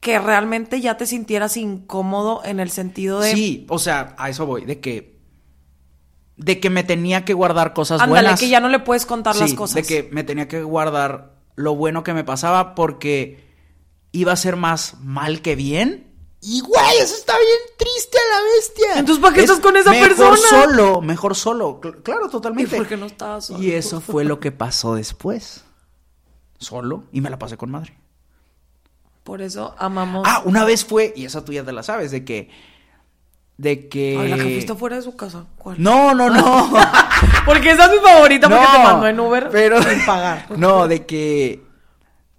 que 0.00 0.18
realmente 0.18 0.80
ya 0.80 0.96
te 0.96 1.06
sintieras 1.06 1.56
incómodo 1.56 2.42
en 2.44 2.60
el 2.60 2.70
sentido 2.70 3.20
de... 3.20 3.32
Sí, 3.32 3.66
o 3.68 3.78
sea, 3.78 4.14
a 4.18 4.28
eso 4.30 4.46
voy, 4.46 4.64
de 4.64 4.80
que 4.80 5.14
de 6.36 6.58
que 6.58 6.68
me 6.70 6.82
tenía 6.82 7.24
que 7.24 7.32
guardar 7.34 7.72
cosas 7.72 8.00
Ándale, 8.00 8.22
buenas. 8.22 8.40
que 8.40 8.48
ya 8.48 8.58
no 8.60 8.68
le 8.68 8.80
puedes 8.80 9.06
contar 9.06 9.36
las 9.36 9.50
Sí, 9.50 9.56
cosas. 9.56 9.76
De 9.76 9.82
que 9.84 10.08
me 10.12 10.24
tenía 10.24 10.48
que 10.48 10.62
guardar 10.62 11.34
lo 11.54 11.76
bueno 11.76 12.02
que 12.02 12.12
me 12.12 12.24
pasaba 12.24 12.74
porque 12.74 13.43
iba 14.14 14.32
a 14.32 14.36
ser 14.36 14.56
más 14.56 14.94
mal 15.02 15.42
que 15.42 15.56
bien. 15.56 16.10
Y 16.40 16.60
güey, 16.60 16.98
eso 17.00 17.14
está 17.14 17.32
bien 17.38 17.58
triste 17.78 18.18
a 18.18 18.36
la 18.36 18.44
bestia. 18.54 18.98
Entonces, 19.00 19.22
¿para 19.22 19.34
qué 19.34 19.40
Es 19.40 19.50
estás 19.50 19.62
con 19.62 19.76
esa 19.76 19.90
mejor 19.90 20.08
persona? 20.08 20.36
solo, 20.48 21.00
mejor 21.00 21.34
solo. 21.34 21.80
Cl- 21.80 22.02
claro, 22.02 22.28
totalmente. 22.28 22.74
¿Y 22.76 22.78
por 22.78 22.86
qué 22.86 22.96
no 22.98 23.06
estabas 23.06 23.46
solo? 23.46 23.62
Y 23.62 23.72
eso 23.72 24.00
fue 24.00 24.24
lo 24.24 24.40
que 24.40 24.52
pasó 24.52 24.94
después. 24.94 25.64
Solo. 26.58 27.04
Y 27.12 27.20
me 27.22 27.30
la 27.30 27.38
pasé 27.38 27.56
con 27.56 27.70
madre. 27.70 27.96
Por 29.22 29.40
eso 29.40 29.74
amamos... 29.78 30.24
Ah, 30.28 30.42
una 30.44 30.64
vez 30.64 30.84
fue, 30.84 31.14
y 31.16 31.24
esa 31.24 31.42
tú 31.44 31.52
ya 31.52 31.64
te 31.64 31.72
la 31.72 31.82
sabes, 31.82 32.10
de 32.10 32.24
que. 32.26 32.50
De 33.56 33.88
que. 33.88 34.18
Ay, 34.20 34.28
la 34.28 34.36
que 34.36 34.42
fuiste 34.42 34.74
fuera 34.74 34.96
de 34.96 35.02
su 35.02 35.16
casa. 35.16 35.46
¿Cuál? 35.56 35.82
No, 35.82 36.12
no, 36.12 36.28
no. 36.28 36.70
Porque 37.46 37.70
esa 37.70 37.86
es 37.86 37.92
mi 37.92 37.98
favorita 38.06 38.48
porque 38.50 38.66
te 38.66 38.78
mandó 38.82 39.06
en 39.06 39.18
Uber 39.20 39.48
pero 39.50 39.82
sin 39.82 40.04
pagar. 40.04 40.46
No, 40.58 40.86
de 40.88 41.06
que 41.06 41.62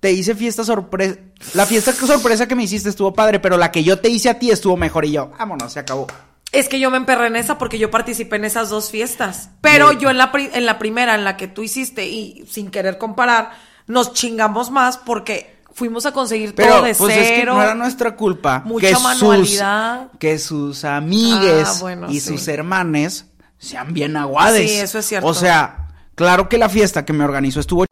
te 0.05 0.11
hice 0.11 0.35
fiesta 0.35 0.63
sorpresa. 0.63 1.15
La 1.55 1.65
fiesta 1.65 1.91
sorpresa 1.93 2.47
que 2.47 2.53
me 2.53 2.61
hiciste 2.61 2.89
estuvo 2.89 3.11
padre, 3.11 3.39
pero 3.39 3.57
la 3.57 3.71
que 3.71 3.83
yo 3.83 3.97
te 3.99 4.07
hice 4.09 4.29
a 4.29 4.37
ti 4.37 4.51
estuvo 4.51 4.77
mejor 4.77 5.03
y 5.05 5.13
yo, 5.13 5.31
vámonos, 5.39 5.73
se 5.73 5.79
acabó. 5.79 6.05
Es 6.51 6.69
que 6.69 6.79
yo 6.79 6.91
me 6.91 6.97
emperré 6.97 7.25
en 7.25 7.35
esa 7.35 7.57
porque 7.57 7.79
yo 7.79 7.89
participé 7.89 8.35
en 8.35 8.45
esas 8.45 8.69
dos 8.69 8.91
fiestas. 8.91 9.49
Pero 9.61 9.93
yo 9.93 10.11
en 10.11 10.19
la, 10.19 10.31
pri- 10.31 10.51
en 10.53 10.67
la 10.67 10.77
primera, 10.77 11.15
en 11.15 11.23
la 11.23 11.37
que 11.37 11.47
tú 11.47 11.63
hiciste, 11.63 12.05
y 12.05 12.45
sin 12.47 12.69
querer 12.69 12.99
comparar, 12.99 13.49
nos 13.87 14.13
chingamos 14.13 14.69
más 14.69 14.97
porque 14.99 15.55
fuimos 15.73 16.05
a 16.05 16.11
conseguir 16.11 16.53
Pero 16.53 16.75
todo 16.75 16.83
de 16.83 16.93
pues 16.93 17.17
es 17.17 17.27
que 17.27 17.35
cero. 17.37 17.55
no 17.55 17.63
era 17.63 17.73
nuestra 17.73 18.15
culpa 18.15 18.61
mucha 18.63 18.89
que 18.89 18.93
sus 18.93 19.03
manualidad. 19.03 20.11
que 20.19 20.37
sus 20.37 20.85
amigues 20.85 21.67
Ah, 21.67 21.77
bueno, 21.81 22.11
y 22.11 22.19
sí. 22.19 22.29
sus 22.29 22.47
hermanes 22.47 23.25
sean 23.57 23.91
bien 23.91 24.15
aguades. 24.17 24.69
Sí, 24.69 24.77
eso 24.77 24.99
es 24.99 25.05
cierto. 25.07 25.27
O 25.27 25.33
sea, 25.33 25.87
claro 26.13 26.47
que 26.47 26.59
la 26.59 26.69
fiesta 26.69 27.03
que 27.05 27.11
me 27.11 27.23
organizó 27.23 27.59
estuvo 27.59 27.85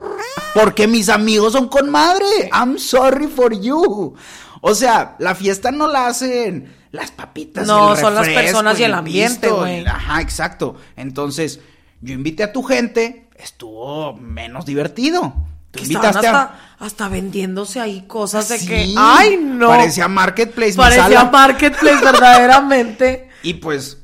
porque 0.54 0.88
mis 0.88 1.10
amigos 1.10 1.54
son 1.54 1.68
con 1.68 1.90
madre. 1.90 2.26
I'm 2.52 2.78
sorry 2.78 3.28
for 3.28 3.54
you. 3.60 4.16
O 4.62 4.76
sea, 4.76 5.16
la 5.20 5.36
fiesta 5.36 5.72
no 5.72 5.88
la 5.88 6.08
hacen 6.08 6.74
las 6.92 7.12
papitas. 7.12 7.66
y 7.66 7.68
No, 7.68 7.94
el 7.94 8.00
son 8.00 8.16
las 8.16 8.28
personas 8.30 8.80
y 8.80 8.84
el 8.84 8.92
el 8.92 8.98
ambiente, 8.98 9.50
güey. 9.50 9.86
Ajá, 9.86 10.22
exacto. 10.22 10.76
Entonces, 10.96 11.60
yo 12.02 12.14
invité 12.14 12.44
a 12.44 12.54
tu 12.54 12.64
gente, 12.64 13.28
estuvo 13.36 14.14
menos 14.16 14.66
divertido. 14.66 15.34
Tú 15.72 15.80
Que 15.80 15.86
estaban 15.86 16.06
invitaste 16.12 16.28
a- 16.28 16.42
hasta, 16.44 16.76
hasta 16.80 17.08
vendiéndose 17.10 17.80
ahí 17.82 18.06
cosas 18.08 18.48
de 18.48 18.60
que. 18.60 18.94
¡Ay, 18.96 19.38
no! 19.42 19.68
Parecía 19.70 20.08
Marketplace. 20.08 20.72
mi 20.74 20.78
Parecía 20.78 21.04
sala. 21.20 21.32
Marketplace, 21.32 22.04
verdaderamente. 22.04 23.30
Y 23.44 23.56
pues, 23.56 23.98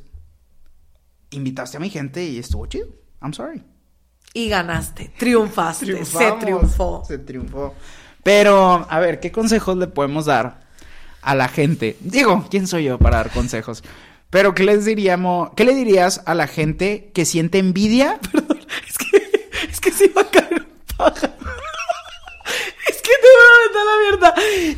invitaste 1.29 1.77
a 1.77 1.79
mi 1.79 1.89
gente 1.89 2.25
y 2.25 2.39
estuvo 2.39 2.65
chido. 2.65 2.87
I'm 3.21 3.33
sorry. 3.33 3.63
Y 4.33 4.49
ganaste. 4.49 5.11
Triunfaste. 5.17 6.05
Se 6.05 6.31
triunfó. 6.39 7.03
Se 7.07 7.17
triunfó. 7.17 7.73
Pero, 8.23 8.85
a 8.89 8.99
ver, 8.99 9.19
¿qué 9.19 9.31
consejos 9.31 9.77
le 9.77 9.87
podemos 9.87 10.25
dar 10.25 10.61
a 11.21 11.35
la 11.35 11.47
gente? 11.47 11.97
Digo, 11.99 12.45
¿quién 12.49 12.67
soy 12.67 12.85
yo 12.85 12.99
para 12.99 13.17
dar 13.17 13.31
consejos? 13.31 13.83
Pero, 14.29 14.53
¿qué 14.53 14.63
les 14.63 14.85
diríamos? 14.85 15.49
¿Qué 15.55 15.65
le 15.65 15.73
dirías 15.73 16.21
a 16.25 16.35
la 16.35 16.47
gente 16.47 17.11
que 17.13 17.25
siente 17.25 17.57
envidia? 17.57 18.19
Es 18.87 18.97
que, 18.97 19.49
es 19.67 19.79
que 19.81 19.91
se 19.91 20.05
iba 20.05 20.21
a 20.21 20.29
caer 20.29 20.61
un 20.61 20.95
pájaro. 20.95 21.33
Es 22.87 23.01
que 23.01 23.09
te 23.09 23.27
voy 23.35 24.08
a 24.08 24.08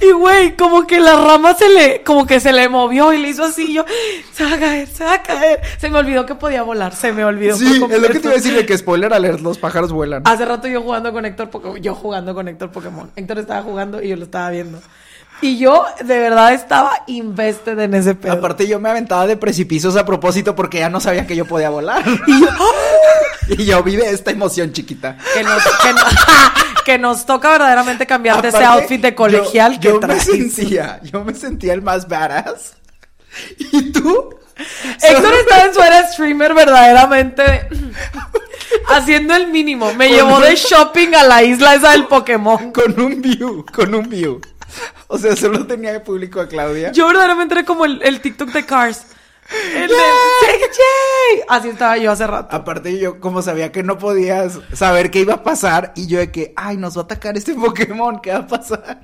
Y 0.02 0.12
güey, 0.12 0.56
como 0.56 0.86
que 0.88 1.00
la 1.00 1.16
rama 1.16 1.54
se 1.54 1.70
le, 1.70 2.02
como 2.04 2.26
que 2.26 2.40
se 2.40 2.52
le 2.54 2.70
movió 2.70 3.14
y 3.14 3.18
le 3.18 3.30
hizo 3.30 3.44
así. 3.44 3.66
y 3.72 3.74
Yo, 3.74 3.86
se 4.34 4.44
va 4.46 4.54
a 4.54 4.60
caer, 4.60 4.88
se 4.88 5.04
va 5.04 5.14
a 5.16 5.24
caer. 5.24 5.60
Se 5.80 5.90
me 5.90 6.00
olvidó 6.00 6.26
que 6.26 6.36
podía 6.36 6.64
volar. 6.64 6.96
Se 6.96 7.12
me 7.12 7.24
olvidó. 7.26 7.56
Sí, 7.58 7.80
por 7.80 7.92
es 7.92 8.02
lo 8.02 8.08
que 8.10 8.20
te 8.20 8.28
iba 8.28 8.32
a 8.32 8.36
decir 8.36 8.56
de 8.56 8.66
que 8.66 8.78
spoiler 8.78 9.14
alert, 9.14 9.40
los 9.42 9.58
pájaros 9.58 9.92
vuelan. 9.92 10.24
Hace 10.26 10.46
rato 10.46 10.68
yo 10.68 10.82
jugando 10.82 11.12
con 11.14 11.26
Héctor 11.26 11.50
Pokémon. 11.50 11.82
Yo 11.82 11.96
jugando 11.96 12.34
con 12.34 12.48
Héctor 12.48 12.72
Pokémon. 12.72 13.12
Héctor 13.16 13.40
estaba 13.40 13.62
jugando 13.62 14.02
y 14.02 14.10
yo 14.10 14.16
lo 14.16 14.24
estaba 14.24 14.50
viendo. 14.50 14.80
Y 15.44 15.58
yo, 15.58 15.84
de 16.04 16.20
verdad, 16.20 16.54
estaba 16.54 17.04
invested 17.08 17.80
en 17.80 17.96
ese 17.96 18.14
pedo. 18.14 18.34
Aparte, 18.34 18.68
yo 18.68 18.80
me 18.80 18.90
aventaba 18.90 19.26
de 19.26 19.38
precipicios 19.38 19.96
a 19.98 20.06
propósito 20.06 20.56
porque 20.56 20.78
ya 20.78 20.90
no 20.90 21.00
sabía 21.00 21.26
que 21.26 21.36
yo 21.36 21.46
podía 21.46 21.72
volar. 21.72 22.04
y 22.28 22.42
yo, 22.42 22.48
y 23.58 23.66
yo 23.66 23.82
vive 23.82 24.08
esta 24.08 24.30
emoción 24.30 24.72
chiquita. 24.72 25.18
que 25.34 25.42
nos, 25.44 25.64
que, 25.64 25.94
no- 25.94 26.02
que 26.86 26.98
nos 26.98 27.26
toca 27.26 27.50
verdaderamente 27.52 28.06
cambiar 28.08 28.42
de 28.42 28.50
ese 28.50 28.64
outfit 28.64 29.02
de 29.02 29.16
colegial 29.16 29.74
yo, 29.76 29.80
que 29.80 29.88
yo 29.88 29.94
me 29.96 30.00
traes. 30.00 30.24
sentía, 30.24 31.00
yo 31.04 31.24
me 31.24 31.34
sentía 31.34 31.74
el 31.74 31.82
más 31.82 32.08
badass. 32.08 32.74
¿Y 33.58 33.92
tú? 33.92 34.36
Héctor 35.02 35.34
estaba 35.34 35.64
en 35.66 35.74
su 35.74 35.82
era 35.82 36.08
streamer 36.12 36.54
verdaderamente 36.54 37.68
haciendo 38.90 39.36
el 39.36 39.48
mínimo. 39.48 39.94
Me 39.94 40.08
Con 40.08 40.16
llevó 40.18 40.36
un- 40.38 40.42
de 40.44 40.56
shopping 40.56 41.14
a 41.16 41.24
la 41.24 41.44
isla 41.44 41.76
esa 41.76 41.92
del 41.92 42.06
Pokémon. 42.08 42.72
con 42.72 43.00
un 43.00 43.22
view, 43.22 43.66
con 43.74 43.94
un 43.96 44.10
view. 44.10 44.42
O 45.08 45.18
sea, 45.18 45.36
solo 45.36 45.66
tenía 45.68 45.92
de 45.94 46.00
público 46.00 46.40
a 46.40 46.48
Claudia. 46.48 46.92
Yo 46.92 47.08
verdaderamente 47.08 47.56
era 47.56 47.66
como 47.66 47.86
el, 47.86 48.02
el 48.04 48.22
TikTok 48.22 48.50
de 48.50 48.66
Cars. 48.66 49.06
El 49.76 49.88
de 49.88 49.96
"Yay". 49.96 51.44
Así 51.50 51.70
estaba 51.70 51.98
yo 51.98 52.12
hace 52.12 52.28
rato. 52.28 52.56
Aparte 52.56 52.98
yo 53.00 53.20
como 53.20 53.42
sabía 53.42 53.72
que 53.72 53.84
no 53.84 53.98
podías 53.98 54.60
saber 54.74 55.12
qué 55.12 55.20
iba 55.20 55.36
a 55.36 55.44
pasar 55.44 55.94
y 55.96 56.08
yo 56.08 56.20
de 56.20 56.32
que, 56.32 56.54
ay, 56.56 56.78
nos 56.78 56.98
va 56.98 57.02
a 57.02 57.06
atacar 57.06 57.38
este 57.38 57.54
Pokémon, 57.56 58.20
¿qué 58.22 58.32
va 58.32 58.40
a 58.40 58.48
pasar? 58.48 59.02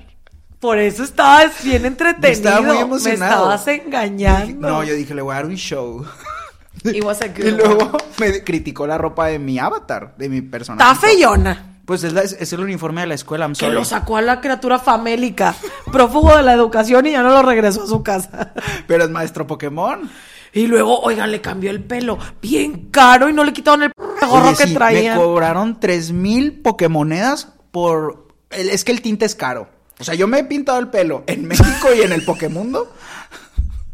Por 0.60 0.78
eso 0.78 1.04
estabas 1.04 1.62
bien 1.62 1.84
entretenido. 1.86 2.30
Estaba 2.32 2.60
muy 2.62 2.76
Me 2.76 2.82
emocionado. 2.82 3.52
estabas 3.54 3.68
engañando. 3.68 4.68
No, 4.68 4.82
yo 4.84 4.94
dije, 4.94 5.14
le 5.14 5.22
voy 5.22 5.32
a 5.32 5.36
dar 5.36 5.46
un 5.46 5.54
show. 5.56 6.04
It 6.84 7.02
was 7.04 7.20
a 7.22 7.28
good 7.28 7.38
Y 7.44 7.48
one. 7.48 7.56
luego 7.56 7.98
me 8.18 8.42
criticó 8.44 8.86
la 8.86 8.98
ropa 8.98 9.26
de 9.26 9.38
mi 9.38 9.58
avatar, 9.58 10.14
de 10.16 10.28
mi 10.28 10.42
personaje. 10.42 10.90
Está 10.92 11.06
feyona. 11.06 11.64
Pues 11.84 12.04
es, 12.04 12.12
la- 12.12 12.22
es 12.22 12.52
el 12.52 12.60
uniforme 12.60 13.00
de 13.00 13.06
la 13.06 13.14
escuela, 13.14 13.46
I'm 13.46 13.54
Que 13.54 13.68
lo 13.70 13.84
sacó 13.84 14.16
a 14.18 14.22
la 14.22 14.40
criatura 14.40 14.78
famélica, 14.78 15.54
prófugo 15.92 16.36
de 16.36 16.42
la 16.42 16.52
educación 16.52 17.06
y 17.06 17.12
ya 17.12 17.22
no 17.22 17.30
lo 17.30 17.42
regresó 17.42 17.84
a 17.84 17.86
su 17.86 18.02
casa. 18.02 18.52
Pero 18.86 19.04
es 19.04 19.10
maestro 19.10 19.46
Pokémon. 19.46 20.10
Y 20.52 20.66
luego, 20.66 21.00
oigan, 21.00 21.30
le 21.30 21.40
cambió 21.40 21.70
el 21.70 21.82
pelo 21.84 22.18
bien 22.40 22.88
caro 22.90 23.28
y 23.28 23.32
no 23.32 23.44
le 23.44 23.52
quitaron 23.52 23.82
el 23.84 23.92
gorro 24.28 24.48
Oye, 24.48 24.56
que 24.56 24.66
sí, 24.68 24.74
traía. 24.74 25.14
Me 25.14 25.20
cobraron 25.22 25.78
tres 25.80 26.12
mil 26.12 26.60
Pokémonedas 26.60 27.52
por... 27.70 28.28
es 28.50 28.84
que 28.84 28.92
el 28.92 29.02
tinte 29.02 29.24
es 29.26 29.34
caro. 29.34 29.68
O 30.00 30.04
sea, 30.04 30.14
yo 30.14 30.26
me 30.28 30.38
he 30.38 30.44
pintado 30.44 30.78
el 30.78 30.88
pelo 30.88 31.24
en 31.26 31.46
México 31.46 31.88
y 31.96 32.02
en 32.02 32.12
el 32.12 32.24
Pokémundo. 32.24 32.92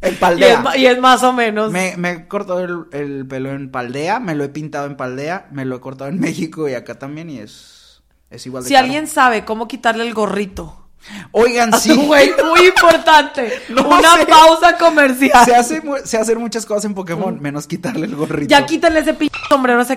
En 0.00 0.12
Y 0.12 0.16
Paldea. 0.16 0.62
es, 0.74 0.80
y 0.80 0.86
es 0.86 1.00
más 1.00 1.22
o 1.22 1.32
menos. 1.32 1.72
Me, 1.72 1.96
me 1.96 2.10
he 2.10 2.28
cortado 2.28 2.60
el, 2.60 2.84
el 2.92 3.26
pelo 3.26 3.50
en 3.52 3.70
Paldea, 3.70 4.20
me 4.20 4.34
lo 4.34 4.44
he 4.44 4.50
pintado 4.50 4.86
en 4.86 4.98
Paldea, 4.98 5.48
me 5.50 5.64
lo 5.64 5.76
he 5.76 5.80
cortado 5.80 6.10
en 6.10 6.20
México 6.20 6.68
y 6.68 6.74
acá 6.74 6.98
también 6.98 7.30
y 7.30 7.38
es, 7.38 8.02
es 8.28 8.44
igual 8.44 8.64
de 8.64 8.68
Si 8.68 8.74
caro. 8.74 8.84
alguien 8.84 9.06
sabe 9.06 9.46
cómo 9.46 9.66
quitarle 9.66 10.06
el 10.06 10.12
gorrito. 10.12 10.83
Oigan, 11.32 11.78
sí. 11.78 11.94
Güey, 12.06 12.32
muy 12.44 12.66
importante. 12.68 13.52
No 13.68 13.88
Una 13.88 14.16
sé. 14.16 14.26
pausa 14.26 14.76
comercial. 14.78 15.44
Se 15.44 15.54
hace, 15.54 15.82
se 16.04 16.16
hacen 16.18 16.38
muchas 16.38 16.64
cosas 16.66 16.84
en 16.86 16.94
Pokémon, 16.94 17.40
menos 17.40 17.66
quitarle 17.66 18.06
el 18.06 18.14
gorrito. 18.16 18.48
Ya 18.48 18.64
quítale 18.66 19.00
ese 19.00 19.14
pinche 19.14 19.38
sombrero. 19.48 19.80
ese 19.82 19.96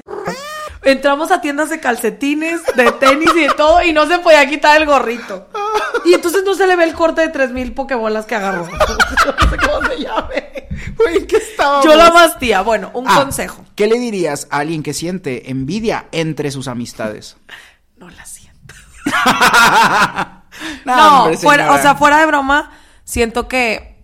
Entramos 0.83 1.31
a 1.31 1.41
tiendas 1.41 1.69
de 1.69 1.79
calcetines, 1.81 2.61
de 2.75 2.91
tenis 2.93 3.29
y 3.35 3.41
de 3.41 3.49
todo, 3.49 3.83
y 3.83 3.91
no 3.91 4.05
se 4.07 4.19
podía 4.19 4.47
quitar 4.47 4.79
el 4.79 4.85
gorrito. 4.87 5.49
Y 6.05 6.13
entonces 6.13 6.43
no 6.45 6.53
se 6.55 6.65
le 6.65 6.77
ve 6.77 6.85
el 6.85 6.93
corte 6.93 7.21
de 7.21 7.27
3000 7.29 7.73
pokebolas 7.73 8.25
que 8.25 8.35
agarró. 8.35 8.67
No 8.77 9.49
sé 9.49 9.57
cómo 9.57 9.87
se 9.89 9.99
llame. 10.01 10.67
Güey, 10.95 11.27
¿qué 11.27 11.37
estábamos? 11.37 11.83
Yo 11.85 11.95
la 11.95 12.11
más 12.11 12.39
tía. 12.39 12.61
Bueno, 12.61 12.91
un 12.93 13.05
Ah, 13.07 13.15
consejo. 13.19 13.65
¿Qué 13.75 13.87
le 13.87 13.99
dirías 13.99 14.47
a 14.49 14.59
alguien 14.59 14.81
que 14.83 14.93
siente 14.93 15.49
envidia 15.51 16.05
entre 16.11 16.51
sus 16.51 16.67
amistades? 16.69 17.35
No 17.97 18.09
la 18.09 18.25
siento. 18.25 18.73
No, 20.85 21.23
hombre, 21.23 21.37
fuera, 21.37 21.73
o 21.73 21.77
sea, 21.77 21.95
fuera 21.95 22.19
de 22.19 22.25
broma, 22.25 22.71
siento 23.03 23.47
que 23.47 24.03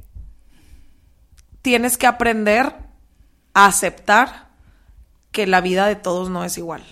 tienes 1.61 1.97
que 1.97 2.07
aprender 2.07 2.75
a 3.53 3.65
aceptar 3.65 4.49
que 5.31 5.47
la 5.47 5.61
vida 5.61 5.87
de 5.87 5.95
todos 5.95 6.29
no 6.29 6.43
es 6.43 6.57
igual. 6.57 6.83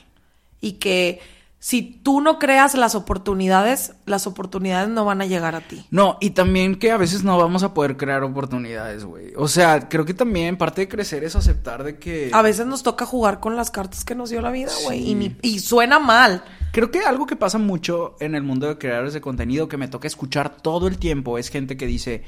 Y 0.60 0.74
que 0.74 1.20
si 1.60 1.84
tú 1.84 2.22
no 2.22 2.40
creas 2.40 2.74
las 2.74 2.96
oportunidades, 2.96 3.94
las 4.08 4.26
oportunidades 4.26 4.90
no 4.90 5.06
van 5.06 5.22
a 5.22 5.28
llegar 5.28 5.54
a 5.54 5.62
ti. 5.62 5.86
No, 5.92 6.18
y 6.20 6.32
también 6.32 6.80
que 6.80 6.92
a 6.92 6.98
veces 6.98 7.24
no 7.24 7.38
vamos 7.38 7.62
a 7.62 7.76
poder 7.76 7.98
crear 7.98 8.24
oportunidades, 8.24 9.06
güey. 9.06 9.34
O 9.38 9.48
sea, 9.48 9.88
creo 9.88 10.04
que 10.04 10.16
también 10.16 10.58
parte 10.58 10.82
de 10.82 10.88
crecer 10.90 11.24
es 11.24 11.36
aceptar 11.36 11.84
de 11.84 12.00
que... 12.00 12.32
A 12.34 12.42
veces 12.42 12.66
nos 12.66 12.82
toca 12.82 13.06
jugar 13.06 13.40
con 13.40 13.56
las 13.56 13.70
cartas 13.70 14.04
que 14.04 14.16
nos 14.16 14.32
dio 14.32 14.42
la 14.42 14.50
vida, 14.50 14.72
güey. 14.86 15.04
Sí. 15.04 15.38
Y, 15.44 15.48
y 15.56 15.60
suena 15.60 16.00
mal. 16.00 16.44
Creo 16.72 16.90
que 16.90 17.02
algo 17.02 17.26
que 17.26 17.36
pasa 17.36 17.58
mucho 17.58 18.16
en 18.22 18.34
el 18.34 18.44
mundo 18.44 18.68
de 18.68 18.78
creadores 18.78 19.14
de 19.14 19.20
contenido 19.20 19.68
que 19.68 19.78
me 19.78 19.90
toca 19.90 20.08
escuchar 20.08 20.56
todo 20.62 20.88
el 20.88 20.98
tiempo 20.98 21.38
es 21.38 21.50
gente 21.50 21.76
que 21.76 21.86
dice, 21.86 22.24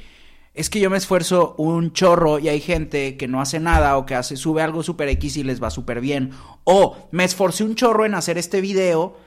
es 0.54 0.70
que 0.70 0.82
yo 0.82 0.90
me 0.90 0.98
esfuerzo 0.98 1.56
un 1.58 1.94
chorro 1.94 2.40
y 2.40 2.50
hay 2.50 2.60
gente 2.60 3.16
que 3.16 3.30
no 3.30 3.40
hace 3.40 3.62
nada 3.62 3.98
o 3.98 4.06
que 4.06 4.16
hace, 4.16 4.36
sube 4.36 4.62
algo 4.62 4.84
super 4.84 5.08
X 5.08 5.38
y 5.38 5.44
les 5.44 5.64
va 5.64 5.70
súper 5.70 6.02
bien. 6.02 6.32
O 6.66 7.08
me 7.12 7.24
esforcé 7.24 7.64
un 7.64 7.76
chorro 7.76 8.06
en 8.06 8.16
hacer 8.16 8.38
este 8.38 8.60
video 8.60 9.18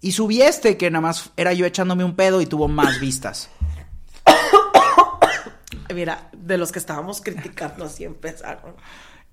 y 0.00 0.12
subí 0.12 0.40
este 0.40 0.78
que 0.78 0.90
nada 0.90 1.02
más 1.02 1.30
era 1.36 1.52
yo 1.52 1.66
echándome 1.66 2.02
un 2.02 2.16
pedo 2.16 2.40
y 2.40 2.46
tuvo 2.46 2.66
más 2.66 2.98
vistas. 2.98 3.50
Mira, 5.94 6.30
de 6.32 6.56
los 6.56 6.72
que 6.72 6.78
estábamos 6.78 7.20
criticando 7.20 7.84
así 7.84 8.04
empezaron. 8.04 8.74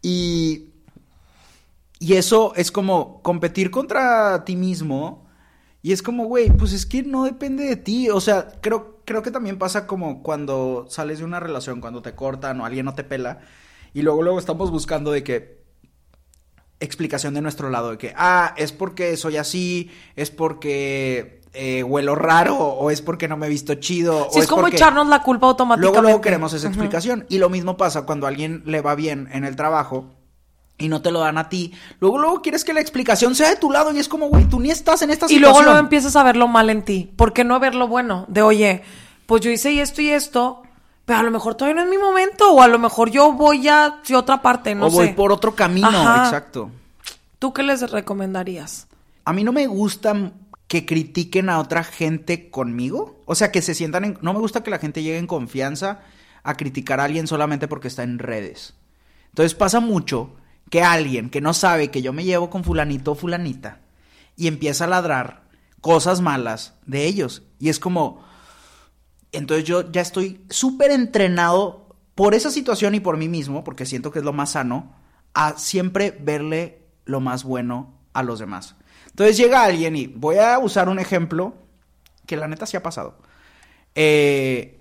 Y, 0.02 0.66
y 1.98 2.16
eso 2.16 2.54
es 2.58 2.72
como 2.72 3.22
competir 3.22 3.72
contra 3.72 4.44
ti 4.44 4.58
mismo. 4.58 5.29
Y 5.82 5.94
es 5.94 6.02
como, 6.02 6.26
güey, 6.26 6.50
pues 6.50 6.74
es 6.74 6.86
que 6.86 7.04
no 7.04 7.24
depende 7.24 7.64
de 7.64 7.78
ti. 7.78 8.10
O 8.10 8.20
sea, 8.20 8.50
creo, 8.62 9.00
creo 9.06 9.24
que 9.24 9.32
también 9.32 9.58
pasa 9.58 9.88
como 9.88 10.22
cuando 10.22 10.86
sales 10.90 11.20
de 11.20 11.26
una 11.26 11.40
relación, 11.40 11.80
cuando 11.80 12.02
te 12.02 12.16
cortan 12.16 12.60
o 12.60 12.66
alguien 12.66 12.86
no 12.86 12.96
te 12.96 13.04
pela. 13.04 13.40
Y 13.94 14.02
luego, 14.02 14.22
luego 14.22 14.40
estamos 14.40 14.72
buscando 14.72 15.12
de 15.12 15.24
que 15.24 15.60
explicación 16.82 17.34
de 17.34 17.42
nuestro 17.42 17.70
lado, 17.70 17.92
de 17.92 17.98
que, 17.98 18.14
ah, 18.16 18.54
es 18.58 18.72
porque 18.72 19.18
soy 19.18 19.38
así, 19.38 19.92
es 20.16 20.32
porque 20.32 21.42
eh, 21.54 21.84
huelo 21.84 22.16
raro, 22.16 22.58
o 22.58 22.92
es 22.92 23.02
porque 23.02 23.28
no 23.28 23.38
me 23.38 23.48
he 23.48 23.50
visto 23.50 23.76
chido. 23.76 24.28
Sí, 24.32 24.40
o 24.40 24.42
es 24.44 24.48
como 24.48 24.64
porque... 24.64 24.78
echarnos 24.78 25.08
la 25.08 25.24
culpa 25.24 25.48
automáticamente. 25.48 25.94
Luego, 25.94 26.02
luego 26.02 26.22
queremos 26.22 26.54
esa 26.54 26.68
explicación. 26.68 27.26
Y 27.30 27.38
lo 27.38 27.50
mismo 27.50 27.78
pasa 27.78 28.06
cuando 28.06 28.26
a 28.26 28.30
alguien 28.30 28.64
le 28.66 28.82
va 28.82 28.96
bien 28.96 29.30
en 29.32 29.46
el 29.46 29.56
trabajo 29.56 30.19
y 30.80 30.88
no 30.88 31.02
te 31.02 31.12
lo 31.12 31.20
dan 31.20 31.38
a 31.38 31.50
ti. 31.50 31.74
Luego, 32.00 32.18
luego 32.18 32.42
quieres 32.42 32.64
que 32.64 32.74
la 32.74 32.80
explicación 32.82 33.36
sea 33.36 33.50
de 33.50 33.58
tu 33.58 33.70
lado 33.70 33.94
y 33.94 34.00
es 34.00 34.08
como, 34.08 34.28
güey, 34.30 34.46
tú 34.46 34.60
ni 34.60 34.72
estás 34.72 35.02
en 35.02 35.12
esta 35.12 35.26
Y 35.26 35.36
situación. 35.36 35.52
luego 35.52 35.62
luego 35.64 35.80
empiezas 35.80 36.16
a 36.16 36.24
ver 36.24 36.38
lo 36.38 36.48
mal 36.48 36.70
en 36.70 36.84
ti. 36.84 37.12
¿Por 37.16 37.34
qué 37.34 37.44
no 37.44 37.60
ver 37.60 37.76
lo 37.76 37.88
bueno? 37.88 38.26
De, 38.30 38.42
oye, 38.42 38.82
pues 39.26 39.42
yo 39.42 39.52
hice 39.52 39.80
esto 39.82 40.02
y 40.02 40.10
esto, 40.10 40.64
pero 41.06 41.20
a 41.20 41.24
lo 41.24 41.32
mejor 41.32 41.56
todavía 41.56 41.76
no 41.76 41.84
es 41.84 41.90
mi 41.90 42.02
momento. 42.02 42.52
O 42.54 42.62
a 42.62 42.68
lo 42.68 42.80
mejor 42.80 43.12
yo 43.12 43.34
voy 43.34 43.62
ya 43.62 44.00
hacia 44.02 44.18
otra 44.18 44.42
parte, 44.42 44.74
no 44.74 44.88
o 44.88 44.90
voy 44.90 45.10
por 45.10 45.32
otro 45.32 45.54
camino, 45.54 45.88
Ajá. 45.88 46.26
exacto. 46.26 46.72
¿Tú 47.40 47.54
qué 47.54 47.62
les 47.64 47.90
recomendarías? 47.92 48.88
A 49.26 49.34
mí 49.34 49.44
no 49.44 49.52
me 49.52 49.68
gusta 49.68 50.32
que 50.68 50.86
critiquen 50.86 51.50
a 51.50 51.60
otra 51.60 51.84
gente 51.84 52.50
conmigo. 52.50 53.20
O 53.26 53.36
sea, 53.36 53.52
que 53.52 53.62
se 53.62 53.74
sientan 53.74 54.06
en... 54.06 54.18
No 54.22 54.34
me 54.34 54.40
gusta 54.40 54.62
que 54.64 54.72
la 54.72 54.78
gente 54.80 55.02
llegue 55.04 55.18
en 55.18 55.28
confianza 55.28 56.00
a 56.44 56.56
criticar 56.56 57.00
a 57.00 57.06
alguien 57.06 57.28
solamente 57.28 57.68
porque 57.68 57.88
está 57.88 58.04
en 58.04 58.20
redes. 58.20 58.76
Entonces 59.30 59.56
pasa 59.56 59.80
mucho 59.80 60.32
que 60.70 60.84
alguien 60.84 61.30
que 61.30 61.42
no 61.42 61.54
sabe 61.54 61.92
que 61.92 62.02
yo 62.02 62.14
me 62.14 62.24
llevo 62.24 62.50
con 62.50 62.64
fulanito 62.64 63.12
o 63.12 63.16
fulanita 63.16 63.80
y 64.36 64.48
empieza 64.48 64.86
a 64.86 64.88
ladrar 64.88 65.44
cosas 65.82 66.22
malas 66.22 66.74
de 66.86 67.06
ellos. 67.06 67.44
Y 67.60 67.70
es 67.70 67.80
como... 67.80 68.28
Entonces 69.32 69.66
yo 69.66 69.92
ya 69.92 70.02
estoy 70.02 70.44
súper 70.50 70.92
entrenado 70.92 71.96
por 72.16 72.34
esa 72.34 72.50
situación 72.50 72.96
y 72.96 73.00
por 73.00 73.18
mí 73.18 73.30
mismo, 73.30 73.64
porque 73.64 73.86
siento 73.86 74.12
que 74.12 74.20
es 74.20 74.26
lo 74.26 74.34
más 74.34 74.52
sano, 74.52 74.96
a 75.34 75.58
siempre 75.58 76.18
verle 76.20 76.82
lo 77.06 77.20
más 77.20 77.44
bueno 77.44 77.94
a 78.14 78.24
los 78.24 78.40
demás. 78.40 78.76
Entonces 79.08 79.38
llega 79.38 79.64
alguien 79.64 79.96
y 79.96 80.08
voy 80.08 80.38
a 80.38 80.58
usar 80.60 80.90
un 80.90 81.00
ejemplo 81.00 81.54
que 82.26 82.38
la 82.38 82.48
neta 82.48 82.66
sí 82.66 82.76
ha 82.76 82.84
pasado. 82.84 83.20
Eh, 83.94 84.80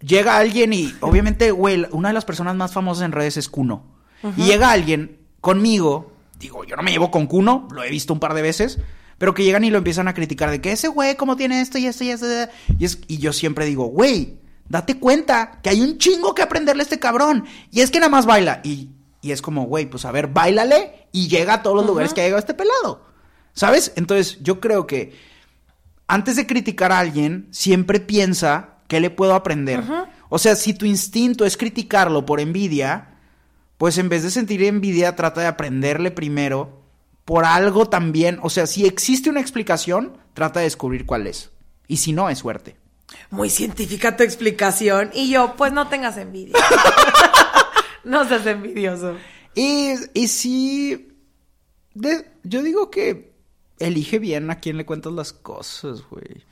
llega 0.00 0.38
alguien 0.38 0.72
y 0.72 0.94
obviamente, 1.00 1.50
güey, 1.50 1.86
una 1.90 2.08
de 2.08 2.14
las 2.14 2.24
personas 2.24 2.56
más 2.56 2.72
famosas 2.72 3.04
en 3.04 3.12
redes 3.12 3.36
es 3.36 3.48
Kuno. 3.48 3.97
Y 4.36 4.44
llega 4.44 4.70
alguien 4.70 5.18
conmigo, 5.40 6.12
digo, 6.38 6.64
yo 6.64 6.76
no 6.76 6.82
me 6.82 6.90
llevo 6.90 7.10
con 7.10 7.26
Kuno, 7.26 7.68
lo 7.70 7.82
he 7.82 7.90
visto 7.90 8.12
un 8.12 8.20
par 8.20 8.34
de 8.34 8.42
veces, 8.42 8.78
pero 9.18 9.34
que 9.34 9.44
llegan 9.44 9.64
y 9.64 9.70
lo 9.70 9.78
empiezan 9.78 10.08
a 10.08 10.14
criticar 10.14 10.50
de 10.50 10.60
que 10.60 10.72
ese 10.72 10.88
güey, 10.88 11.16
¿cómo 11.16 11.36
tiene 11.36 11.60
esto 11.60 11.78
y 11.78 11.86
esto 11.86 12.04
y 12.04 12.10
esto? 12.10 12.26
Y, 12.78 12.84
es, 12.84 13.00
y 13.06 13.18
yo 13.18 13.32
siempre 13.32 13.66
digo, 13.66 13.86
güey, 13.86 14.38
date 14.68 14.98
cuenta 14.98 15.60
que 15.62 15.70
hay 15.70 15.80
un 15.80 15.98
chingo 15.98 16.34
que 16.34 16.42
aprenderle 16.42 16.82
a 16.82 16.84
este 16.84 16.98
cabrón. 16.98 17.44
Y 17.70 17.80
es 17.80 17.90
que 17.90 17.98
nada 17.98 18.10
más 18.10 18.26
baila. 18.26 18.60
Y, 18.64 18.90
y 19.20 19.32
es 19.32 19.42
como, 19.42 19.64
güey, 19.64 19.86
pues 19.86 20.04
a 20.04 20.12
ver, 20.12 20.28
bailale 20.28 21.08
y 21.12 21.28
llega 21.28 21.54
a 21.54 21.62
todos 21.62 21.76
los 21.76 21.86
lugares 21.86 22.14
que 22.14 22.20
ha 22.20 22.24
llegado 22.24 22.40
este 22.40 22.54
pelado. 22.54 23.06
¿Sabes? 23.52 23.92
Entonces 23.96 24.38
yo 24.40 24.60
creo 24.60 24.86
que 24.86 25.16
antes 26.06 26.36
de 26.36 26.46
criticar 26.46 26.92
a 26.92 27.00
alguien, 27.00 27.48
siempre 27.50 28.00
piensa 28.00 28.78
qué 28.88 29.00
le 29.00 29.10
puedo 29.10 29.34
aprender. 29.34 29.82
O 30.28 30.38
sea, 30.38 30.56
si 30.56 30.74
tu 30.74 30.86
instinto 30.86 31.44
es 31.44 31.56
criticarlo 31.56 32.24
por 32.24 32.40
envidia, 32.40 33.17
pues 33.78 33.96
en 33.98 34.08
vez 34.08 34.22
de 34.22 34.30
sentir 34.30 34.62
envidia, 34.64 35.16
trata 35.16 35.40
de 35.40 35.46
aprenderle 35.46 36.10
primero 36.10 36.82
por 37.24 37.44
algo 37.44 37.88
también. 37.88 38.38
O 38.42 38.50
sea, 38.50 38.66
si 38.66 38.84
existe 38.86 39.30
una 39.30 39.40
explicación, 39.40 40.18
trata 40.34 40.60
de 40.60 40.64
descubrir 40.64 41.06
cuál 41.06 41.26
es. 41.26 41.50
Y 41.86 41.98
si 41.98 42.12
no, 42.12 42.28
es 42.28 42.38
suerte. 42.38 42.76
Muy 43.30 43.48
científica 43.50 44.16
tu 44.16 44.22
explicación. 44.24 45.10
Y 45.14 45.30
yo, 45.30 45.54
pues 45.56 45.72
no 45.72 45.88
tengas 45.88 46.16
envidia. 46.18 46.56
no 48.04 48.26
seas 48.28 48.46
envidioso. 48.46 49.16
Y, 49.54 49.94
y 50.14 50.28
si... 50.28 51.08
de- 51.94 52.26
yo 52.44 52.62
digo 52.62 52.90
que 52.90 53.32
elige 53.78 54.18
bien 54.18 54.50
a 54.50 54.58
quién 54.60 54.76
le 54.76 54.86
cuentas 54.86 55.12
las 55.12 55.32
cosas, 55.32 56.02
güey. 56.10 56.44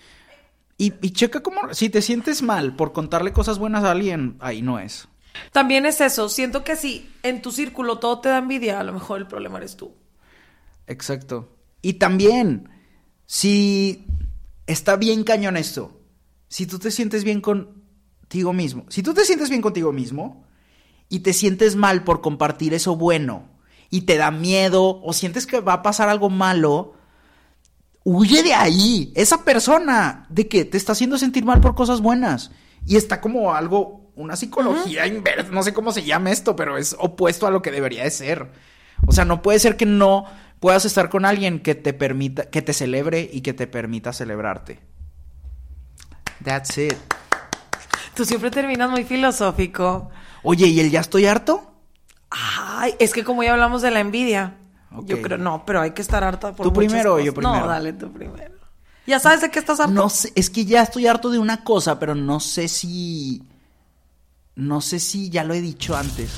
Y, 0.79 0.93
y 1.03 1.11
checa 1.11 1.41
cómo... 1.43 1.75
Si 1.75 1.89
te 1.89 2.03
sientes 2.03 2.43
mal 2.43 2.77
por 2.77 2.93
contarle 2.93 3.33
cosas 3.33 3.59
buenas 3.59 3.85
a 3.85 3.91
alguien, 3.93 4.37
ahí 4.41 4.63
no 4.63 4.79
es. 4.79 5.09
También 5.53 5.87
es 5.87 6.01
eso. 6.01 6.29
Siento 6.29 6.65
que 6.65 6.77
si 6.77 7.11
en 7.23 7.43
tu 7.43 7.53
círculo 7.53 7.99
todo 7.99 8.21
te 8.21 8.29
da 8.29 8.39
envidia, 8.39 8.81
a 8.81 8.85
lo 8.85 8.93
mejor 8.93 9.21
el 9.21 9.27
problema 9.27 9.59
eres 9.59 9.77
tú. 9.77 9.93
Exacto. 10.87 11.57
Y 11.83 11.95
también, 11.95 12.69
si 13.27 14.07
está 14.67 14.97
bien 14.97 15.25
cañón 15.25 15.57
esto, 15.57 16.01
si 16.49 16.67
tú 16.67 16.79
te 16.79 16.91
sientes 16.91 17.25
bien 17.25 17.41
contigo 17.41 18.53
mismo, 18.53 18.85
si 18.89 19.03
tú 19.03 19.15
te 19.15 19.25
sientes 19.25 19.51
bien 19.51 19.63
contigo 19.63 19.93
mismo 19.93 20.47
y 21.09 21.21
te 21.21 21.33
sientes 21.33 21.77
mal 21.77 22.05
por 22.05 22.21
compartir 22.21 22.75
eso 22.75 22.97
bueno 22.97 23.49
y 23.91 24.03
te 24.03 24.17
da 24.17 24.31
miedo 24.31 25.01
o 25.03 25.13
sientes 25.13 25.47
que 25.47 25.61
va 25.61 25.75
a 25.75 25.83
pasar 25.83 26.09
algo 26.09 26.31
malo, 26.31 26.95
huye 28.05 28.43
de 28.43 28.55
ahí. 28.55 29.13
Esa 29.15 29.45
persona 29.45 30.27
de 30.29 30.49
que 30.49 30.65
te 30.65 30.77
está 30.77 30.93
haciendo 30.93 31.19
sentir 31.19 31.45
mal 31.45 31.61
por 31.61 31.75
cosas 31.75 32.01
buenas 32.01 32.51
y 32.87 32.97
está 32.97 33.21
como 33.21 33.55
algo, 33.55 34.06
una 34.17 34.35
psicología 34.35 35.07
inversa, 35.07 35.51
no 35.53 35.63
sé 35.63 35.73
cómo 35.73 35.93
se 35.93 36.03
llama 36.03 36.33
esto, 36.33 36.57
pero 36.57 36.79
es 36.79 36.97
opuesto 36.99 37.47
a 37.47 37.51
lo 37.51 37.63
que 37.63 37.71
debería 37.71 38.03
de 38.03 38.11
ser. 38.11 38.51
O 39.07 39.13
sea, 39.13 39.25
no 39.25 39.43
puede 39.43 39.59
ser 39.59 39.77
que 39.77 39.87
no 39.87 40.25
puedas 40.59 40.87
estar 40.87 41.11
con 41.11 41.25
alguien 41.25 41.61
que 41.61 41.75
te 41.75 41.93
permita, 41.93 42.51
que 42.51 42.63
te 42.63 42.73
celebre 42.73 43.29
y 43.31 43.43
que 43.43 43.53
te 43.53 43.67
permita 43.67 44.13
celebrarte. 44.13 44.81
That's 46.43 46.77
it. 46.79 46.95
Tú 48.15 48.25
siempre 48.25 48.51
terminas 48.51 48.91
muy 48.91 49.05
filosófico. 49.05 50.11
Oye, 50.43 50.67
¿y 50.67 50.81
el 50.81 50.91
ya 50.91 51.01
estoy 51.01 51.27
harto? 51.27 51.75
Ay, 52.31 52.95
es 52.99 53.13
que 53.13 53.23
como 53.23 53.43
ya 53.43 53.53
hablamos 53.53 53.83
de 53.83 53.91
la 53.91 54.01
envidia. 54.01 54.57
Yo 55.03 55.21
creo, 55.21 55.37
no, 55.37 55.65
pero 55.67 55.83
hay 55.83 55.91
que 55.91 56.01
estar 56.01 56.25
harta 56.25 56.55
por 56.55 56.67
¿Tú 56.67 56.73
primero 56.73 57.15
o 57.15 57.21
yo 57.21 57.35
primero? 57.35 57.61
No, 57.61 57.67
dale 57.67 57.93
tú 57.93 58.11
primero. 58.11 58.55
¿Ya 59.07 59.21
sabes 59.21 59.43
de 59.43 59.51
qué 59.51 59.59
estás 59.59 59.79
harto? 59.79 59.93
No 59.93 60.09
sé, 60.09 60.33
es 60.35 60.49
que 60.49 60.65
ya 60.65 60.83
estoy 60.83 61.07
harto 61.07 61.29
de 61.29 61.39
una 61.39 61.63
cosa, 61.63 61.99
pero 61.99 62.15
no 62.15 62.41
sé 62.41 62.69
si 62.69 63.43
no 64.57 64.81
sé 64.81 65.01
si 65.01 65.29
ya 65.29 65.45
lo 65.45 65.53
he 65.53 65.61
dicho 65.61 65.95
antes. 65.95 66.31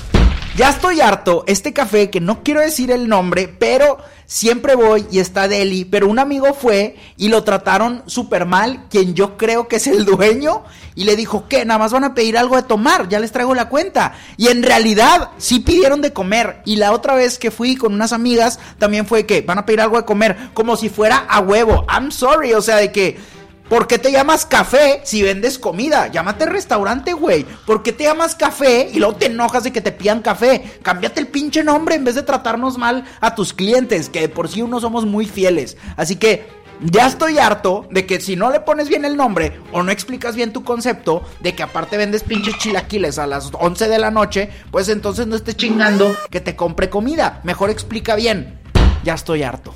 Ya 0.57 0.71
estoy 0.71 0.99
harto, 0.99 1.45
este 1.47 1.71
café 1.71 2.09
que 2.09 2.19
no 2.19 2.43
quiero 2.43 2.59
decir 2.59 2.91
el 2.91 3.07
nombre, 3.07 3.47
pero 3.47 3.97
siempre 4.25 4.75
voy 4.75 5.05
y 5.09 5.19
está 5.19 5.47
Deli, 5.47 5.85
pero 5.85 6.09
un 6.09 6.19
amigo 6.19 6.53
fue 6.53 6.97
y 7.15 7.29
lo 7.29 7.45
trataron 7.45 8.03
súper 8.07 8.45
mal, 8.45 8.87
quien 8.89 9.13
yo 9.13 9.37
creo 9.37 9.69
que 9.69 9.77
es 9.77 9.87
el 9.87 10.03
dueño, 10.03 10.65
y 10.95 11.05
le 11.05 11.15
dijo 11.15 11.47
que 11.47 11.63
nada 11.63 11.77
más 11.77 11.93
van 11.93 12.03
a 12.03 12.13
pedir 12.13 12.37
algo 12.37 12.57
de 12.57 12.63
tomar, 12.63 13.07
ya 13.07 13.21
les 13.21 13.31
traigo 13.31 13.55
la 13.55 13.69
cuenta. 13.69 14.15
Y 14.35 14.47
en 14.47 14.63
realidad 14.63 15.29
sí 15.37 15.61
pidieron 15.61 16.01
de 16.01 16.11
comer, 16.11 16.61
y 16.65 16.75
la 16.75 16.91
otra 16.91 17.15
vez 17.15 17.39
que 17.39 17.51
fui 17.51 17.77
con 17.77 17.93
unas 17.93 18.11
amigas 18.11 18.59
también 18.79 19.05
fue 19.05 19.25
que 19.25 19.39
van 19.39 19.59
a 19.59 19.65
pedir 19.65 19.79
algo 19.79 19.95
de 19.95 20.03
comer, 20.05 20.49
como 20.53 20.75
si 20.75 20.89
fuera 20.89 21.19
a 21.19 21.39
huevo. 21.39 21.85
I'm 21.87 22.11
sorry, 22.11 22.51
o 22.51 22.61
sea, 22.61 22.75
de 22.75 22.91
que... 22.91 23.38
¿Por 23.69 23.85
qué 23.85 23.99
te 23.99 24.11
llamas 24.11 24.47
café 24.47 25.01
si 25.03 25.21
vendes 25.21 25.59
comida? 25.59 26.07
Llámate 26.07 26.47
restaurante, 26.47 27.13
güey. 27.13 27.45
¿Por 27.67 27.83
qué 27.83 27.93
te 27.93 28.05
llamas 28.05 28.33
café 28.33 28.89
y 28.91 28.97
luego 28.97 29.15
te 29.15 29.27
enojas 29.27 29.63
de 29.63 29.71
que 29.71 29.79
te 29.79 29.91
pidan 29.91 30.23
café? 30.23 30.79
Cámbiate 30.81 31.19
el 31.19 31.27
pinche 31.27 31.63
nombre 31.63 31.93
en 31.93 32.03
vez 32.03 32.15
de 32.15 32.23
tratarnos 32.23 32.79
mal 32.79 33.05
a 33.21 33.35
tus 33.35 33.53
clientes, 33.53 34.09
que 34.09 34.21
de 34.21 34.29
por 34.29 34.49
sí 34.49 34.63
uno 34.63 34.79
somos 34.79 35.05
muy 35.05 35.27
fieles. 35.27 35.77
Así 35.97 36.15
que 36.15 36.47
ya 36.81 37.05
estoy 37.05 37.37
harto 37.37 37.85
de 37.91 38.07
que 38.07 38.19
si 38.19 38.35
no 38.35 38.49
le 38.49 38.61
pones 38.61 38.89
bien 38.89 39.05
el 39.05 39.15
nombre 39.15 39.59
o 39.71 39.83
no 39.83 39.91
explicas 39.91 40.35
bien 40.35 40.51
tu 40.51 40.63
concepto, 40.63 41.21
de 41.39 41.53
que 41.53 41.61
aparte 41.61 41.95
vendes 41.95 42.23
pinches 42.23 42.57
chilaquiles 42.57 43.19
a 43.19 43.27
las 43.27 43.51
11 43.53 43.87
de 43.87 43.99
la 43.99 44.09
noche, 44.09 44.49
pues 44.71 44.89
entonces 44.89 45.27
no 45.27 45.35
estés 45.35 45.57
chingando 45.57 46.15
que 46.31 46.41
te 46.41 46.55
compre 46.55 46.89
comida. 46.89 47.39
Mejor 47.43 47.69
explica 47.69 48.15
bien. 48.15 48.59
Ya 49.03 49.13
estoy 49.13 49.43
harto. 49.43 49.75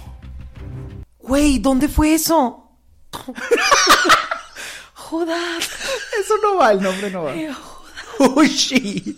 Güey, 1.20 1.60
¿dónde 1.60 1.90
fue 1.90 2.16
eso? 2.16 2.63
Jodas. 4.94 5.70
Eso 6.20 6.34
no 6.42 6.58
va, 6.58 6.72
el 6.72 6.82
nombre 6.82 7.12
no 7.12 7.24
va. 7.24 7.34
Uy, 8.36 8.48
sí. 8.48 9.18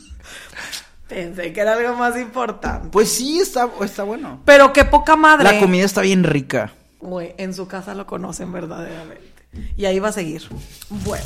Pensé 1.07 1.53
que 1.53 1.61
era 1.61 1.73
algo 1.73 1.95
más 1.95 2.17
importante. 2.17 2.89
Pues 2.91 3.11
sí, 3.11 3.39
está, 3.39 3.69
está 3.81 4.03
bueno. 4.03 4.41
Pero 4.45 4.73
qué 4.73 4.85
poca 4.85 5.15
madre. 5.15 5.43
La 5.43 5.59
comida 5.59 5.85
está 5.85 6.01
bien 6.01 6.23
rica. 6.23 6.73
Güey, 6.99 7.35
en 7.37 7.53
su 7.53 7.67
casa 7.67 7.93
lo 7.93 8.07
conocen 8.07 8.51
verdaderamente. 8.51 9.33
Y 9.77 9.85
ahí 9.85 9.99
va 9.99 10.09
a 10.09 10.13
seguir. 10.13 10.47
Bueno, 10.89 11.23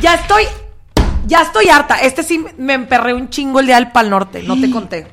ya 0.00 0.14
estoy. 0.14 0.44
Ya 1.26 1.42
estoy 1.42 1.68
harta. 1.68 2.00
Este 2.00 2.24
sí 2.24 2.44
me 2.58 2.74
emperré 2.74 3.14
un 3.14 3.30
chingo 3.30 3.60
el 3.60 3.66
día 3.66 3.76
del 3.76 3.92
Pal 3.92 4.10
Norte. 4.10 4.42
No 4.42 4.60
te 4.60 4.70
conté. 4.72 5.06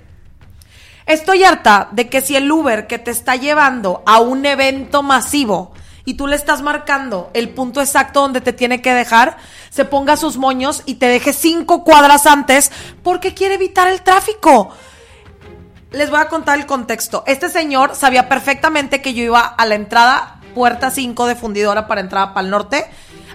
Estoy 1.05 1.43
harta 1.43 1.89
de 1.91 2.09
que 2.09 2.21
si 2.21 2.35
el 2.35 2.51
Uber 2.51 2.87
que 2.87 2.99
te 2.99 3.11
está 3.11 3.35
llevando 3.35 4.03
a 4.05 4.19
un 4.19 4.45
evento 4.45 5.03
masivo 5.03 5.73
y 6.05 6.15
tú 6.15 6.27
le 6.27 6.35
estás 6.35 6.61
marcando 6.61 7.29
el 7.33 7.49
punto 7.49 7.81
exacto 7.81 8.21
donde 8.21 8.41
te 8.41 8.53
tiene 8.53 8.81
que 8.81 8.93
dejar, 8.93 9.37
se 9.69 9.85
ponga 9.85 10.17
sus 10.17 10.37
moños 10.37 10.83
y 10.85 10.95
te 10.95 11.07
deje 11.07 11.33
cinco 11.33 11.83
cuadras 11.83 12.25
antes 12.25 12.71
porque 13.03 13.33
quiere 13.33 13.55
evitar 13.55 13.87
el 13.87 14.01
tráfico. 14.01 14.71
Les 15.91 16.09
voy 16.09 16.19
a 16.19 16.27
contar 16.27 16.59
el 16.59 16.65
contexto. 16.65 17.23
Este 17.25 17.49
señor 17.49 17.95
sabía 17.95 18.29
perfectamente 18.29 19.01
que 19.01 19.13
yo 19.13 19.23
iba 19.23 19.41
a 19.41 19.65
la 19.65 19.75
entrada, 19.75 20.39
puerta 20.53 20.91
5 20.91 21.25
de 21.25 21.35
fundidora 21.35 21.87
para 21.87 22.01
entrar 22.01 22.33
para 22.33 22.45
el 22.45 22.51
norte. 22.51 22.85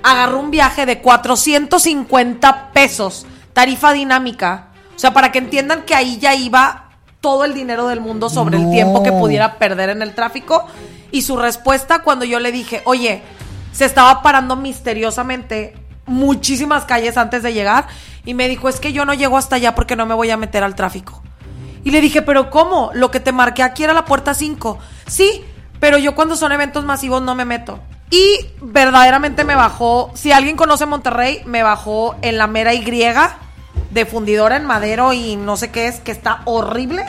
Agarró 0.04 0.38
un 0.38 0.50
viaje 0.52 0.86
de 0.86 1.00
450 1.00 2.70
pesos, 2.72 3.26
tarifa 3.52 3.92
dinámica. 3.92 4.68
O 4.94 4.98
sea, 4.98 5.12
para 5.12 5.32
que 5.32 5.38
entiendan 5.38 5.82
que 5.82 5.96
ahí 5.96 6.18
ya 6.18 6.34
iba 6.34 6.90
todo 7.20 7.44
el 7.44 7.54
dinero 7.54 7.88
del 7.88 8.00
mundo 8.00 8.28
sobre 8.28 8.58
el 8.58 8.70
tiempo 8.70 9.02
que 9.02 9.10
pudiera 9.10 9.58
perder 9.58 9.90
en 9.90 10.02
el 10.02 10.14
tráfico. 10.14 10.66
Y 11.14 11.22
su 11.22 11.36
respuesta 11.36 12.00
cuando 12.00 12.24
yo 12.24 12.40
le 12.40 12.50
dije, 12.50 12.82
oye, 12.86 13.22
se 13.70 13.84
estaba 13.84 14.20
parando 14.20 14.56
misteriosamente 14.56 15.76
muchísimas 16.06 16.86
calles 16.86 17.16
antes 17.16 17.44
de 17.44 17.52
llegar. 17.52 17.86
Y 18.24 18.34
me 18.34 18.48
dijo, 18.48 18.68
es 18.68 18.80
que 18.80 18.92
yo 18.92 19.04
no 19.04 19.14
llego 19.14 19.38
hasta 19.38 19.54
allá 19.54 19.76
porque 19.76 19.94
no 19.94 20.06
me 20.06 20.14
voy 20.14 20.30
a 20.30 20.36
meter 20.36 20.64
al 20.64 20.74
tráfico. 20.74 21.22
Y 21.84 21.92
le 21.92 22.00
dije, 22.00 22.22
pero 22.22 22.50
¿cómo? 22.50 22.90
Lo 22.94 23.12
que 23.12 23.20
te 23.20 23.30
marqué 23.30 23.62
aquí 23.62 23.84
era 23.84 23.94
la 23.94 24.04
puerta 24.04 24.34
5. 24.34 24.80
Sí, 25.06 25.44
pero 25.78 25.98
yo 25.98 26.16
cuando 26.16 26.34
son 26.34 26.50
eventos 26.50 26.84
masivos 26.84 27.22
no 27.22 27.36
me 27.36 27.44
meto. 27.44 27.78
Y 28.10 28.48
verdaderamente 28.60 29.44
me 29.44 29.54
bajó, 29.54 30.10
si 30.14 30.32
alguien 30.32 30.56
conoce 30.56 30.84
Monterrey, 30.84 31.42
me 31.46 31.62
bajó 31.62 32.16
en 32.22 32.38
la 32.38 32.48
mera 32.48 32.74
Y 32.74 32.82
de 33.92 34.04
fundidora 34.04 34.56
en 34.56 34.66
madero 34.66 35.12
y 35.12 35.36
no 35.36 35.56
sé 35.56 35.70
qué 35.70 35.86
es, 35.86 36.00
que 36.00 36.10
está 36.10 36.42
horrible. 36.44 37.06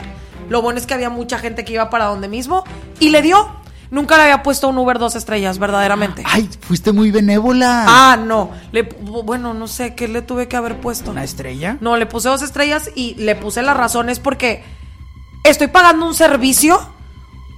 Lo 0.48 0.62
bueno 0.62 0.78
es 0.78 0.86
que 0.86 0.94
había 0.94 1.10
mucha 1.10 1.40
gente 1.40 1.64
que 1.64 1.72
iba 1.72 1.90
para 1.90 2.04
donde 2.04 2.28
mismo 2.28 2.62
y 3.00 3.08
le 3.08 3.20
dio. 3.20 3.65
Nunca 3.90 4.16
le 4.16 4.24
había 4.24 4.42
puesto 4.42 4.68
un 4.68 4.78
Uber 4.78 4.98
dos 4.98 5.14
estrellas, 5.14 5.58
verdaderamente. 5.58 6.22
Ay, 6.26 6.48
fuiste 6.60 6.92
muy 6.92 7.10
benévola. 7.10 7.84
Ah, 7.86 8.16
no. 8.16 8.50
Le, 8.72 8.82
bueno, 8.82 9.54
no 9.54 9.68
sé 9.68 9.94
qué 9.94 10.08
le 10.08 10.22
tuve 10.22 10.48
que 10.48 10.56
haber 10.56 10.80
puesto. 10.80 11.12
¿Una 11.12 11.24
estrella? 11.24 11.78
No, 11.80 11.96
le 11.96 12.06
puse 12.06 12.28
dos 12.28 12.42
estrellas 12.42 12.90
y 12.94 13.14
le 13.14 13.36
puse 13.36 13.62
las 13.62 13.76
razones 13.76 14.18
porque 14.18 14.64
estoy 15.44 15.68
pagando 15.68 16.06
un 16.06 16.14
servicio 16.14 16.80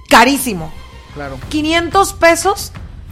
carísimo. 0.07 0.71
Claro. 1.13 1.39
500 1.49 2.13
pesos 2.13 2.71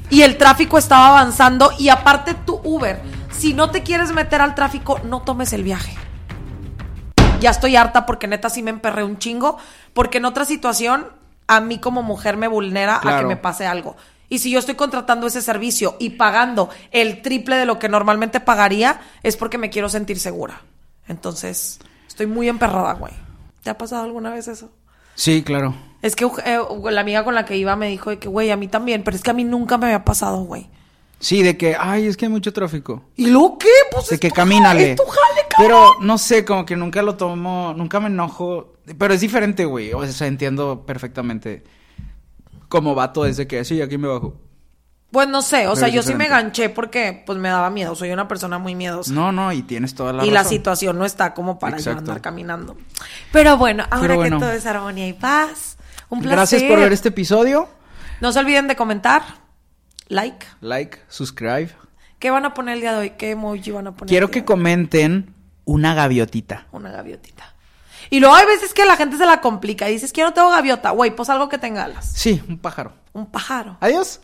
y 0.10 0.22
el 0.22 0.38
tráfico 0.38 0.78
estaba 0.78 1.10
avanzando 1.10 1.72
y 1.78 1.90
aparte 1.90 2.34
tu 2.34 2.62
Uber, 2.64 3.02
si 3.32 3.54
no 3.54 3.72
te 3.72 3.84
quieres 3.84 4.12
meter 4.12 4.42
al 4.42 4.56
tráfico, 4.56 5.00
no 5.04 5.22
tomes 5.22 5.54
el 5.54 5.64
viaje. 5.64 5.96
Ya 7.40 7.50
estoy 7.52 7.76
harta 7.76 8.06
porque 8.06 8.28
neta 8.28 8.50
sí 8.50 8.64
me 8.64 8.72
emperré 8.72 9.04
un 9.04 9.18
chingo, 9.18 9.58
porque 9.94 10.18
en 10.18 10.26
otra 10.26 10.46
situación 10.46 11.08
a 11.48 11.62
mí 11.62 11.80
como 11.80 12.04
mujer 12.04 12.38
me 12.38 12.48
vulnera 12.48 13.00
a 13.04 13.20
que 13.20 13.26
me 13.26 13.38
pase 13.38 13.66
algo. 13.66 13.96
Y 14.30 14.40
si 14.40 14.52
yo 14.52 14.60
estoy 14.60 14.76
contratando 14.76 15.28
ese 15.28 15.42
servicio 15.42 15.96
y 16.00 16.12
pagando 16.12 16.70
el 16.92 17.22
triple 17.22 17.56
de 17.56 17.66
lo 17.66 17.80
que 17.80 17.88
normalmente 17.88 18.40
pagaría, 18.42 19.00
es 19.24 19.38
porque 19.38 19.58
me 19.58 19.70
quiero 19.70 19.88
sentir 19.88 20.20
segura. 20.20 20.62
Entonces, 21.08 21.80
estoy 22.08 22.28
muy 22.28 22.50
emperrada, 22.50 22.94
güey. 22.94 23.14
¿Te 23.64 23.70
ha 23.70 23.78
pasado 23.78 24.04
alguna 24.04 24.32
vez 24.32 24.48
eso? 24.50 24.70
Sí, 25.16 25.44
claro. 25.44 25.74
Es 26.02 26.16
que 26.16 26.26
eh, 26.26 26.60
la 26.92 27.02
amiga 27.02 27.24
con 27.24 27.36
la 27.36 27.46
que 27.46 27.56
iba 27.58 27.76
me 27.76 27.88
dijo 27.88 28.10
de 28.10 28.20
que, 28.20 28.28
güey, 28.28 28.52
a 28.52 28.58
mí 28.58 28.68
también, 28.68 29.04
pero 29.04 29.16
es 29.16 29.24
que 29.24 29.32
a 29.32 29.34
mí 29.34 29.44
nunca 29.46 29.78
me 29.78 29.86
había 29.88 30.04
pasado, 30.06 30.42
güey. 30.42 30.70
Sí, 31.20 31.42
de 31.42 31.58
que, 31.58 31.76
ay, 31.80 32.06
es 32.06 32.16
que 32.18 32.26
hay 32.26 32.32
mucho 32.32 32.54
tráfico. 32.54 33.04
¿Y 33.16 33.28
luego 33.28 33.58
qué? 33.58 33.70
Pues 33.92 34.10
De 34.10 34.16
es 34.16 34.22
que 34.22 34.30
tu 34.30 34.36
camínale. 34.36 34.80
jale, 34.80 34.92
Es 34.92 34.98
tu 34.98 35.04
jale, 35.04 35.48
cabrón. 35.50 35.68
Pero 35.68 36.06
no 36.06 36.18
sé, 36.18 36.46
como 36.46 36.66
que 36.66 36.76
nunca 36.76 37.02
lo 37.02 37.16
tomo, 37.16 37.74
nunca 37.76 38.00
me 38.00 38.08
enojo. 38.08 38.74
Pero 38.98 39.14
es 39.14 39.22
diferente, 39.22 39.66
güey. 39.66 39.94
O 39.94 40.06
sea, 40.08 40.28
entiendo 40.28 40.86
perfectamente. 40.86 41.64
Como 42.70 42.96
vato 42.96 43.24
desde 43.24 43.48
que, 43.48 43.64
sí, 43.66 43.82
aquí 43.82 43.98
me 43.98 44.08
bajo. 44.08 44.40
Pues 45.12 45.28
no 45.30 45.42
sé, 45.42 45.68
o 45.68 45.74
Pero 45.74 45.76
sea, 45.78 45.88
yo 45.88 46.04
sí 46.04 46.14
me 46.16 46.28
ganché 46.28 46.68
porque 46.68 47.24
pues 47.26 47.40
me 47.40 47.48
daba 47.48 47.70
miedo, 47.70 47.96
soy 47.96 48.12
una 48.12 48.28
persona 48.28 48.60
muy 48.60 48.76
miedosa. 48.76 49.14
No, 49.14 49.32
no, 49.32 49.54
y 49.54 49.62
tienes 49.62 49.96
toda 49.96 50.12
la 50.12 50.26
y 50.26 50.32
la 50.32 50.44
situación 50.44 50.98
no 50.98 51.06
está 51.06 51.34
como 51.34 51.60
para 51.60 51.78
yo 51.78 51.94
andar 51.94 52.20
caminando. 52.20 52.76
Pero 53.32 53.58
bueno, 53.58 53.86
ahora 53.90 54.02
Pero 54.02 54.16
bueno. 54.18 54.38
que 54.38 54.46
todo 54.46 54.52
es 54.52 54.66
armonía 54.66 55.08
y 55.08 55.14
paz, 55.14 55.78
un 56.10 56.20
placer. 56.20 56.38
Gracias 56.38 56.64
por 56.64 56.80
ver 56.80 56.92
este 56.92 57.08
episodio. 57.10 57.70
No 58.20 58.34
se 58.34 58.40
olviden 58.40 58.68
de 58.68 58.76
comentar, 58.76 59.24
like. 60.10 60.46
Like, 60.60 61.00
subscribe. 61.08 61.70
¿Qué 62.20 62.30
van 62.30 62.44
a 62.44 62.54
poner 62.54 62.76
el 62.76 62.82
día 62.82 62.92
de 62.92 62.98
hoy? 62.98 63.10
¿Qué 63.12 63.32
emoji 63.32 63.72
van 63.72 63.88
a 63.88 63.92
poner? 63.96 64.10
Quiero 64.10 64.26
el 64.26 64.32
que 64.32 64.42
día 64.42 64.46
de 64.46 64.52
hoy? 64.52 64.58
comenten 64.58 65.34
una 65.64 65.94
gaviotita. 65.94 66.68
Una 66.74 66.92
gaviotita. 66.92 67.56
Y 68.10 68.20
luego 68.20 68.36
hay 68.36 68.46
veces 68.46 68.74
que 68.74 68.86
la 68.86 68.96
gente 68.96 69.18
se 69.18 69.26
la 69.26 69.42
complica 69.42 69.90
y 69.90 69.94
dices 69.94 70.14
que 70.14 70.22
yo 70.22 70.28
no 70.28 70.34
tengo 70.34 70.50
gaviota. 70.50 70.92
Güey, 70.92 71.16
pues 71.16 71.30
algo 71.30 71.50
que 71.50 71.58
tenga 71.58 71.84
alas. 71.84 72.12
Sí, 72.16 72.42
un 72.48 72.58
pájaro. 72.58 72.94
Un 73.14 73.26
pájaro. 73.26 73.78
Adiós. 73.80 74.22